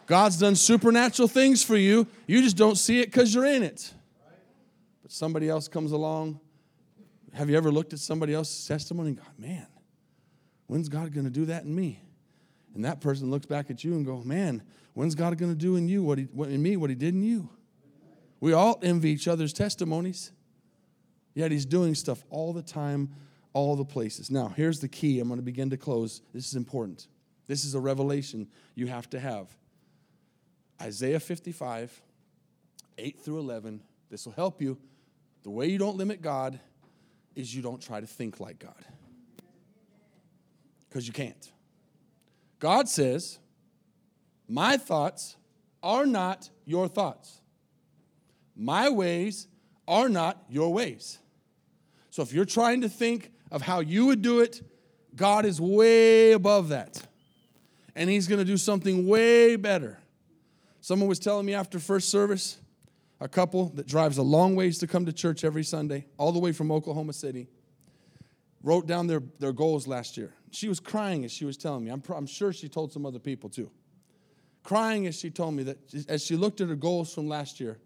God's 0.08 0.38
done 0.38 0.56
supernatural 0.56 1.28
things 1.28 1.64
for 1.64 1.76
you. 1.76 2.08
You 2.28 2.42
just 2.42 2.58
don't 2.58 2.76
see 2.76 3.00
it 3.02 3.06
because 3.06 3.34
you're 3.34 3.46
in 3.46 3.64
it. 3.64 3.92
But 5.02 5.12
somebody 5.12 5.50
else 5.50 5.68
comes 5.68 5.92
along. 5.92 6.40
Have 7.34 7.50
you 7.50 7.58
ever 7.58 7.72
looked 7.72 7.94
at 7.94 8.00
somebody 8.00 8.34
else's 8.34 8.66
testimony 8.66 9.10
and 9.10 9.18
gone, 9.18 9.34
man, 9.38 9.68
when's 10.68 10.90
God 10.90 11.14
going 11.14 11.26
to 11.26 11.32
do 11.32 11.46
that 11.46 11.64
in 11.64 11.76
me? 11.76 12.00
And 12.76 12.84
that 12.86 13.00
person 13.00 13.32
looks 13.32 13.46
back 13.46 13.72
at 13.72 13.84
you 13.84 13.94
and 13.94 14.06
go, 14.06 14.22
man, 14.24 14.62
when's 14.94 15.16
God 15.16 15.38
going 15.38 15.52
to 15.52 15.58
do 15.58 15.78
in 15.78 15.88
you 15.88 16.04
what 16.04 16.18
he 16.18 16.26
what, 16.26 16.50
in 16.50 16.62
me 16.62 16.78
what 16.78 16.90
he 16.90 16.96
did 16.96 17.14
in 17.14 17.24
you? 17.24 17.50
We 18.42 18.54
all 18.54 18.78
envy 18.84 19.10
each 19.10 19.28
other's 19.28 19.54
testimonies. 19.54 20.32
Yet 21.34 21.52
he's 21.52 21.66
doing 21.66 21.96
stuff 21.96 22.24
all 22.30 22.54
the 22.54 22.62
time, 22.62 23.10
all 23.54 23.76
the 23.76 23.86
places. 23.86 24.30
Now, 24.30 24.50
here's 24.56 24.80
the 24.80 24.88
key. 24.88 25.20
I'm 25.20 25.28
going 25.28 25.40
to 25.40 25.44
begin 25.44 25.70
to 25.72 25.78
close. 25.78 26.22
This 26.34 26.48
is 26.48 26.56
important. 26.56 27.08
This 27.48 27.66
is 27.66 27.76
a 27.76 27.80
revelation 27.80 28.48
you 28.76 28.88
have 28.88 29.10
to 29.12 29.20
have. 29.20 29.48
Isaiah 30.82 31.20
55, 31.20 32.02
8 32.98 33.20
through 33.20 33.40
11. 33.40 33.82
This 34.10 34.26
will 34.26 34.34
help 34.34 34.62
you. 34.62 34.78
The 35.44 35.50
way 35.50 35.68
you 35.68 35.78
don't 35.78 35.96
limit 35.96 36.22
God 36.22 36.60
is 37.36 37.54
you 37.54 37.62
don't 37.62 37.82
try 37.82 38.00
to 38.00 38.08
think 38.08 38.40
like 38.40 38.60
God. 38.60 38.86
Because 40.90 41.08
you 41.08 41.14
can't. 41.14 41.52
God 42.66 42.90
says, 42.90 43.38
My 44.48 44.76
thoughts 44.76 45.38
are 45.84 46.08
not 46.08 46.50
your 46.66 46.88
thoughts, 46.88 47.40
my 48.56 48.90
ways 48.90 49.48
are 49.88 50.10
not 50.10 50.44
your 50.50 50.74
ways. 50.74 51.20
So 52.10 52.24
if 52.24 52.34
you're 52.34 52.44
trying 52.44 52.82
to 52.82 52.90
think 52.90 53.32
of 53.52 53.62
how 53.62 53.82
you 53.82 54.08
would 54.08 54.24
do 54.24 54.40
it, 54.40 54.64
God 55.16 55.46
is 55.46 55.62
way 55.62 56.32
above 56.32 56.70
that. 56.70 57.06
And 57.96 58.10
He's 58.10 58.28
going 58.28 58.40
to 58.40 58.46
do 58.46 58.58
something 58.58 59.06
way 59.06 59.58
better. 59.58 60.00
Someone 60.82 61.08
was 61.08 61.20
telling 61.20 61.46
me 61.46 61.54
after 61.54 61.78
first 61.78 62.10
service, 62.10 62.58
a 63.20 63.28
couple 63.28 63.70
that 63.76 63.86
drives 63.86 64.18
a 64.18 64.24
long 64.24 64.56
ways 64.56 64.80
to 64.80 64.88
come 64.88 65.06
to 65.06 65.14
church 65.14 65.44
every 65.44 65.64
Sunday, 65.64 66.08
all 66.18 66.32
the 66.32 66.40
way 66.40 66.52
from 66.52 66.72
Oklahoma 66.72 67.14
City, 67.14 67.48
wrote 68.64 68.88
down 68.88 69.06
their, 69.06 69.22
their 69.38 69.54
goals 69.54 69.86
last 69.86 70.18
year. 70.18 70.34
She 70.56 70.70
was 70.70 70.80
crying 70.80 71.26
as 71.26 71.34
she 71.34 71.44
was 71.44 71.58
telling 71.58 71.84
me. 71.84 71.92
I'm, 71.92 72.02
I'm 72.16 72.26
sure 72.26 72.54
she 72.54 72.70
told 72.70 72.94
some 72.94 73.06
other 73.06 73.20
people 73.20 73.50
too. 73.50 73.70
Crying 74.64 75.06
as 75.06 75.20
she 75.20 75.30
told 75.30 75.54
me 75.54 75.64
that 75.64 75.78
as 76.08 76.24
she 76.24 76.38
looked 76.38 76.62
at 76.62 76.70
her 76.70 76.76
goals 76.76 77.14
from 77.14 77.28
last 77.28 77.60
year, 77.60 77.78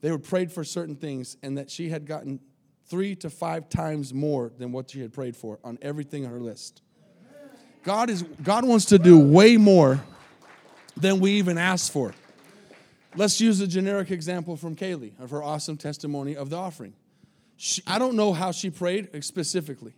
they 0.00 0.10
were 0.10 0.18
prayed 0.18 0.50
for 0.50 0.64
certain 0.64 0.96
things 0.96 1.36
and 1.44 1.56
that 1.58 1.70
she 1.70 1.90
had 1.90 2.04
gotten 2.04 2.40
three 2.86 3.14
to 3.14 3.30
five 3.30 3.68
times 3.68 4.12
more 4.12 4.50
than 4.58 4.72
what 4.72 4.90
she 4.90 5.00
had 5.00 5.12
prayed 5.12 5.36
for 5.36 5.60
on 5.62 5.78
everything 5.80 6.26
on 6.26 6.32
her 6.32 6.40
list. 6.40 6.82
God, 7.84 8.10
is, 8.10 8.24
God 8.42 8.64
wants 8.64 8.86
to 8.86 8.98
do 8.98 9.16
way 9.18 9.56
more 9.56 10.02
than 10.96 11.20
we 11.20 11.32
even 11.32 11.56
asked 11.56 11.92
for. 11.92 12.14
Let's 13.14 13.40
use 13.40 13.60
a 13.60 13.66
generic 13.68 14.10
example 14.10 14.56
from 14.56 14.74
Kaylee 14.74 15.12
of 15.20 15.30
her 15.30 15.42
awesome 15.42 15.76
testimony 15.76 16.34
of 16.34 16.50
the 16.50 16.56
offering. 16.56 16.94
She, 17.56 17.80
I 17.86 18.00
don't 18.00 18.16
know 18.16 18.32
how 18.32 18.50
she 18.50 18.70
prayed 18.70 19.22
specifically. 19.24 19.94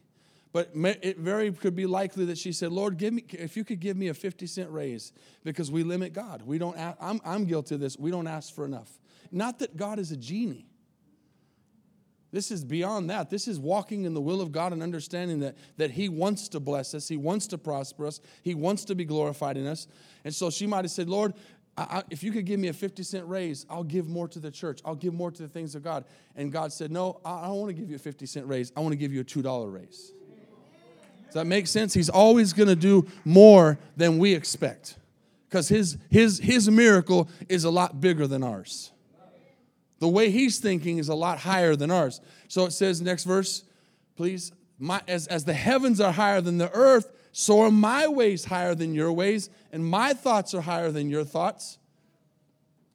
But 0.54 0.70
it 1.02 1.18
very 1.18 1.50
could 1.50 1.74
be 1.74 1.84
likely 1.84 2.26
that 2.26 2.38
she 2.38 2.52
said, 2.52 2.70
Lord, 2.70 2.96
give 2.96 3.12
me, 3.12 3.24
if 3.32 3.56
you 3.56 3.64
could 3.64 3.80
give 3.80 3.96
me 3.96 4.06
a 4.06 4.14
50 4.14 4.46
cent 4.46 4.70
raise, 4.70 5.12
because 5.42 5.68
we 5.68 5.82
limit 5.82 6.12
God. 6.12 6.42
We 6.46 6.58
don't, 6.58 6.78
ask, 6.78 6.96
I'm, 7.00 7.20
I'm 7.24 7.44
guilty 7.44 7.74
of 7.74 7.80
this. 7.80 7.98
We 7.98 8.12
don't 8.12 8.28
ask 8.28 8.54
for 8.54 8.64
enough. 8.64 9.00
Not 9.32 9.58
that 9.58 9.76
God 9.76 9.98
is 9.98 10.12
a 10.12 10.16
genie. 10.16 10.68
This 12.30 12.52
is 12.52 12.64
beyond 12.64 13.10
that. 13.10 13.30
This 13.30 13.48
is 13.48 13.58
walking 13.58 14.04
in 14.04 14.14
the 14.14 14.20
will 14.20 14.40
of 14.40 14.52
God 14.52 14.72
and 14.72 14.80
understanding 14.80 15.40
that, 15.40 15.56
that 15.76 15.90
He 15.90 16.08
wants 16.08 16.46
to 16.50 16.60
bless 16.60 16.94
us. 16.94 17.08
He 17.08 17.16
wants 17.16 17.48
to 17.48 17.58
prosper 17.58 18.06
us. 18.06 18.20
He 18.42 18.54
wants 18.54 18.84
to 18.84 18.94
be 18.94 19.04
glorified 19.04 19.56
in 19.56 19.66
us. 19.66 19.88
And 20.24 20.32
so 20.32 20.50
she 20.50 20.68
might 20.68 20.84
have 20.84 20.92
said, 20.92 21.08
Lord, 21.08 21.34
I, 21.76 21.82
I, 21.82 22.02
if 22.10 22.22
you 22.22 22.30
could 22.30 22.46
give 22.46 22.60
me 22.60 22.68
a 22.68 22.72
50 22.72 23.02
cent 23.02 23.26
raise, 23.26 23.66
I'll 23.68 23.82
give 23.82 24.08
more 24.08 24.28
to 24.28 24.38
the 24.38 24.52
church. 24.52 24.80
I'll 24.84 24.94
give 24.94 25.14
more 25.14 25.32
to 25.32 25.42
the 25.42 25.48
things 25.48 25.74
of 25.74 25.82
God. 25.82 26.04
And 26.36 26.52
God 26.52 26.72
said, 26.72 26.92
No, 26.92 27.20
I, 27.24 27.40
I 27.40 27.46
don't 27.46 27.56
want 27.56 27.70
to 27.70 27.74
give 27.74 27.90
you 27.90 27.96
a 27.96 27.98
50 27.98 28.24
cent 28.26 28.46
raise. 28.46 28.70
I 28.76 28.80
want 28.80 28.92
to 28.92 28.96
give 28.96 29.12
you 29.12 29.20
a 29.20 29.24
$2 29.24 29.72
raise. 29.72 30.12
Does 31.34 31.40
that 31.40 31.46
make 31.48 31.66
sense? 31.66 31.92
He's 31.92 32.10
always 32.10 32.52
going 32.52 32.68
to 32.68 32.76
do 32.76 33.08
more 33.24 33.76
than 33.96 34.18
we 34.18 34.34
expect 34.34 34.96
because 35.48 35.66
his, 35.66 35.98
his, 36.08 36.38
his 36.38 36.70
miracle 36.70 37.28
is 37.48 37.64
a 37.64 37.70
lot 37.70 38.00
bigger 38.00 38.28
than 38.28 38.44
ours. 38.44 38.92
The 39.98 40.06
way 40.06 40.30
he's 40.30 40.60
thinking 40.60 40.98
is 40.98 41.08
a 41.08 41.14
lot 41.16 41.40
higher 41.40 41.74
than 41.74 41.90
ours. 41.90 42.20
So 42.46 42.66
it 42.66 42.70
says, 42.70 43.02
next 43.02 43.24
verse, 43.24 43.64
please. 44.14 44.52
My, 44.78 45.02
as, 45.08 45.26
as 45.26 45.44
the 45.44 45.54
heavens 45.54 46.00
are 46.00 46.12
higher 46.12 46.40
than 46.40 46.58
the 46.58 46.70
earth, 46.70 47.10
so 47.32 47.62
are 47.62 47.70
my 47.72 48.06
ways 48.06 48.44
higher 48.44 48.76
than 48.76 48.94
your 48.94 49.12
ways, 49.12 49.50
and 49.72 49.84
my 49.84 50.12
thoughts 50.12 50.54
are 50.54 50.60
higher 50.60 50.92
than 50.92 51.10
your 51.10 51.24
thoughts. 51.24 51.78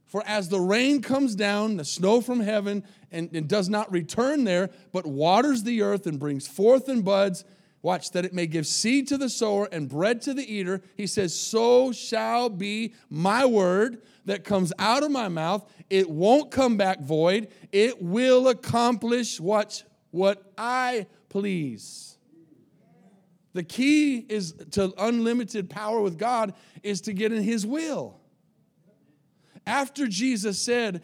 For 0.06 0.24
as 0.26 0.48
the 0.48 0.62
rain 0.62 1.02
comes 1.02 1.36
down, 1.36 1.76
the 1.76 1.84
snow 1.84 2.22
from 2.22 2.40
heaven, 2.40 2.86
and, 3.12 3.30
and 3.36 3.50
does 3.50 3.68
not 3.68 3.92
return 3.92 4.46
there, 4.46 4.70
but 4.94 5.06
waters 5.06 5.64
the 5.64 5.82
earth 5.82 6.08
and 6.08 6.18
brings 6.18 6.48
forth 6.48 6.88
and 6.88 7.04
buds, 7.04 7.44
Watch, 7.82 8.12
that 8.12 8.26
it 8.26 8.34
may 8.34 8.46
give 8.46 8.68
seed 8.68 9.08
to 9.08 9.18
the 9.18 9.30
sower 9.30 9.70
and 9.72 9.88
bread 9.88 10.22
to 10.24 10.34
the 10.34 10.54
eater. 10.54 10.82
He 10.98 11.08
says, 11.08 11.38
So 11.38 11.94
shall 11.94 12.50
be 12.50 12.94
my 13.10 13.46
word 13.46 14.02
that 14.26 14.44
comes 14.44 14.74
out 14.78 15.04
of 15.04 15.12
my 15.12 15.30
mouth. 15.30 15.66
It 15.90 16.10
won't 16.10 16.52
come 16.52 16.76
back 16.76 17.00
void. 17.02 17.48
It 17.72 18.02
will 18.02 18.50
accomplish 18.50 19.40
what, 19.40 19.84
what 20.12 20.52
I 20.58 21.08
please. 21.30 22.18
The 23.54 23.64
key 23.64 24.18
is 24.18 24.54
to 24.72 24.94
unlimited 24.98 25.70
power 25.70 26.02
with 26.02 26.18
God 26.18 26.54
is 26.84 27.02
to 27.02 27.14
get 27.14 27.32
in 27.32 27.44
his 27.44 27.66
will. 27.66 28.20
After 29.66 30.08
Jesus 30.08 30.60
said, 30.60 31.02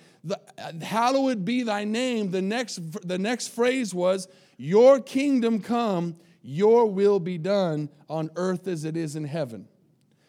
Hallowed 0.81 1.45
be 1.45 1.63
thy 1.63 1.83
name, 1.83 2.31
the 2.31 2.41
next, 2.41 3.07
the 3.07 3.17
next 3.17 3.49
phrase 3.49 3.93
was, 3.93 4.27
Your 4.57 4.99
kingdom 4.99 5.59
come 5.61 6.17
your 6.45 6.85
will 6.85 7.19
be 7.19 7.37
done 7.37 7.89
on 8.07 8.29
earth 8.35 8.67
as 8.67 8.85
it 8.85 8.95
is 8.95 9.15
in 9.15 9.25
heaven. 9.25 9.67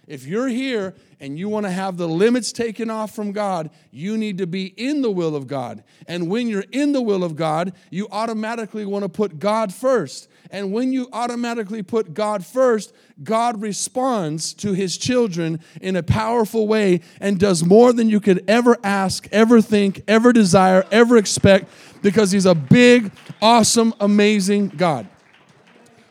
If 0.06 0.24
you're 0.24 0.48
here 0.48 0.94
and 1.18 1.36
you 1.36 1.48
want 1.48 1.66
to 1.66 1.70
have 1.70 1.96
the 1.96 2.06
limits 2.06 2.52
taken 2.52 2.90
off 2.90 3.14
from 3.14 3.32
God, 3.32 3.70
you 3.90 4.16
need 4.16 4.38
to 4.38 4.46
be 4.46 4.66
in 4.66 5.02
the 5.02 5.10
will 5.10 5.34
of 5.34 5.48
God. 5.48 5.82
And 6.06 6.30
when 6.30 6.48
you're 6.48 6.64
in 6.70 6.92
the 6.92 7.02
will 7.02 7.24
of 7.24 7.34
God, 7.34 7.72
you 7.90 8.06
automatically 8.12 8.86
want 8.86 9.02
to 9.02 9.08
put 9.08 9.40
God 9.40 9.74
first. 9.74 10.28
And 10.52 10.72
when 10.72 10.92
you 10.92 11.08
automatically 11.12 11.82
put 11.82 12.14
God 12.14 12.46
first, 12.46 12.94
God 13.24 13.60
responds 13.60 14.54
to 14.54 14.74
his 14.74 14.96
children 14.96 15.58
in 15.80 15.96
a 15.96 16.04
powerful 16.04 16.68
way 16.68 17.00
and 17.20 17.40
does 17.40 17.64
more 17.64 17.92
than 17.92 18.08
you 18.08 18.20
could 18.20 18.44
ever 18.48 18.76
ask, 18.84 19.26
ever 19.32 19.60
think, 19.60 20.02
ever 20.06 20.32
desire, 20.32 20.86
ever 20.92 21.16
expect, 21.16 21.68
because 22.00 22.30
he's 22.30 22.46
a 22.46 22.54
big, 22.54 23.10
awesome, 23.42 23.92
amazing 23.98 24.68
God 24.68 25.08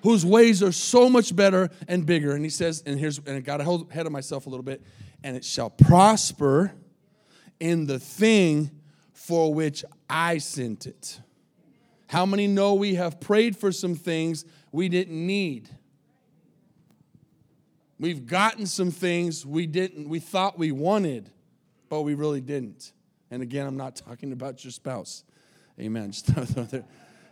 whose 0.06 0.24
ways 0.24 0.62
are 0.62 0.72
so 0.72 1.10
much 1.10 1.36
better 1.36 1.68
and 1.88 2.06
bigger. 2.06 2.36
And 2.36 2.46
he 2.46 2.50
says, 2.52 2.84
and 2.86 3.00
here's, 3.00 3.18
and 3.18 3.30
I 3.38 3.40
got 3.40 3.60
ahead 3.60 4.06
of 4.06 4.12
myself 4.12 4.46
a 4.46 4.50
little 4.50 4.64
bit, 4.64 4.84
and 5.24 5.36
it 5.36 5.44
shall 5.44 5.72
prosper 5.72 6.72
in 7.60 7.88
the 7.88 7.98
thing 7.98 8.70
for 9.14 9.52
which 9.52 9.84
I 10.08 10.38
sent 10.38 10.86
it. 10.86 11.20
How 12.06 12.24
many 12.24 12.46
know 12.46 12.76
we 12.76 12.94
have 12.96 13.20
prayed 13.20 13.58
for 13.58 13.72
some 13.72 13.96
things 13.96 14.46
we 14.72 14.90
didn't 14.90 15.26
need? 15.26 15.70
We've 18.00 18.28
gotten 18.28 18.68
some 18.68 18.92
things 18.92 19.44
we 19.44 19.66
didn't, 19.66 20.08
we 20.08 20.20
thought 20.20 20.60
we 20.60 20.72
wanted, 20.72 21.32
but 21.90 22.04
we 22.04 22.14
really 22.14 22.42
didn't. 22.42 22.94
And 23.32 23.42
again, 23.42 23.66
I'm 23.66 23.78
not 23.78 23.96
talking 23.96 24.34
about 24.34 24.64
your 24.64 24.70
spouse. 24.70 25.24
Amen. 25.80 26.12
Just, 26.36 26.76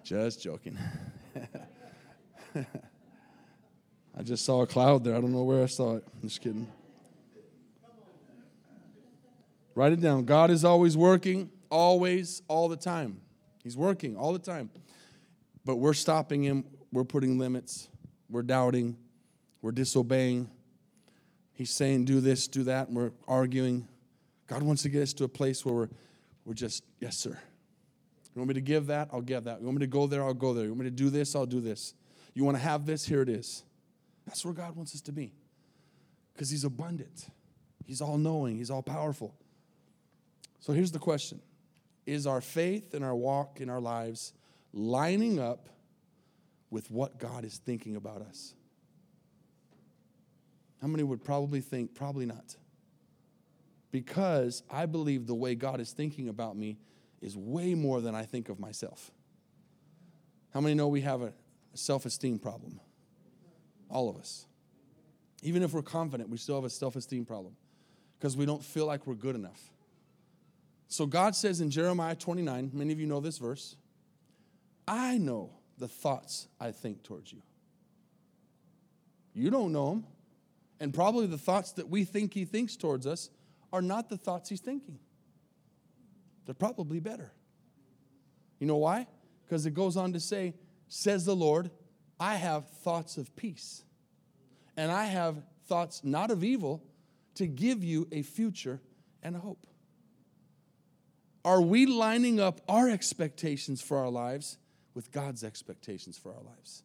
just 0.03 0.41
joking. 0.41 0.77
I 4.17 4.23
just 4.23 4.45
saw 4.45 4.61
a 4.61 4.67
cloud 4.67 5.03
there. 5.03 5.15
I 5.15 5.21
don't 5.21 5.31
know 5.31 5.43
where 5.43 5.63
I 5.63 5.67
saw 5.67 5.95
it. 5.97 6.05
I'm 6.21 6.27
just 6.27 6.41
kidding. 6.41 6.67
Write 9.75 9.93
it 9.93 10.01
down. 10.01 10.25
God 10.25 10.51
is 10.51 10.63
always 10.63 10.95
working, 10.95 11.49
always, 11.69 12.43
all 12.47 12.69
the 12.69 12.77
time. 12.77 13.21
He's 13.63 13.75
working 13.75 14.15
all 14.15 14.33
the 14.33 14.39
time. 14.39 14.69
But 15.65 15.77
we're 15.77 15.93
stopping 15.93 16.43
him. 16.43 16.65
We're 16.91 17.05
putting 17.05 17.39
limits. 17.39 17.89
We're 18.29 18.43
doubting. 18.43 18.97
We're 19.61 19.71
disobeying. 19.71 20.49
He's 21.53 21.71
saying, 21.71 22.05
do 22.05 22.19
this, 22.19 22.47
do 22.47 22.63
that, 22.63 22.87
and 22.87 22.97
we're 22.97 23.11
arguing. 23.27 23.87
God 24.47 24.63
wants 24.63 24.81
to 24.83 24.89
get 24.89 25.03
us 25.03 25.13
to 25.13 25.23
a 25.23 25.29
place 25.29 25.63
where 25.63 25.73
we're, 25.73 25.89
we're 26.45 26.53
just, 26.53 26.83
yes, 26.99 27.17
sir. 27.17 27.39
You 28.35 28.39
want 28.39 28.49
me 28.49 28.55
to 28.55 28.61
give 28.61 28.87
that? 28.87 29.09
I'll 29.13 29.21
give 29.21 29.43
that. 29.43 29.59
You 29.59 29.65
want 29.65 29.77
me 29.77 29.85
to 29.85 29.89
go 29.89 30.07
there? 30.07 30.23
I'll 30.23 30.33
go 30.33 30.53
there. 30.53 30.65
You 30.65 30.71
want 30.71 30.81
me 30.81 30.85
to 30.85 30.91
do 30.91 31.09
this? 31.09 31.35
I'll 31.35 31.45
do 31.45 31.61
this. 31.61 31.93
You 32.33 32.43
want 32.43 32.57
to 32.57 32.63
have 32.63 32.85
this? 32.85 33.05
Here 33.05 33.21
it 33.21 33.29
is. 33.29 33.63
That's 34.25 34.43
where 34.43 34.53
God 34.53 34.75
wants 34.75 34.95
us 34.95 35.01
to 35.01 35.11
be. 35.11 35.33
Because 36.33 36.49
He's 36.49 36.63
abundant, 36.63 37.27
He's 37.85 38.01
all 38.01 38.17
knowing, 38.17 38.57
He's 38.57 38.71
all 38.71 38.81
powerful. 38.81 39.35
So 40.59 40.73
here's 40.73 40.91
the 40.91 40.99
question 40.99 41.41
Is 42.05 42.25
our 42.25 42.41
faith 42.41 42.93
and 42.93 43.03
our 43.03 43.15
walk 43.15 43.59
in 43.61 43.69
our 43.69 43.81
lives 43.81 44.33
lining 44.73 45.39
up 45.39 45.69
with 46.69 46.89
what 46.89 47.19
God 47.19 47.45
is 47.45 47.57
thinking 47.57 47.95
about 47.95 48.21
us? 48.21 48.53
How 50.81 50.87
many 50.87 51.03
would 51.03 51.23
probably 51.23 51.61
think, 51.61 51.93
probably 51.93 52.25
not? 52.25 52.55
Because 53.91 54.63
I 54.69 54.87
believe 54.87 55.27
the 55.27 55.35
way 55.35 55.53
God 55.53 55.79
is 55.79 55.91
thinking 55.91 56.27
about 56.27 56.57
me 56.57 56.79
is 57.21 57.37
way 57.37 57.75
more 57.75 58.01
than 58.01 58.15
I 58.15 58.23
think 58.23 58.49
of 58.49 58.59
myself. 58.59 59.11
How 60.53 60.59
many 60.59 60.73
know 60.73 60.87
we 60.87 61.01
have 61.01 61.21
a 61.21 61.31
self 61.73 62.05
esteem 62.05 62.39
problem? 62.39 62.79
All 63.89 64.09
of 64.09 64.17
us. 64.17 64.45
Even 65.41 65.61
if 65.61 65.73
we're 65.73 65.81
confident, 65.81 66.29
we 66.29 66.37
still 66.37 66.55
have 66.55 66.63
a 66.63 66.69
self 66.69 66.95
esteem 66.95 67.25
problem 67.25 67.55
because 68.17 68.37
we 68.37 68.45
don't 68.45 68.63
feel 68.63 68.85
like 68.85 69.05
we're 69.05 69.13
good 69.15 69.35
enough. 69.35 69.61
So 70.87 71.05
God 71.05 71.35
says 71.35 71.59
in 71.59 71.69
Jeremiah 71.69 72.15
29, 72.15 72.71
many 72.73 72.93
of 72.93 72.99
you 72.99 73.07
know 73.07 73.19
this 73.19 73.37
verse, 73.37 73.75
I 74.87 75.17
know 75.17 75.51
the 75.77 75.87
thoughts 75.87 76.47
I 76.59 76.71
think 76.71 77.03
towards 77.03 77.33
you. 77.33 77.41
You 79.33 79.49
don't 79.49 79.71
know 79.71 79.89
them. 79.89 80.05
And 80.79 80.93
probably 80.93 81.27
the 81.27 81.37
thoughts 81.37 81.71
that 81.73 81.89
we 81.89 82.03
think 82.03 82.33
He 82.33 82.45
thinks 82.45 82.75
towards 82.75 83.07
us 83.07 83.29
are 83.71 83.81
not 83.81 84.09
the 84.09 84.17
thoughts 84.17 84.49
He's 84.49 84.61
thinking. 84.61 84.99
They're 86.45 86.53
probably 86.53 86.99
better. 86.99 87.31
You 88.59 88.67
know 88.67 88.77
why? 88.77 89.07
Because 89.45 89.65
it 89.65 89.73
goes 89.73 89.97
on 89.97 90.13
to 90.13 90.19
say, 90.19 90.53
says 90.93 91.25
the 91.25 91.35
Lord, 91.35 91.71
I 92.19 92.35
have 92.35 92.69
thoughts 92.69 93.17
of 93.17 93.35
peace. 93.35 93.83
And 94.77 94.91
I 94.91 95.05
have 95.05 95.41
thoughts 95.65 96.03
not 96.03 96.29
of 96.29 96.43
evil 96.43 96.83
to 97.35 97.47
give 97.47 97.83
you 97.83 98.07
a 98.11 98.21
future 98.21 98.79
and 99.23 99.35
a 99.35 99.39
hope. 99.39 99.65
Are 101.43 101.61
we 101.61 101.87
lining 101.87 102.39
up 102.39 102.61
our 102.69 102.89
expectations 102.89 103.81
for 103.81 103.97
our 103.97 104.09
lives 104.09 104.59
with 104.93 105.11
God's 105.11 105.43
expectations 105.43 106.15
for 106.15 106.31
our 106.31 106.43
lives? 106.43 106.83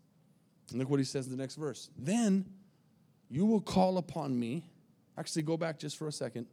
And 0.71 0.79
look 0.79 0.89
what 0.89 1.01
he 1.01 1.05
says 1.05 1.27
in 1.27 1.37
the 1.37 1.41
next 1.41 1.57
verse. 1.57 1.91
Then 1.97 2.47
you 3.29 3.45
will 3.45 3.61
call 3.61 3.99
upon 3.99 4.39
me. 4.39 4.65
Actually, 5.19 5.43
go 5.43 5.59
back 5.59 5.79
just 5.79 5.99
for 5.99 6.09
a 6.09 6.13
second. 6.13 6.47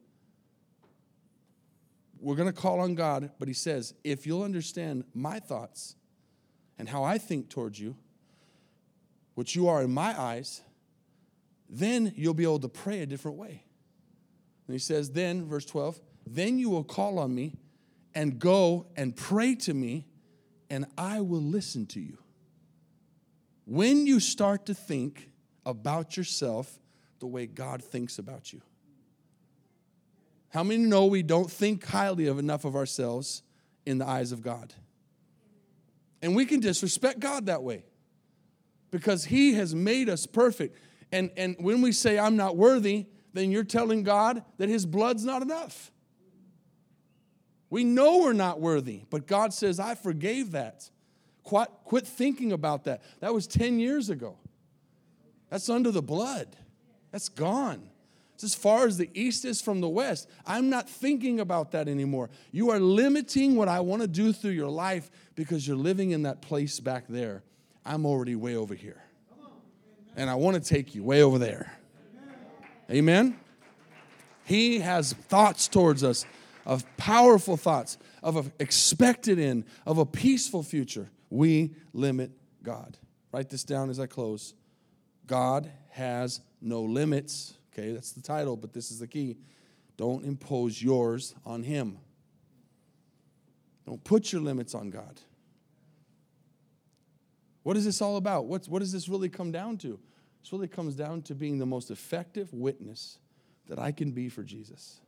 We're 2.20 2.36
going 2.36 2.52
to 2.52 2.62
call 2.62 2.82
on 2.82 2.96
God, 2.96 3.32
but 3.40 3.48
he 3.48 3.54
says, 3.54 3.94
if 4.04 4.28
you'll 4.28 4.44
understand 4.44 5.06
my 5.14 5.40
thoughts 5.40 5.96
and 6.78 6.90
how 6.90 7.04
I 7.04 7.18
think 7.18 7.50
towards 7.50 7.80
you, 7.80 7.96
which 9.36 9.56
you 9.56 9.68
are 9.68 9.82
in 9.82 9.94
my 9.94 10.20
eyes, 10.20 10.62
then 11.70 12.14
you'll 12.16 12.34
be 12.34 12.44
able 12.44 12.60
to 12.60 12.70
pray 12.70 13.02
a 13.02 13.06
different 13.06 13.38
way. 13.38 13.64
And 14.68 14.74
he 14.74 14.80
says, 14.80 15.12
then, 15.12 15.46
verse 15.46 15.66
12, 15.66 16.00
then 16.26 16.58
you 16.58 16.70
will 16.70 16.84
call 16.84 17.20
on 17.20 17.34
me 17.34 17.56
and 18.14 18.40
go 18.40 18.88
and 18.96 19.16
pray 19.16 19.56
to 19.56 19.74
me, 19.74 20.06
and 20.70 20.86
I 20.98 21.22
will 21.22 21.42
listen 21.42 21.86
to 21.88 22.00
you. 22.00 22.18
When 23.66 24.08
you 24.08 24.20
start 24.20 24.66
to 24.68 24.74
think 24.74 25.30
about 25.66 26.16
yourself 26.16 26.80
the 27.20 27.28
way 27.28 27.46
God 27.46 27.84
thinks 27.84 28.20
about 28.20 28.54
you. 28.54 28.62
How 30.50 30.64
many 30.64 30.84
know 30.84 31.06
we 31.06 31.24
don't 31.24 31.52
think 31.52 31.86
highly 31.86 32.28
of 32.28 32.40
enough 32.40 32.66
of 32.66 32.76
ourselves 32.76 33.44
in 33.86 33.98
the 33.98 34.08
eyes 34.08 34.32
of 34.32 34.42
God? 34.42 34.74
And 36.22 36.36
we 36.36 36.46
can 36.46 36.60
disrespect 36.60 37.20
God 37.20 37.48
that 37.48 37.64
way 37.64 37.86
because 38.92 39.26
He 39.26 39.54
has 39.56 39.76
made 39.76 40.10
us 40.10 40.26
perfect. 40.26 40.78
And, 41.12 41.32
and 41.38 41.56
when 41.60 41.82
we 41.82 41.92
say, 41.92 42.18
I'm 42.18 42.36
not 42.36 42.58
worthy, 42.58 43.08
then 43.34 43.52
you're 43.52 43.64
telling 43.64 44.04
God 44.04 44.44
that 44.58 44.70
His 44.70 44.86
blood's 44.86 45.26
not 45.26 45.42
enough. 45.42 45.92
We 47.70 47.84
know 47.84 48.20
we're 48.20 48.34
not 48.34 48.62
worthy, 48.62 49.04
but 49.10 49.28
God 49.28 49.54
says, 49.54 49.80
I 49.80 49.96
forgave 49.96 50.52
that. 50.52 50.90
Quit, 51.44 51.70
quit 51.84 52.08
thinking 52.08 52.52
about 52.52 52.86
that. 52.86 53.04
That 53.20 53.34
was 53.34 53.48
10 53.48 53.80
years 53.80 54.10
ago. 54.10 54.38
That's 55.50 55.70
under 55.70 55.92
the 55.92 56.02
blood. 56.02 56.56
That's 57.12 57.30
gone. 57.30 57.90
It's 58.36 58.44
as 58.44 58.54
far 58.54 58.86
as 58.86 58.98
the 58.98 59.10
east 59.14 59.46
is 59.46 59.62
from 59.62 59.80
the 59.80 59.88
west. 59.88 60.30
I'm 60.46 60.70
not 60.70 60.90
thinking 60.90 61.40
about 61.40 61.72
that 61.72 61.88
anymore. 61.88 62.30
You 62.52 62.70
are 62.70 62.80
limiting 62.80 63.56
what 63.56 63.70
I 63.70 63.80
want 63.80 64.02
to 64.02 64.10
do 64.10 64.34
through 64.34 64.52
your 64.52 64.70
life 64.70 65.10
because 65.36 65.66
you're 65.66 65.78
living 65.78 66.12
in 66.12 66.24
that 66.24 66.42
place 66.42 66.82
back 66.82 67.06
there. 67.08 67.44
I'm 67.86 68.06
already 68.06 68.36
way 68.36 68.58
over 68.58 68.76
here. 68.76 69.02
And 70.18 70.30
I 70.30 70.36
want 70.36 70.62
to 70.62 70.70
take 70.70 70.96
you 70.96 71.04
way 71.04 71.24
over 71.24 71.40
there. 71.40 71.78
Amen? 72.92 73.40
He 74.44 74.80
has 74.80 75.14
thoughts 75.14 75.70
towards 75.70 76.04
us 76.04 76.26
of 76.66 76.86
powerful 76.98 77.56
thoughts, 77.56 77.98
of 78.22 78.36
an 78.36 78.52
expected 78.60 79.40
end, 79.40 79.64
of 79.86 79.98
a 79.98 80.06
peaceful 80.06 80.62
future. 80.62 81.10
We 81.30 81.74
limit 81.94 82.32
God. 82.64 82.98
Write 83.32 83.50
this 83.50 83.64
down 83.64 83.90
as 83.90 84.00
I 84.00 84.08
close. 84.08 84.54
God 85.26 85.72
has 85.92 86.42
no 86.62 86.82
limits. 86.82 87.54
Okay, 87.78 87.92
that's 87.92 88.14
the 88.14 88.22
title, 88.22 88.56
but 88.56 88.72
this 88.74 88.90
is 88.90 89.00
the 89.00 89.08
key. 89.08 89.38
Don't 89.98 90.24
impose 90.24 90.82
yours 90.82 91.36
on 91.46 91.64
Him. 91.64 91.98
Don't 93.86 94.04
put 94.04 94.32
your 94.32 94.42
limits 94.42 94.74
on 94.74 94.90
God. 94.90 95.20
What 97.64 97.76
is 97.76 97.84
this 97.86 98.02
all 98.02 98.18
about? 98.18 98.46
What's, 98.46 98.70
what 98.70 98.80
does 98.80 98.92
this 98.92 99.10
really 99.10 99.28
come 99.28 99.52
down 99.52 99.78
to? 99.80 100.00
This 100.42 100.54
really 100.54 100.68
comes 100.68 100.96
down 100.96 101.24
to 101.24 101.36
being 101.36 101.60
the 101.60 101.66
most 101.66 101.92
effective 101.92 102.54
witness 102.54 103.18
that 103.68 103.80
I 103.80 103.92
can 103.92 104.12
be 104.12 104.30
for 104.30 104.44
Jesus. 104.44 105.02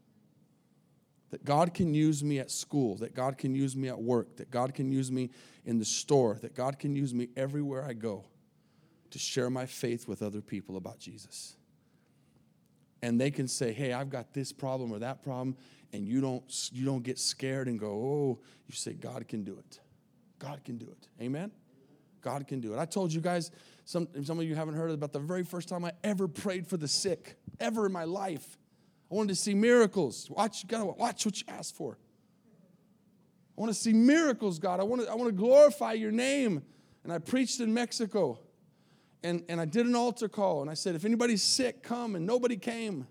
That 1.29 1.45
God 1.45 1.73
can 1.73 1.93
use 1.93 2.23
me 2.23 2.39
at 2.39 2.51
school, 2.51 2.95
that 2.95 3.13
God 3.13 3.37
can 3.37 3.53
use 3.53 3.75
me 3.75 3.87
at 3.87 4.01
work, 4.01 4.37
that 4.37 4.49
God 4.49 4.73
can 4.73 4.91
use 4.91 5.11
me 5.11 5.29
in 5.65 5.77
the 5.77 5.85
store, 5.85 6.37
that 6.41 6.55
God 6.55 6.79
can 6.79 6.95
use 6.95 7.13
me 7.13 7.29
everywhere 7.37 7.85
I 7.85 7.93
go 7.93 8.25
to 9.11 9.19
share 9.19 9.49
my 9.49 9.65
faith 9.65 10.07
with 10.07 10.21
other 10.21 10.41
people 10.41 10.75
about 10.75 10.99
Jesus. 10.99 11.55
And 13.01 13.19
they 13.21 13.31
can 13.31 13.47
say, 13.47 13.71
"Hey, 13.73 13.93
I've 13.93 14.09
got 14.09 14.33
this 14.33 14.51
problem 14.51 14.91
or 14.91 14.99
that 14.99 15.21
problem," 15.21 15.55
and 15.93 16.07
you 16.07 16.21
don't 16.21 16.69
you 16.73 16.85
don't 16.85 17.03
get 17.03 17.19
scared 17.19 17.67
and 17.67 17.79
go, 17.79 17.89
"Oh," 17.89 18.39
you 18.67 18.73
say, 18.73 18.93
"God 18.93 19.27
can 19.27 19.43
do 19.43 19.57
it. 19.59 19.79
God 20.39 20.63
can 20.63 20.77
do 20.77 20.87
it." 20.89 21.07
Amen. 21.21 21.51
God 22.21 22.47
can 22.47 22.59
do 22.59 22.73
it. 22.73 22.79
I 22.79 22.85
told 22.85 23.13
you 23.13 23.21
guys, 23.21 23.51
some, 23.85 24.07
some 24.23 24.37
of 24.39 24.45
you 24.45 24.53
haven't 24.53 24.73
heard 24.73 24.91
about 24.91 25.13
the 25.13 25.19
very 25.19 25.43
first 25.43 25.69
time 25.69 25.85
I 25.85 25.93
ever 26.03 26.27
prayed 26.27 26.67
for 26.67 26.75
the 26.75 26.87
sick, 26.87 27.37
ever 27.59 27.85
in 27.85 27.93
my 27.93 28.03
life. 28.03 28.57
I 29.09 29.15
wanted 29.15 29.29
to 29.29 29.35
see 29.35 29.53
miracles. 29.53 30.29
Watch, 30.29 30.63
you 30.63 30.67
gotta 30.67 30.85
watch 30.85 31.25
what 31.25 31.39
you 31.39 31.45
ask 31.47 31.73
for. 31.73 31.97
I 33.57 33.61
want 33.61 33.73
to 33.73 33.79
see 33.79 33.93
miracles, 33.93 34.59
God. 34.59 34.79
I 34.79 34.83
want 34.83 35.03
to, 35.03 35.09
I 35.09 35.15
want 35.15 35.29
to 35.29 35.35
glorify 35.35 35.93
your 35.93 36.11
name. 36.11 36.63
And 37.03 37.13
I 37.13 37.19
preached 37.19 37.59
in 37.59 37.73
Mexico 37.73 38.39
and, 39.23 39.43
and 39.49 39.59
I 39.59 39.65
did 39.65 39.85
an 39.85 39.95
altar 39.95 40.29
call 40.29 40.61
and 40.61 40.69
I 40.69 40.73
said, 40.73 40.95
if 40.95 41.05
anybody's 41.05 41.43
sick, 41.43 41.83
come. 41.83 42.15
And 42.15 42.25
nobody 42.25 42.55
came. 42.55 43.07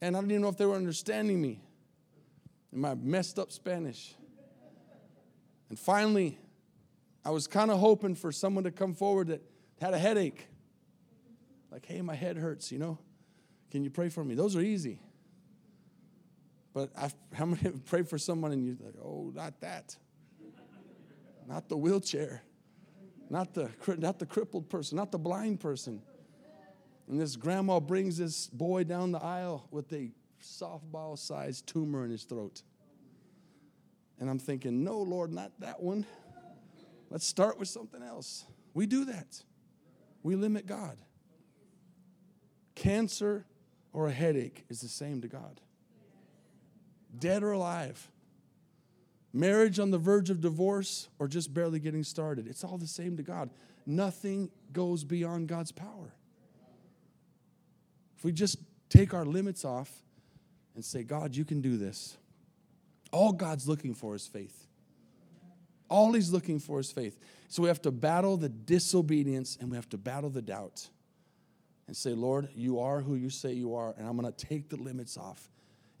And 0.00 0.16
I 0.16 0.20
didn't 0.20 0.32
even 0.32 0.42
know 0.42 0.48
if 0.48 0.56
they 0.56 0.66
were 0.66 0.76
understanding 0.76 1.40
me 1.40 1.62
in 2.72 2.80
my 2.80 2.94
messed 2.94 3.38
up 3.38 3.52
Spanish. 3.52 4.14
And 5.68 5.78
finally, 5.78 6.38
I 7.24 7.30
was 7.30 7.46
kind 7.46 7.70
of 7.70 7.78
hoping 7.78 8.14
for 8.14 8.32
someone 8.32 8.64
to 8.64 8.70
come 8.70 8.94
forward 8.94 9.28
that 9.28 9.42
had 9.80 9.94
a 9.94 9.98
headache. 9.98 10.46
Like, 11.70 11.86
hey, 11.86 12.02
my 12.02 12.14
head 12.14 12.36
hurts, 12.36 12.72
you 12.72 12.78
know? 12.78 12.98
Can 13.70 13.84
you 13.84 13.90
pray 13.90 14.08
for 14.08 14.24
me? 14.24 14.34
Those 14.34 14.56
are 14.56 14.60
easy. 14.60 15.00
But 16.72 16.90
I've, 16.96 17.14
how 17.32 17.44
many 17.46 17.62
have 17.62 17.84
prayed 17.86 18.08
for 18.08 18.18
someone 18.18 18.52
and 18.52 18.66
you're 18.66 18.76
like, 18.84 18.96
oh, 19.02 19.32
not 19.34 19.60
that? 19.60 19.96
Not 21.46 21.68
the 21.68 21.76
wheelchair 21.76 22.42
not 23.30 23.54
the, 23.54 23.70
not 23.96 24.18
the 24.18 24.26
crippled 24.26 24.68
person, 24.68 24.96
not 24.96 25.12
the 25.12 25.18
blind 25.18 25.60
person. 25.60 26.02
And 27.08 27.20
this 27.20 27.36
grandma 27.36 27.80
brings 27.80 28.18
this 28.18 28.48
boy 28.48 28.84
down 28.84 29.12
the 29.12 29.22
aisle 29.22 29.66
with 29.70 29.92
a 29.92 30.10
softball 30.42 31.18
sized 31.18 31.66
tumor 31.66 32.04
in 32.04 32.10
his 32.10 32.24
throat. 32.24 32.62
And 34.18 34.28
I'm 34.28 34.38
thinking, 34.38 34.84
no, 34.84 34.98
Lord, 34.98 35.32
not 35.32 35.52
that 35.60 35.82
one. 35.82 36.04
Let's 37.08 37.26
start 37.26 37.58
with 37.58 37.68
something 37.68 38.02
else. 38.02 38.44
We 38.74 38.86
do 38.86 39.06
that, 39.06 39.42
we 40.22 40.36
limit 40.36 40.66
God. 40.66 40.98
Cancer 42.74 43.44
or 43.92 44.06
a 44.06 44.12
headache 44.12 44.64
is 44.68 44.80
the 44.80 44.88
same 44.88 45.20
to 45.20 45.28
God. 45.28 45.60
Dead 47.18 47.42
or 47.42 47.52
alive. 47.52 48.10
Marriage 49.32 49.78
on 49.78 49.90
the 49.90 49.98
verge 49.98 50.30
of 50.30 50.40
divorce 50.40 51.08
or 51.18 51.28
just 51.28 51.54
barely 51.54 51.78
getting 51.78 52.02
started. 52.02 52.48
It's 52.48 52.64
all 52.64 52.78
the 52.78 52.86
same 52.86 53.16
to 53.16 53.22
God. 53.22 53.50
Nothing 53.86 54.50
goes 54.72 55.04
beyond 55.04 55.48
God's 55.48 55.72
power. 55.72 56.12
If 58.16 58.24
we 58.24 58.32
just 58.32 58.58
take 58.88 59.14
our 59.14 59.24
limits 59.24 59.64
off 59.64 59.90
and 60.74 60.84
say, 60.84 61.04
God, 61.04 61.36
you 61.36 61.44
can 61.44 61.60
do 61.60 61.76
this, 61.76 62.16
all 63.12 63.32
God's 63.32 63.66
looking 63.68 63.94
for 63.94 64.14
is 64.14 64.26
faith. 64.26 64.66
All 65.88 66.12
He's 66.12 66.30
looking 66.30 66.58
for 66.58 66.80
is 66.80 66.92
faith. 66.92 67.18
So 67.48 67.62
we 67.62 67.68
have 67.68 67.82
to 67.82 67.90
battle 67.90 68.36
the 68.36 68.48
disobedience 68.48 69.56
and 69.60 69.70
we 69.70 69.76
have 69.76 69.88
to 69.90 69.98
battle 69.98 70.30
the 70.30 70.42
doubt 70.42 70.88
and 71.86 71.96
say, 71.96 72.10
Lord, 72.10 72.48
you 72.54 72.78
are 72.78 73.00
who 73.00 73.16
you 73.16 73.30
say 73.30 73.52
you 73.52 73.74
are, 73.74 73.94
and 73.98 74.06
I'm 74.06 74.16
going 74.16 74.32
to 74.32 74.46
take 74.46 74.68
the 74.68 74.76
limits 74.76 75.16
off 75.16 75.50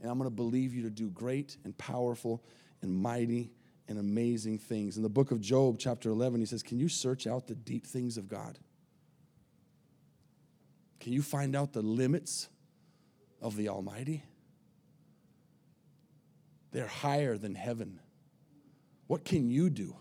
and 0.00 0.10
I'm 0.10 0.18
going 0.18 0.30
to 0.30 0.34
believe 0.34 0.74
you 0.74 0.82
to 0.82 0.90
do 0.90 1.10
great 1.10 1.56
and 1.64 1.76
powerful 1.76 2.42
and 2.82 2.94
mighty 2.94 3.52
and 3.88 3.98
amazing 3.98 4.58
things. 4.58 4.96
In 4.96 5.02
the 5.02 5.08
book 5.08 5.30
of 5.30 5.40
Job, 5.40 5.76
chapter 5.78 6.10
11, 6.10 6.40
he 6.40 6.46
says, 6.46 6.62
Can 6.62 6.78
you 6.78 6.88
search 6.88 7.26
out 7.26 7.46
the 7.46 7.54
deep 7.54 7.86
things 7.86 8.16
of 8.16 8.28
God? 8.28 8.58
Can 11.00 11.12
you 11.12 11.22
find 11.22 11.56
out 11.56 11.72
the 11.72 11.82
limits 11.82 12.48
of 13.40 13.56
the 13.56 13.68
Almighty? 13.68 14.22
They're 16.72 16.86
higher 16.86 17.36
than 17.36 17.54
heaven. 17.54 17.98
What 19.06 19.24
can 19.24 19.50
you 19.50 19.70
do? 19.70 19.96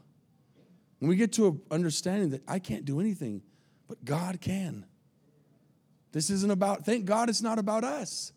When 1.00 1.10
we 1.10 1.16
get 1.16 1.34
to 1.34 1.48
an 1.48 1.62
understanding 1.72 2.30
that 2.32 2.44
I 2.48 2.60
can't 2.60 2.86
do 2.86 3.00
anything, 3.00 3.42
but 3.88 4.04
God 4.06 4.40
can. 4.40 4.86
This 6.12 6.30
isn't 6.30 6.52
about, 6.52 6.86
thank 6.86 7.06
God 7.06 7.30
it's 7.30 7.42
not 7.42 7.58
about 7.58 7.84
us. 7.84 8.34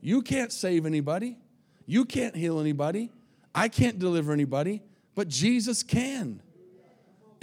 You 0.00 0.20
can't 0.20 0.52
save 0.52 0.84
anybody, 0.84 1.38
you 1.86 2.04
can't 2.04 2.36
heal 2.36 2.60
anybody, 2.60 3.10
I 3.54 3.68
can't 3.68 3.98
deliver 3.98 4.32
anybody, 4.32 4.82
but 5.14 5.28
Jesus 5.28 5.82
can 5.82 6.40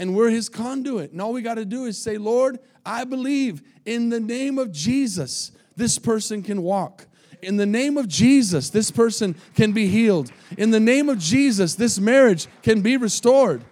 and 0.02 0.16
we're 0.16 0.32
his 0.32 0.50
conduit. 0.50 1.12
And 1.12 1.22
all 1.22 1.32
we 1.32 1.44
got 1.44 1.56
to 1.56 1.64
do 1.64 1.86
is 1.86 1.96
say, 1.96 2.18
Lord, 2.18 2.58
I 2.84 3.04
believe 3.04 3.62
in 3.86 4.10
the 4.10 4.20
name 4.20 4.58
of 4.58 4.72
Jesus, 4.72 5.52
this 5.78 6.00
person 6.00 6.42
can 6.42 6.64
walk. 6.64 7.06
In 7.44 7.58
the 7.58 7.68
name 7.68 7.98
of 7.98 8.08
Jesus, 8.08 8.72
this 8.72 8.90
person 8.90 9.36
can 9.56 9.74
be 9.74 9.86
healed. 9.86 10.32
In 10.58 10.72
the 10.72 10.80
name 10.80 11.08
of 11.08 11.20
Jesus, 11.20 11.76
this 11.76 12.00
marriage 12.00 12.48
can 12.64 12.82
be 12.82 12.98
restored. 12.98 13.64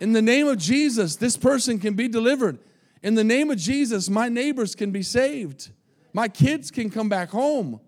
In 0.00 0.12
the 0.12 0.22
name 0.22 0.48
of 0.48 0.58
Jesus, 0.58 1.14
this 1.14 1.36
person 1.36 1.78
can 1.78 1.94
be 1.94 2.08
delivered. 2.08 2.58
In 3.00 3.14
the 3.14 3.22
name 3.22 3.48
of 3.48 3.58
Jesus, 3.58 4.10
my 4.10 4.28
neighbors 4.28 4.74
can 4.74 4.90
be 4.90 5.04
saved. 5.04 5.70
My 6.12 6.26
kids 6.26 6.72
can 6.72 6.90
come 6.90 7.08
back 7.08 7.30
home. 7.30 7.78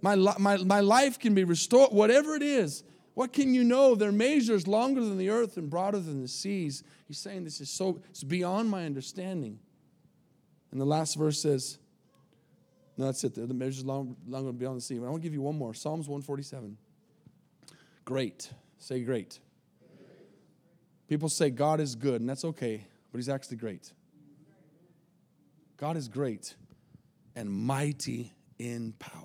My, 0.00 0.14
my, 0.14 0.58
my 0.58 0.78
life 0.78 1.18
can 1.18 1.34
be 1.34 1.42
restored. 1.42 1.90
Whatever 1.90 2.36
it 2.36 2.42
is, 2.42 2.84
what 3.14 3.32
can 3.32 3.54
you 3.54 3.64
know? 3.64 3.94
Their 3.94 4.12
measures 4.12 4.66
longer 4.66 5.00
than 5.00 5.18
the 5.18 5.30
earth 5.30 5.56
and 5.56 5.70
broader 5.70 5.98
than 5.98 6.20
the 6.20 6.28
seas. 6.28 6.82
He's 7.06 7.18
saying 7.18 7.44
this 7.44 7.60
is 7.60 7.70
so, 7.70 8.00
it's 8.10 8.24
beyond 8.24 8.68
my 8.68 8.84
understanding. 8.84 9.58
And 10.72 10.80
the 10.80 10.84
last 10.84 11.14
verse 11.14 11.40
says, 11.40 11.78
no, 12.96 13.06
that's 13.06 13.24
it. 13.24 13.34
The 13.34 13.54
measures 13.54 13.84
long, 13.84 14.16
longer 14.26 14.52
beyond 14.52 14.76
the 14.76 14.80
sea. 14.80 14.98
But 14.98 15.06
I 15.06 15.10
want 15.10 15.22
to 15.22 15.26
give 15.26 15.34
you 15.34 15.42
one 15.42 15.56
more 15.56 15.74
Psalms 15.74 16.08
147. 16.08 16.76
Great. 18.04 18.50
Say 18.78 19.00
great. 19.00 19.38
People 21.08 21.28
say 21.28 21.50
God 21.50 21.80
is 21.80 21.94
good, 21.94 22.20
and 22.20 22.28
that's 22.28 22.44
okay, 22.44 22.86
but 23.12 23.18
He's 23.18 23.28
actually 23.28 23.58
great. 23.58 23.92
God 25.76 25.96
is 25.96 26.08
great 26.08 26.54
and 27.36 27.50
mighty 27.50 28.32
in 28.58 28.92
power. 28.98 29.23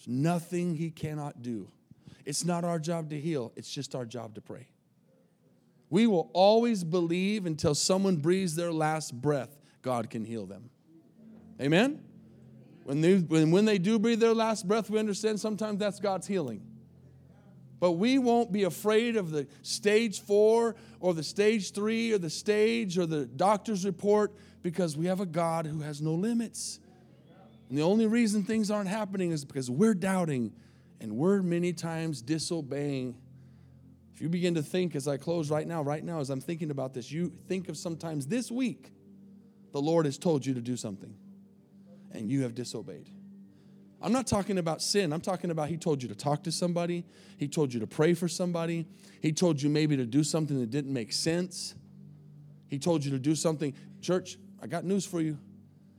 There's 0.00 0.08
nothing 0.08 0.76
he 0.76 0.90
cannot 0.90 1.42
do. 1.42 1.68
It's 2.24 2.44
not 2.44 2.64
our 2.64 2.78
job 2.78 3.10
to 3.10 3.20
heal, 3.20 3.52
it's 3.56 3.70
just 3.70 3.94
our 3.94 4.06
job 4.06 4.34
to 4.36 4.40
pray. 4.40 4.68
We 5.90 6.06
will 6.06 6.30
always 6.32 6.84
believe 6.84 7.46
until 7.46 7.74
someone 7.74 8.16
breathes 8.16 8.54
their 8.54 8.72
last 8.72 9.20
breath, 9.20 9.58
God 9.82 10.08
can 10.08 10.24
heal 10.24 10.46
them. 10.46 10.70
Amen? 11.60 12.02
When 12.84 13.00
they, 13.00 13.16
when, 13.16 13.50
when 13.50 13.64
they 13.64 13.78
do 13.78 13.98
breathe 13.98 14.20
their 14.20 14.34
last 14.34 14.66
breath, 14.66 14.88
we 14.88 14.98
understand 14.98 15.38
sometimes 15.38 15.78
that's 15.78 16.00
God's 16.00 16.26
healing. 16.26 16.62
But 17.78 17.92
we 17.92 18.18
won't 18.18 18.52
be 18.52 18.64
afraid 18.64 19.16
of 19.16 19.30
the 19.30 19.48
stage 19.62 20.20
four 20.20 20.76
or 21.00 21.12
the 21.12 21.22
stage 21.22 21.72
three 21.72 22.12
or 22.12 22.18
the 22.18 22.30
stage 22.30 22.96
or 22.96 23.06
the 23.06 23.26
doctor's 23.26 23.84
report 23.84 24.32
because 24.62 24.96
we 24.96 25.06
have 25.06 25.20
a 25.20 25.26
God 25.26 25.66
who 25.66 25.80
has 25.80 26.00
no 26.00 26.14
limits. 26.14 26.78
And 27.70 27.78
the 27.78 27.82
only 27.82 28.08
reason 28.08 28.42
things 28.42 28.68
aren't 28.68 28.88
happening 28.88 29.30
is 29.30 29.44
because 29.44 29.70
we're 29.70 29.94
doubting 29.94 30.52
and 31.00 31.16
we're 31.16 31.40
many 31.40 31.72
times 31.72 32.20
disobeying. 32.20 33.16
If 34.12 34.20
you 34.20 34.28
begin 34.28 34.56
to 34.56 34.62
think 34.62 34.96
as 34.96 35.06
I 35.06 35.16
close 35.16 35.50
right 35.50 35.66
now, 35.66 35.80
right 35.80 36.04
now, 36.04 36.18
as 36.18 36.30
I'm 36.30 36.40
thinking 36.40 36.72
about 36.72 36.94
this, 36.94 37.12
you 37.12 37.32
think 37.46 37.68
of 37.68 37.76
sometimes 37.76 38.26
this 38.26 38.50
week 38.50 38.92
the 39.72 39.80
Lord 39.80 40.04
has 40.06 40.18
told 40.18 40.44
you 40.44 40.52
to 40.54 40.60
do 40.60 40.76
something 40.76 41.14
and 42.10 42.28
you 42.28 42.42
have 42.42 42.56
disobeyed. 42.56 43.08
I'm 44.02 44.12
not 44.12 44.26
talking 44.26 44.58
about 44.58 44.82
sin. 44.82 45.12
I'm 45.12 45.20
talking 45.20 45.52
about 45.52 45.68
He 45.68 45.76
told 45.76 46.02
you 46.02 46.08
to 46.08 46.14
talk 46.16 46.42
to 46.44 46.52
somebody. 46.52 47.04
He 47.36 47.46
told 47.46 47.72
you 47.72 47.78
to 47.78 47.86
pray 47.86 48.14
for 48.14 48.26
somebody. 48.26 48.88
He 49.22 49.30
told 49.30 49.62
you 49.62 49.70
maybe 49.70 49.96
to 49.96 50.06
do 50.06 50.24
something 50.24 50.58
that 50.58 50.70
didn't 50.70 50.92
make 50.92 51.12
sense. 51.12 51.76
He 52.66 52.80
told 52.80 53.04
you 53.04 53.12
to 53.12 53.18
do 53.20 53.36
something. 53.36 53.74
Church, 54.00 54.38
I 54.60 54.66
got 54.66 54.84
news 54.84 55.06
for 55.06 55.20
you. 55.20 55.38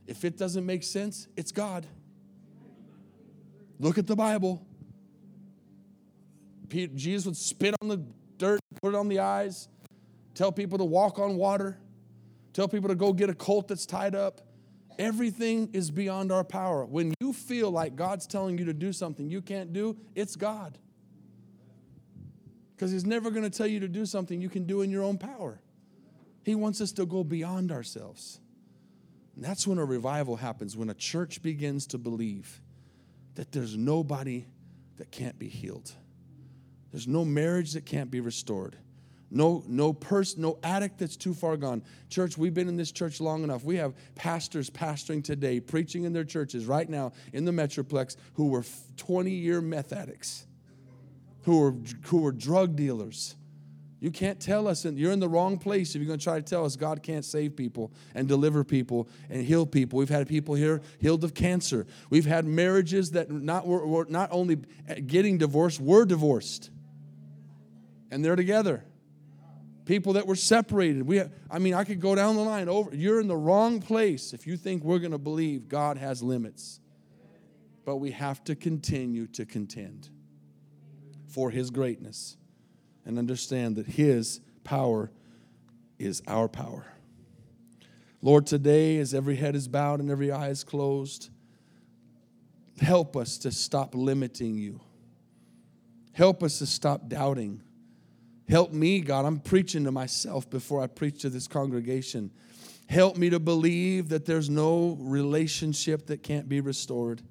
If 0.06 0.24
it 0.24 0.36
doesn't 0.36 0.66
make 0.66 0.82
sense, 0.82 1.28
it's 1.36 1.52
God. 1.52 1.86
Look 3.78 3.98
at 3.98 4.06
the 4.06 4.16
Bible. 4.16 4.66
Jesus 6.68 7.26
would 7.26 7.36
spit 7.36 7.74
on 7.82 7.88
the 7.88 8.04
dirt, 8.38 8.60
put 8.80 8.94
it 8.94 8.96
on 8.96 9.08
the 9.08 9.18
eyes, 9.18 9.68
tell 10.34 10.50
people 10.50 10.78
to 10.78 10.84
walk 10.84 11.18
on 11.18 11.36
water, 11.36 11.78
tell 12.52 12.66
people 12.68 12.88
to 12.88 12.94
go 12.94 13.12
get 13.12 13.28
a 13.28 13.34
colt 13.34 13.68
that's 13.68 13.86
tied 13.86 14.14
up. 14.14 14.40
Everything 14.98 15.70
is 15.72 15.90
beyond 15.90 16.32
our 16.32 16.44
power. 16.44 16.84
When 16.84 17.14
you 17.20 17.32
feel 17.32 17.70
like 17.70 17.96
God's 17.96 18.26
telling 18.26 18.58
you 18.58 18.66
to 18.66 18.74
do 18.74 18.92
something 18.92 19.30
you 19.30 19.42
can't 19.42 19.72
do, 19.72 19.96
it's 20.14 20.36
God. 20.36 20.78
Because 22.74 22.92
He's 22.92 23.06
never 23.06 23.30
going 23.30 23.44
to 23.44 23.50
tell 23.50 23.66
you 23.66 23.80
to 23.80 23.88
do 23.88 24.04
something 24.06 24.40
you 24.40 24.48
can 24.48 24.64
do 24.64 24.82
in 24.82 24.90
your 24.90 25.02
own 25.02 25.18
power. 25.18 25.60
He 26.44 26.54
wants 26.54 26.80
us 26.80 26.92
to 26.92 27.06
go 27.06 27.24
beyond 27.24 27.70
ourselves. 27.72 28.40
And 29.34 29.44
that's 29.44 29.66
when 29.66 29.78
a 29.78 29.84
revival 29.84 30.36
happens, 30.36 30.76
when 30.76 30.90
a 30.90 30.94
church 30.94 31.42
begins 31.42 31.86
to 31.88 31.98
believe 31.98 32.60
that 33.34 33.52
there's 33.52 33.76
nobody 33.76 34.46
that 34.98 35.10
can't 35.10 35.38
be 35.38 35.48
healed. 35.48 35.92
There's 36.90 37.08
no 37.08 37.24
marriage 37.24 37.72
that 37.72 37.86
can't 37.86 38.10
be 38.10 38.20
restored. 38.20 38.76
No, 39.34 39.64
no 39.66 39.94
person, 39.94 40.42
no 40.42 40.58
addict 40.62 40.98
that's 40.98 41.16
too 41.16 41.32
far 41.32 41.56
gone. 41.56 41.82
Church, 42.10 42.36
we've 42.36 42.52
been 42.52 42.68
in 42.68 42.76
this 42.76 42.92
church 42.92 43.18
long 43.18 43.42
enough. 43.44 43.64
We 43.64 43.76
have 43.76 43.94
pastors 44.14 44.68
pastoring 44.68 45.24
today, 45.24 45.58
preaching 45.58 46.04
in 46.04 46.12
their 46.12 46.24
churches 46.24 46.66
right 46.66 46.88
now 46.88 47.12
in 47.32 47.46
the 47.46 47.52
Metroplex 47.52 48.16
who 48.34 48.48
were 48.48 48.62
20 48.98 49.30
year 49.30 49.62
meth 49.62 49.94
addicts, 49.94 50.46
who 51.44 51.60
were, 51.60 51.74
who 52.08 52.18
were 52.18 52.32
drug 52.32 52.76
dealers, 52.76 53.34
you 54.02 54.10
can't 54.10 54.40
tell 54.40 54.66
us, 54.66 54.84
and 54.84 54.98
you're 54.98 55.12
in 55.12 55.20
the 55.20 55.28
wrong 55.28 55.58
place 55.58 55.94
if 55.94 56.00
you're 56.00 56.08
going 56.08 56.18
to 56.18 56.24
try 56.24 56.34
to 56.34 56.42
tell 56.42 56.64
us 56.64 56.74
God 56.74 57.04
can't 57.04 57.24
save 57.24 57.54
people 57.54 57.92
and 58.16 58.26
deliver 58.26 58.64
people 58.64 59.08
and 59.30 59.44
heal 59.44 59.64
people. 59.64 59.96
We've 59.96 60.08
had 60.08 60.26
people 60.26 60.56
here 60.56 60.82
healed 60.98 61.22
of 61.22 61.34
cancer. 61.34 61.86
We've 62.10 62.26
had 62.26 62.44
marriages 62.44 63.12
that 63.12 63.30
not 63.30 63.64
were, 63.64 63.86
were 63.86 64.06
not 64.08 64.28
only 64.32 64.56
getting 65.06 65.38
divorced, 65.38 65.78
were 65.78 66.04
divorced, 66.04 66.72
and 68.10 68.24
they're 68.24 68.34
together. 68.34 68.82
People 69.84 70.14
that 70.14 70.26
were 70.26 70.34
separated. 70.34 71.06
We, 71.06 71.18
have, 71.18 71.30
I 71.48 71.60
mean, 71.60 71.74
I 71.74 71.84
could 71.84 72.00
go 72.00 72.16
down 72.16 72.34
the 72.34 72.42
line. 72.42 72.68
Over, 72.68 72.92
you're 72.96 73.20
in 73.20 73.28
the 73.28 73.36
wrong 73.36 73.78
place 73.78 74.32
if 74.32 74.48
you 74.48 74.56
think 74.56 74.82
we're 74.82 74.98
going 74.98 75.12
to 75.12 75.18
believe 75.18 75.68
God 75.68 75.96
has 75.96 76.24
limits. 76.24 76.80
But 77.84 77.98
we 77.98 78.10
have 78.10 78.42
to 78.44 78.56
continue 78.56 79.28
to 79.28 79.46
contend 79.46 80.08
for 81.28 81.50
His 81.50 81.70
greatness 81.70 82.36
and 83.04 83.18
understand 83.18 83.76
that 83.76 83.86
His 83.86 84.40
power 84.64 85.10
is 85.98 86.22
our 86.26 86.48
power. 86.48 86.86
Lord, 88.20 88.46
today, 88.46 88.98
as 88.98 89.14
every 89.14 89.36
head 89.36 89.56
is 89.56 89.66
bowed 89.66 90.00
and 90.00 90.10
every 90.10 90.30
eye 90.30 90.48
is 90.48 90.62
closed, 90.62 91.30
help 92.80 93.16
us 93.16 93.38
to 93.38 93.50
stop 93.50 93.94
limiting 93.94 94.56
you. 94.56 94.80
Help 96.12 96.42
us 96.42 96.58
to 96.58 96.66
stop 96.66 97.08
doubting. 97.08 97.62
Help 98.48 98.72
me, 98.72 99.00
God. 99.00 99.24
I'm 99.24 99.40
preaching 99.40 99.84
to 99.84 99.92
myself 99.92 100.48
before 100.50 100.82
I 100.82 100.86
preach 100.86 101.22
to 101.22 101.30
this 101.30 101.48
congregation. 101.48 102.30
Help 102.88 103.16
me 103.16 103.30
to 103.30 103.40
believe 103.40 104.10
that 104.10 104.26
there's 104.26 104.50
no 104.50 104.96
relationship 105.00 106.06
that 106.06 106.22
can't 106.22 106.48
be 106.48 106.60
restored, 106.60 107.22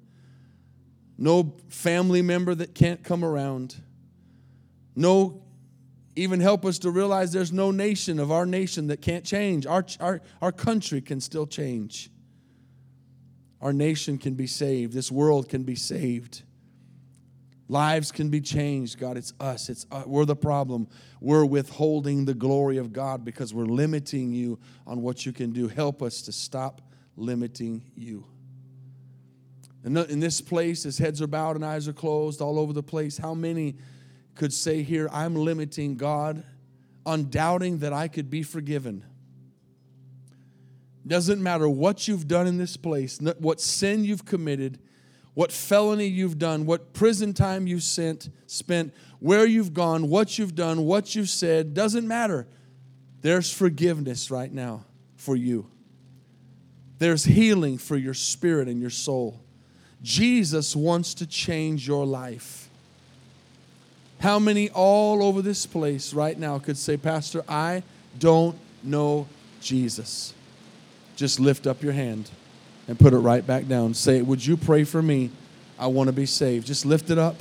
no 1.16 1.54
family 1.68 2.22
member 2.22 2.54
that 2.54 2.74
can't 2.74 3.04
come 3.04 3.24
around, 3.24 3.76
no 4.96 5.41
even 6.14 6.40
help 6.40 6.64
us 6.64 6.78
to 6.80 6.90
realize 6.90 7.32
there's 7.32 7.52
no 7.52 7.70
nation 7.70 8.18
of 8.18 8.30
our 8.30 8.44
nation 8.44 8.88
that 8.88 9.00
can't 9.00 9.24
change. 9.24 9.66
Our, 9.66 9.84
our, 10.00 10.20
our 10.40 10.52
country 10.52 11.00
can 11.00 11.20
still 11.20 11.46
change. 11.46 12.10
Our 13.60 13.72
nation 13.72 14.18
can 14.18 14.34
be 14.34 14.46
saved. 14.46 14.92
This 14.92 15.10
world 15.10 15.48
can 15.48 15.62
be 15.62 15.76
saved. 15.76 16.42
Lives 17.68 18.12
can 18.12 18.28
be 18.28 18.40
changed, 18.40 18.98
God. 18.98 19.16
It's 19.16 19.32
us. 19.40 19.70
It's 19.70 19.86
uh, 19.90 20.02
we're 20.04 20.26
the 20.26 20.36
problem. 20.36 20.88
We're 21.20 21.46
withholding 21.46 22.26
the 22.26 22.34
glory 22.34 22.76
of 22.76 22.92
God 22.92 23.24
because 23.24 23.54
we're 23.54 23.64
limiting 23.64 24.32
you 24.32 24.58
on 24.86 25.00
what 25.00 25.24
you 25.24 25.32
can 25.32 25.52
do. 25.52 25.68
Help 25.68 26.02
us 26.02 26.22
to 26.22 26.32
stop 26.32 26.82
limiting 27.16 27.84
you. 27.94 28.26
In 29.84 30.20
this 30.20 30.40
place, 30.40 30.86
as 30.86 30.98
heads 30.98 31.20
are 31.22 31.26
bowed 31.26 31.56
and 31.56 31.64
eyes 31.64 31.88
are 31.88 31.92
closed 31.92 32.40
all 32.40 32.58
over 32.58 32.72
the 32.72 32.84
place, 32.84 33.18
how 33.18 33.34
many 33.34 33.76
could 34.34 34.52
say 34.52 34.82
here, 34.82 35.08
I'm 35.12 35.34
limiting 35.34 35.96
God 35.96 36.42
on 37.04 37.30
doubting 37.30 37.78
that 37.78 37.92
I 37.92 38.08
could 38.08 38.30
be 38.30 38.42
forgiven. 38.42 39.04
Doesn't 41.06 41.42
matter 41.42 41.68
what 41.68 42.06
you've 42.06 42.28
done 42.28 42.46
in 42.46 42.58
this 42.58 42.76
place, 42.76 43.18
what 43.38 43.60
sin 43.60 44.04
you've 44.04 44.24
committed, 44.24 44.78
what 45.34 45.50
felony 45.50 46.06
you've 46.06 46.38
done, 46.38 46.66
what 46.66 46.92
prison 46.92 47.32
time 47.32 47.66
you've 47.66 47.82
sent, 47.82 48.28
spent, 48.46 48.94
where 49.18 49.46
you've 49.46 49.74
gone, 49.74 50.08
what 50.08 50.38
you've 50.38 50.54
done, 50.54 50.84
what 50.84 51.14
you've 51.14 51.28
said, 51.28 51.74
doesn't 51.74 52.06
matter. 52.06 52.46
There's 53.20 53.52
forgiveness 53.52 54.30
right 54.30 54.52
now 54.52 54.84
for 55.16 55.34
you. 55.34 55.66
There's 56.98 57.24
healing 57.24 57.78
for 57.78 57.96
your 57.96 58.14
spirit 58.14 58.68
and 58.68 58.80
your 58.80 58.90
soul. 58.90 59.40
Jesus 60.02 60.76
wants 60.76 61.14
to 61.14 61.26
change 61.26 61.86
your 61.86 62.06
life. 62.06 62.68
How 64.22 64.38
many 64.38 64.70
all 64.70 65.20
over 65.20 65.42
this 65.42 65.66
place 65.66 66.14
right 66.14 66.38
now 66.38 66.60
could 66.60 66.78
say, 66.78 66.96
Pastor, 66.96 67.42
I 67.48 67.82
don't 68.20 68.56
know 68.84 69.26
Jesus? 69.60 70.32
Just 71.16 71.40
lift 71.40 71.66
up 71.66 71.82
your 71.82 71.92
hand 71.92 72.30
and 72.86 72.96
put 72.96 73.14
it 73.14 73.18
right 73.18 73.44
back 73.44 73.66
down. 73.66 73.94
Say, 73.94 74.22
Would 74.22 74.46
you 74.46 74.56
pray 74.56 74.84
for 74.84 75.02
me? 75.02 75.30
I 75.76 75.88
want 75.88 76.06
to 76.06 76.12
be 76.12 76.26
saved. 76.26 76.68
Just 76.68 76.86
lift 76.86 77.10
it 77.10 77.18
up. 77.18 77.34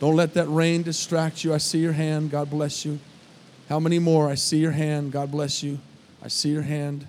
Don't 0.00 0.16
let 0.16 0.32
that 0.32 0.46
rain 0.46 0.82
distract 0.82 1.44
you. 1.44 1.52
I 1.52 1.58
see 1.58 1.80
your 1.80 1.92
hand. 1.92 2.30
God 2.30 2.48
bless 2.48 2.86
you. 2.86 2.98
How 3.68 3.78
many 3.78 3.98
more? 3.98 4.30
I 4.30 4.36
see 4.36 4.56
your 4.56 4.72
hand. 4.72 5.12
God 5.12 5.30
bless 5.30 5.62
you. 5.62 5.78
I 6.22 6.28
see 6.28 6.48
your 6.48 6.62
hand. 6.62 7.06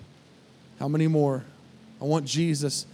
How 0.78 0.86
many 0.86 1.06
more? 1.06 1.44
I 1.98 2.04
want 2.04 2.26
Jesus 2.26 2.84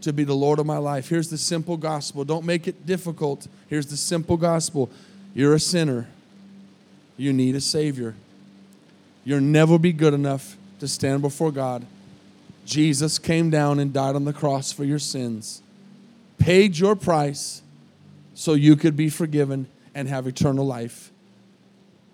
to 0.00 0.12
be 0.12 0.24
the 0.24 0.34
Lord 0.34 0.58
of 0.58 0.66
my 0.66 0.78
life. 0.78 1.08
Here's 1.08 1.30
the 1.30 1.38
simple 1.38 1.76
gospel. 1.76 2.24
Don't 2.24 2.44
make 2.44 2.66
it 2.66 2.86
difficult. 2.86 3.46
Here's 3.68 3.86
the 3.86 3.96
simple 3.96 4.36
gospel 4.36 4.90
you're 5.34 5.54
a 5.54 5.60
sinner. 5.60 6.08
You 7.16 7.32
need 7.32 7.54
a 7.54 7.60
Savior. 7.60 8.14
You'll 9.24 9.40
never 9.40 9.78
be 9.78 9.92
good 9.92 10.14
enough 10.14 10.56
to 10.80 10.88
stand 10.88 11.22
before 11.22 11.50
God. 11.50 11.84
Jesus 12.64 13.18
came 13.18 13.50
down 13.50 13.78
and 13.78 13.92
died 13.92 14.14
on 14.14 14.24
the 14.24 14.32
cross 14.32 14.72
for 14.72 14.84
your 14.84 14.98
sins, 14.98 15.62
paid 16.38 16.78
your 16.78 16.94
price 16.94 17.62
so 18.34 18.54
you 18.54 18.76
could 18.76 18.96
be 18.96 19.08
forgiven 19.08 19.66
and 19.94 20.06
have 20.08 20.26
eternal 20.26 20.64
life. 20.64 21.10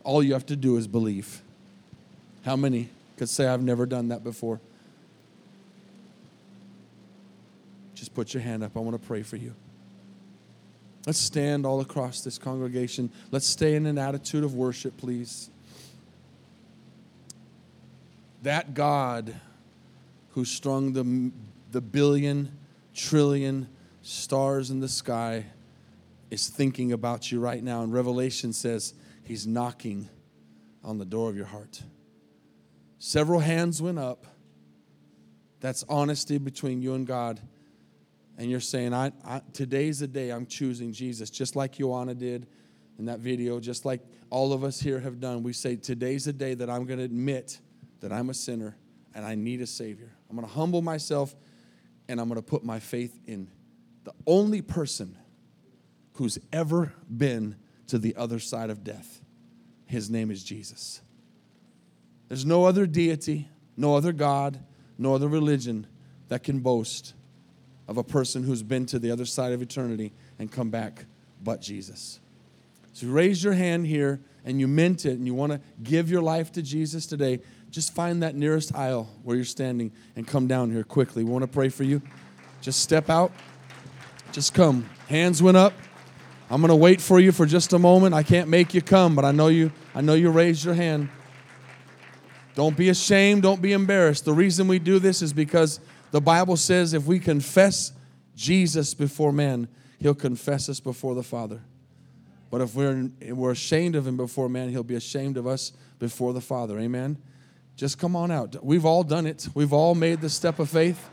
All 0.04 0.22
you 0.22 0.32
have 0.32 0.46
to 0.46 0.56
do 0.56 0.76
is 0.76 0.86
believe. 0.86 1.42
How 2.44 2.56
many 2.56 2.88
could 3.16 3.28
say, 3.28 3.46
I've 3.46 3.62
never 3.62 3.84
done 3.84 4.08
that 4.08 4.22
before? 4.22 4.60
Just 7.94 8.14
put 8.14 8.34
your 8.34 8.42
hand 8.42 8.62
up. 8.62 8.76
I 8.76 8.80
want 8.80 9.00
to 9.00 9.06
pray 9.06 9.22
for 9.22 9.36
you. 9.36 9.54
Let's 11.06 11.18
stand 11.18 11.66
all 11.66 11.80
across 11.80 12.22
this 12.22 12.38
congregation. 12.38 13.10
Let's 13.30 13.46
stay 13.46 13.74
in 13.74 13.84
an 13.86 13.98
attitude 13.98 14.42
of 14.42 14.54
worship, 14.54 14.96
please. 14.96 15.50
That 18.42 18.74
God 18.74 19.34
who 20.30 20.44
strung 20.44 20.92
the, 20.92 21.30
the 21.72 21.80
billion, 21.80 22.56
trillion 22.94 23.68
stars 24.02 24.70
in 24.70 24.80
the 24.80 24.88
sky 24.88 25.46
is 26.30 26.48
thinking 26.48 26.92
about 26.92 27.30
you 27.30 27.38
right 27.38 27.62
now. 27.62 27.82
And 27.82 27.92
Revelation 27.92 28.52
says 28.52 28.94
he's 29.24 29.46
knocking 29.46 30.08
on 30.82 30.98
the 30.98 31.04
door 31.04 31.28
of 31.28 31.36
your 31.36 31.46
heart. 31.46 31.82
Several 32.98 33.40
hands 33.40 33.80
went 33.80 33.98
up. 33.98 34.26
That's 35.60 35.84
honesty 35.88 36.38
between 36.38 36.82
you 36.82 36.94
and 36.94 37.06
God 37.06 37.40
and 38.36 38.50
you're 38.50 38.60
saying, 38.60 38.92
I, 38.92 39.12
I, 39.24 39.42
today's 39.52 40.00
the 40.00 40.06
day 40.08 40.30
I'm 40.30 40.46
choosing 40.46 40.92
Jesus, 40.92 41.30
just 41.30 41.56
like 41.56 41.72
Joanna 41.72 42.14
did 42.14 42.46
in 42.98 43.06
that 43.06 43.20
video, 43.20 43.60
just 43.60 43.84
like 43.84 44.00
all 44.30 44.52
of 44.52 44.64
us 44.64 44.80
here 44.80 45.00
have 45.00 45.20
done. 45.20 45.42
We 45.42 45.52
say, 45.52 45.76
today's 45.76 46.24
the 46.24 46.32
day 46.32 46.54
that 46.54 46.68
I'm 46.68 46.84
going 46.84 46.98
to 46.98 47.04
admit 47.04 47.60
that 48.00 48.12
I'm 48.12 48.30
a 48.30 48.34
sinner 48.34 48.76
and 49.14 49.24
I 49.24 49.34
need 49.34 49.60
a 49.60 49.66
Savior. 49.66 50.12
I'm 50.28 50.36
going 50.36 50.48
to 50.48 50.54
humble 50.54 50.82
myself 50.82 51.34
and 52.08 52.20
I'm 52.20 52.28
going 52.28 52.40
to 52.40 52.46
put 52.46 52.64
my 52.64 52.80
faith 52.80 53.18
in 53.26 53.48
the 54.04 54.12
only 54.26 54.60
person 54.60 55.16
who's 56.14 56.38
ever 56.52 56.92
been 57.14 57.56
to 57.88 57.98
the 57.98 58.16
other 58.16 58.38
side 58.38 58.70
of 58.70 58.84
death. 58.84 59.20
His 59.86 60.10
name 60.10 60.30
is 60.30 60.42
Jesus. 60.42 61.00
There's 62.28 62.44
no 62.44 62.64
other 62.64 62.86
deity, 62.86 63.48
no 63.76 63.96
other 63.96 64.12
God, 64.12 64.58
no 64.98 65.14
other 65.14 65.28
religion 65.28 65.86
that 66.28 66.42
can 66.42 66.60
boast 66.60 67.14
of 67.88 67.96
a 67.96 68.04
person 68.04 68.42
who's 68.42 68.62
been 68.62 68.86
to 68.86 68.98
the 68.98 69.10
other 69.10 69.24
side 69.24 69.52
of 69.52 69.62
eternity 69.62 70.12
and 70.38 70.50
come 70.50 70.70
back 70.70 71.04
but 71.42 71.60
Jesus. 71.60 72.20
So 72.92 73.06
you 73.06 73.12
raise 73.12 73.42
your 73.42 73.52
hand 73.52 73.86
here 73.86 74.20
and 74.44 74.60
you 74.60 74.68
meant 74.68 75.04
it 75.04 75.12
and 75.12 75.26
you 75.26 75.34
want 75.34 75.52
to 75.52 75.60
give 75.82 76.10
your 76.10 76.22
life 76.22 76.52
to 76.52 76.62
Jesus 76.62 77.06
today, 77.06 77.40
just 77.70 77.94
find 77.94 78.22
that 78.22 78.34
nearest 78.34 78.74
aisle 78.74 79.10
where 79.22 79.36
you're 79.36 79.44
standing 79.44 79.90
and 80.16 80.26
come 80.26 80.46
down 80.46 80.70
here 80.70 80.84
quickly. 80.84 81.24
We 81.24 81.30
want 81.30 81.42
to 81.42 81.48
pray 81.48 81.68
for 81.68 81.82
you. 81.82 82.00
Just 82.60 82.80
step 82.80 83.10
out. 83.10 83.32
Just 84.32 84.54
come. 84.54 84.88
Hands 85.08 85.42
went 85.42 85.56
up. 85.56 85.72
I'm 86.50 86.60
going 86.60 86.68
to 86.68 86.76
wait 86.76 87.00
for 87.00 87.18
you 87.18 87.32
for 87.32 87.46
just 87.46 87.72
a 87.72 87.78
moment. 87.78 88.14
I 88.14 88.22
can't 88.22 88.48
make 88.48 88.74
you 88.74 88.82
come, 88.82 89.16
but 89.16 89.24
I 89.24 89.32
know 89.32 89.48
you 89.48 89.72
I 89.94 90.00
know 90.00 90.14
you 90.14 90.30
raised 90.30 90.64
your 90.64 90.74
hand. 90.74 91.08
Don't 92.54 92.76
be 92.76 92.88
ashamed, 92.88 93.42
don't 93.42 93.60
be 93.60 93.72
embarrassed. 93.72 94.24
The 94.24 94.32
reason 94.32 94.68
we 94.68 94.78
do 94.78 94.98
this 94.98 95.22
is 95.22 95.32
because 95.32 95.80
the 96.14 96.20
Bible 96.20 96.56
says 96.56 96.94
if 96.94 97.06
we 97.06 97.18
confess 97.18 97.90
Jesus 98.36 98.94
before 98.94 99.32
men, 99.32 99.66
he'll 99.98 100.14
confess 100.14 100.68
us 100.68 100.78
before 100.78 101.16
the 101.16 101.24
Father. 101.24 101.60
But 102.52 102.60
if 102.60 102.76
we're, 102.76 103.10
we're 103.30 103.50
ashamed 103.50 103.96
of 103.96 104.06
him 104.06 104.16
before 104.16 104.48
man, 104.48 104.68
he'll 104.68 104.84
be 104.84 104.94
ashamed 104.94 105.36
of 105.36 105.48
us 105.48 105.72
before 105.98 106.32
the 106.32 106.40
Father. 106.40 106.78
Amen? 106.78 107.18
Just 107.74 107.98
come 107.98 108.14
on 108.14 108.30
out. 108.30 108.64
We've 108.64 108.84
all 108.84 109.02
done 109.02 109.26
it. 109.26 109.48
We've 109.54 109.72
all 109.72 109.96
made 109.96 110.20
the 110.20 110.30
step 110.30 110.60
of 110.60 110.70
faith. 110.70 111.10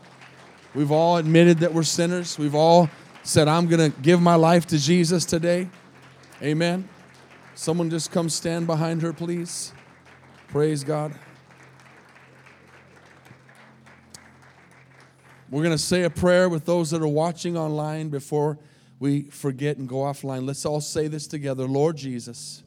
We've 0.72 0.92
all 0.92 1.16
admitted 1.16 1.58
that 1.58 1.74
we're 1.74 1.82
sinners. 1.82 2.38
We've 2.38 2.54
all 2.54 2.88
said, 3.24 3.48
I'm 3.48 3.66
going 3.66 3.90
to 3.90 4.00
give 4.02 4.22
my 4.22 4.36
life 4.36 4.66
to 4.66 4.78
Jesus 4.78 5.24
today. 5.24 5.68
Amen. 6.40 6.88
Someone 7.56 7.90
just 7.90 8.12
come 8.12 8.30
stand 8.30 8.68
behind 8.68 9.02
her, 9.02 9.12
please. 9.12 9.72
Praise 10.46 10.84
God. 10.84 11.12
We're 15.52 15.62
going 15.62 15.76
to 15.76 15.82
say 15.82 16.04
a 16.04 16.10
prayer 16.10 16.48
with 16.48 16.64
those 16.64 16.92
that 16.92 17.02
are 17.02 17.06
watching 17.06 17.58
online 17.58 18.08
before 18.08 18.58
we 18.98 19.24
forget 19.24 19.76
and 19.76 19.86
go 19.86 19.96
offline. 19.96 20.46
Let's 20.46 20.64
all 20.64 20.80
say 20.80 21.08
this 21.08 21.26
together 21.26 21.66
Lord 21.66 21.98
Jesus, 21.98 22.62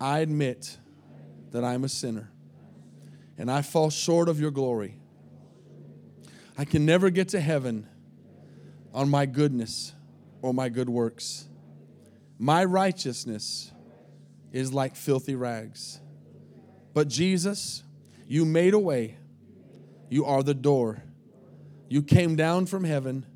I 0.00 0.18
admit 0.18 0.78
that 1.52 1.62
I'm 1.62 1.84
a 1.84 1.88
sinner 1.88 2.28
and 3.38 3.48
I 3.48 3.62
fall 3.62 3.90
short 3.90 4.28
of 4.28 4.40
your 4.40 4.50
glory. 4.50 4.96
I 6.58 6.64
can 6.64 6.84
never 6.84 7.08
get 7.08 7.28
to 7.28 7.40
heaven 7.40 7.86
on 8.92 9.08
my 9.08 9.24
goodness 9.24 9.94
or 10.42 10.52
my 10.52 10.68
good 10.68 10.88
works. 10.88 11.46
My 12.36 12.64
righteousness 12.64 13.70
is 14.52 14.74
like 14.74 14.96
filthy 14.96 15.36
rags. 15.36 16.00
But 16.94 17.06
Jesus, 17.06 17.84
you 18.26 18.44
made 18.44 18.74
a 18.74 18.78
way. 18.80 19.18
You 20.10 20.24
are 20.24 20.42
the 20.42 20.52
door. 20.52 21.04
You 21.88 22.02
came 22.02 22.36
down 22.36 22.66
from 22.66 22.84
heaven 22.84 23.26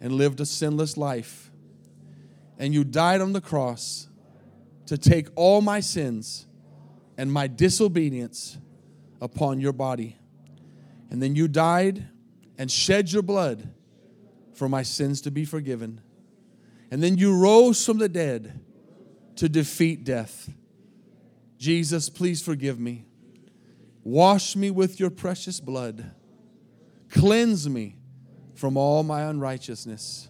and 0.00 0.12
lived 0.12 0.40
a 0.40 0.46
sinless 0.46 0.96
life. 0.96 1.50
And 2.58 2.74
you 2.74 2.84
died 2.84 3.20
on 3.20 3.32
the 3.32 3.40
cross 3.40 4.08
to 4.86 4.98
take 4.98 5.28
all 5.36 5.60
my 5.60 5.80
sins 5.80 6.46
and 7.16 7.32
my 7.32 7.46
disobedience 7.46 8.58
upon 9.20 9.60
your 9.60 9.72
body. 9.72 10.18
And 11.10 11.22
then 11.22 11.34
you 11.36 11.48
died 11.48 12.08
and 12.58 12.70
shed 12.70 13.12
your 13.12 13.22
blood 13.22 13.70
for 14.54 14.68
my 14.68 14.82
sins 14.82 15.20
to 15.22 15.30
be 15.30 15.44
forgiven. 15.44 16.00
And 16.90 17.02
then 17.02 17.16
you 17.16 17.36
rose 17.36 17.84
from 17.84 17.98
the 17.98 18.08
dead 18.08 18.60
to 19.36 19.48
defeat 19.48 20.04
death. 20.04 20.50
Jesus, 21.58 22.08
please 22.08 22.42
forgive 22.42 22.78
me. 22.78 23.06
Wash 24.04 24.56
me 24.56 24.70
with 24.70 24.98
your 24.98 25.10
precious 25.10 25.60
blood. 25.60 26.10
Cleanse 27.12 27.68
me 27.68 27.96
from 28.54 28.76
all 28.76 29.02
my 29.02 29.22
unrighteousness. 29.22 30.28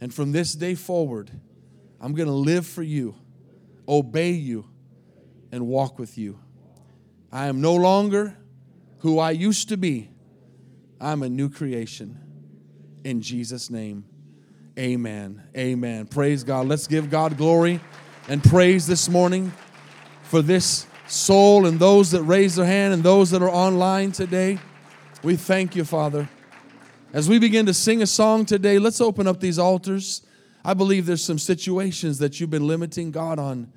And 0.00 0.12
from 0.12 0.32
this 0.32 0.54
day 0.54 0.74
forward, 0.74 1.30
I'm 2.00 2.14
going 2.14 2.28
to 2.28 2.34
live 2.34 2.66
for 2.66 2.82
you, 2.82 3.14
obey 3.88 4.32
you, 4.32 4.66
and 5.52 5.66
walk 5.66 5.98
with 5.98 6.16
you. 6.18 6.40
I 7.30 7.46
am 7.46 7.60
no 7.60 7.74
longer 7.74 8.36
who 8.98 9.18
I 9.18 9.30
used 9.30 9.68
to 9.68 9.76
be. 9.76 10.10
I'm 11.00 11.22
a 11.22 11.28
new 11.28 11.48
creation. 11.48 12.18
In 13.04 13.22
Jesus' 13.22 13.70
name, 13.70 14.04
amen. 14.78 15.42
Amen. 15.56 16.06
Praise 16.06 16.44
God. 16.44 16.66
Let's 16.66 16.86
give 16.86 17.08
God 17.10 17.36
glory 17.36 17.80
and 18.28 18.42
praise 18.42 18.86
this 18.86 19.08
morning 19.08 19.52
for 20.22 20.42
this 20.42 20.86
soul 21.06 21.66
and 21.66 21.78
those 21.78 22.10
that 22.10 22.22
raise 22.22 22.56
their 22.56 22.66
hand 22.66 22.94
and 22.94 23.02
those 23.02 23.30
that 23.30 23.42
are 23.42 23.50
online 23.50 24.12
today. 24.12 24.58
We 25.22 25.36
thank 25.36 25.76
you, 25.76 25.84
Father. 25.84 26.30
As 27.12 27.28
we 27.28 27.38
begin 27.38 27.66
to 27.66 27.74
sing 27.74 28.00
a 28.00 28.06
song 28.06 28.46
today, 28.46 28.78
let's 28.78 29.02
open 29.02 29.26
up 29.26 29.38
these 29.38 29.58
altars. 29.58 30.22
I 30.64 30.72
believe 30.72 31.04
there's 31.04 31.22
some 31.22 31.38
situations 31.38 32.20
that 32.20 32.40
you've 32.40 32.48
been 32.48 32.66
limiting 32.66 33.10
God 33.10 33.38
on. 33.38 33.70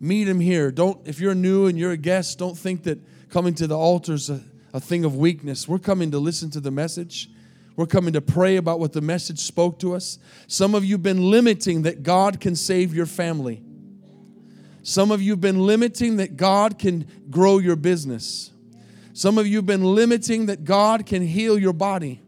Meet 0.00 0.26
Him 0.26 0.40
here. 0.40 0.70
Don't, 0.70 1.06
if 1.06 1.20
you're 1.20 1.34
new 1.34 1.66
and 1.66 1.78
you're 1.78 1.92
a 1.92 1.98
guest, 1.98 2.38
don't 2.38 2.56
think 2.56 2.84
that 2.84 2.98
coming 3.28 3.52
to 3.56 3.66
the 3.66 3.76
altar 3.76 4.14
is 4.14 4.30
a, 4.30 4.40
a 4.72 4.80
thing 4.80 5.04
of 5.04 5.16
weakness. 5.16 5.68
We're 5.68 5.78
coming 5.78 6.12
to 6.12 6.18
listen 6.18 6.48
to 6.52 6.60
the 6.60 6.70
message. 6.70 7.28
We're 7.76 7.84
coming 7.84 8.14
to 8.14 8.22
pray 8.22 8.56
about 8.56 8.80
what 8.80 8.94
the 8.94 9.02
message 9.02 9.40
spoke 9.40 9.78
to 9.80 9.94
us. 9.94 10.18
Some 10.46 10.74
of 10.74 10.82
you 10.82 10.94
have 10.94 11.02
been 11.02 11.30
limiting 11.30 11.82
that 11.82 12.04
God 12.04 12.40
can 12.40 12.56
save 12.56 12.94
your 12.94 13.04
family. 13.04 13.62
Some 14.82 15.10
of 15.10 15.20
you 15.20 15.32
have 15.32 15.42
been 15.42 15.66
limiting 15.66 16.16
that 16.16 16.38
God 16.38 16.78
can 16.78 17.06
grow 17.28 17.58
your 17.58 17.76
business. 17.76 18.50
Some 19.16 19.38
of 19.38 19.46
you 19.46 19.56
have 19.56 19.64
been 19.64 19.82
limiting 19.82 20.44
that 20.46 20.64
God 20.64 21.06
can 21.06 21.26
heal 21.26 21.58
your 21.58 21.72
body. 21.72 22.20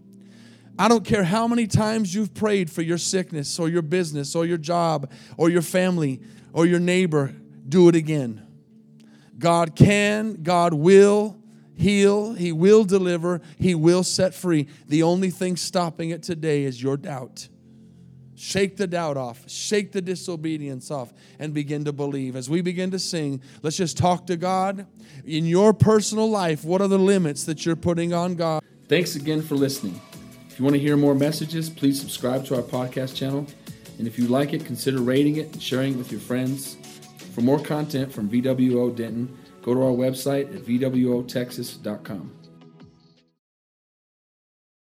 I 0.79 0.89
don't 0.89 1.05
care 1.05 1.23
how 1.23 1.47
many 1.47 1.67
times 1.67 2.15
you've 2.15 2.33
prayed 2.33 2.71
for 2.71 2.81
your 2.81 2.97
sickness 2.97 3.59
or 3.59 3.69
your 3.69 3.83
business 3.83 4.35
or 4.35 4.47
your 4.47 4.57
job 4.57 5.13
or 5.37 5.51
your 5.51 5.61
family 5.61 6.23
or 6.55 6.65
your 6.65 6.81
neighbor, 6.81 7.35
do 7.69 7.91
it 7.91 7.95
again. 7.95 8.43
God 9.39 9.77
can, 9.77 10.43
God 10.43 10.73
will 10.73 11.37
heal, 11.75 12.33
He 12.33 12.53
will 12.53 12.85
deliver, 12.85 13.43
He 13.59 13.75
will 13.75 14.03
set 14.03 14.33
free. 14.33 14.67
The 14.87 15.03
only 15.03 15.29
thing 15.29 15.57
stopping 15.59 16.09
it 16.09 16.23
today 16.23 16.65
is 16.65 16.83
your 16.83 16.97
doubt. 16.97 17.51
Shake 18.41 18.77
the 18.77 18.87
doubt 18.87 19.17
off, 19.17 19.51
shake 19.51 19.91
the 19.91 20.01
disobedience 20.01 20.93
off, 20.93 21.13
and 21.41 21.53
begin 21.53 21.85
to 21.87 21.93
believe. 21.93 22.37
As 22.37 22.49
we 22.49 22.61
begin 22.61 22.93
to 22.93 22.99
sing, 23.01 23.43
let's 23.65 23.77
just 23.77 23.99
talk 23.99 24.29
to 24.29 24.37
God. 24.37 24.87
In 25.25 25.45
your 25.45 25.75
personal 25.75 26.31
life, 26.31 26.65
what 26.65 26.81
are 26.81 26.87
the 26.87 27.01
limits 27.01 27.43
that 27.47 27.67
you're 27.67 27.75
putting 27.75 28.15
on 28.15 28.37
God? 28.37 28.63
Thanks 28.87 29.17
again 29.17 29.43
for 29.43 29.57
listening. 29.57 30.01
If 30.49 30.57
you 30.57 30.65
want 30.65 30.77
to 30.77 30.81
hear 30.81 30.97
more 30.97 31.17
messages, 31.17 31.69
please 31.69 32.01
subscribe 32.01 32.45
to 32.45 32.55
our 32.55 32.63
podcast 32.63 33.17
channel. 33.17 33.45
And 33.99 34.07
if 34.07 34.17
you 34.21 34.29
like 34.29 34.53
it, 34.53 34.65
consider 34.65 35.01
rating 35.01 35.39
it 35.39 35.53
and 35.53 35.61
sharing 35.61 35.95
it 35.95 35.97
with 35.97 36.13
your 36.13 36.21
friends. 36.21 36.77
For 37.35 37.41
more 37.41 37.59
content 37.59 38.13
from 38.13 38.31
VWO 38.31 38.95
Denton, 38.95 39.37
go 39.63 39.75
to 39.75 39.83
our 39.83 39.91
website 39.91 40.55
at 40.55 40.63
VWOTexas.com. 40.63 42.38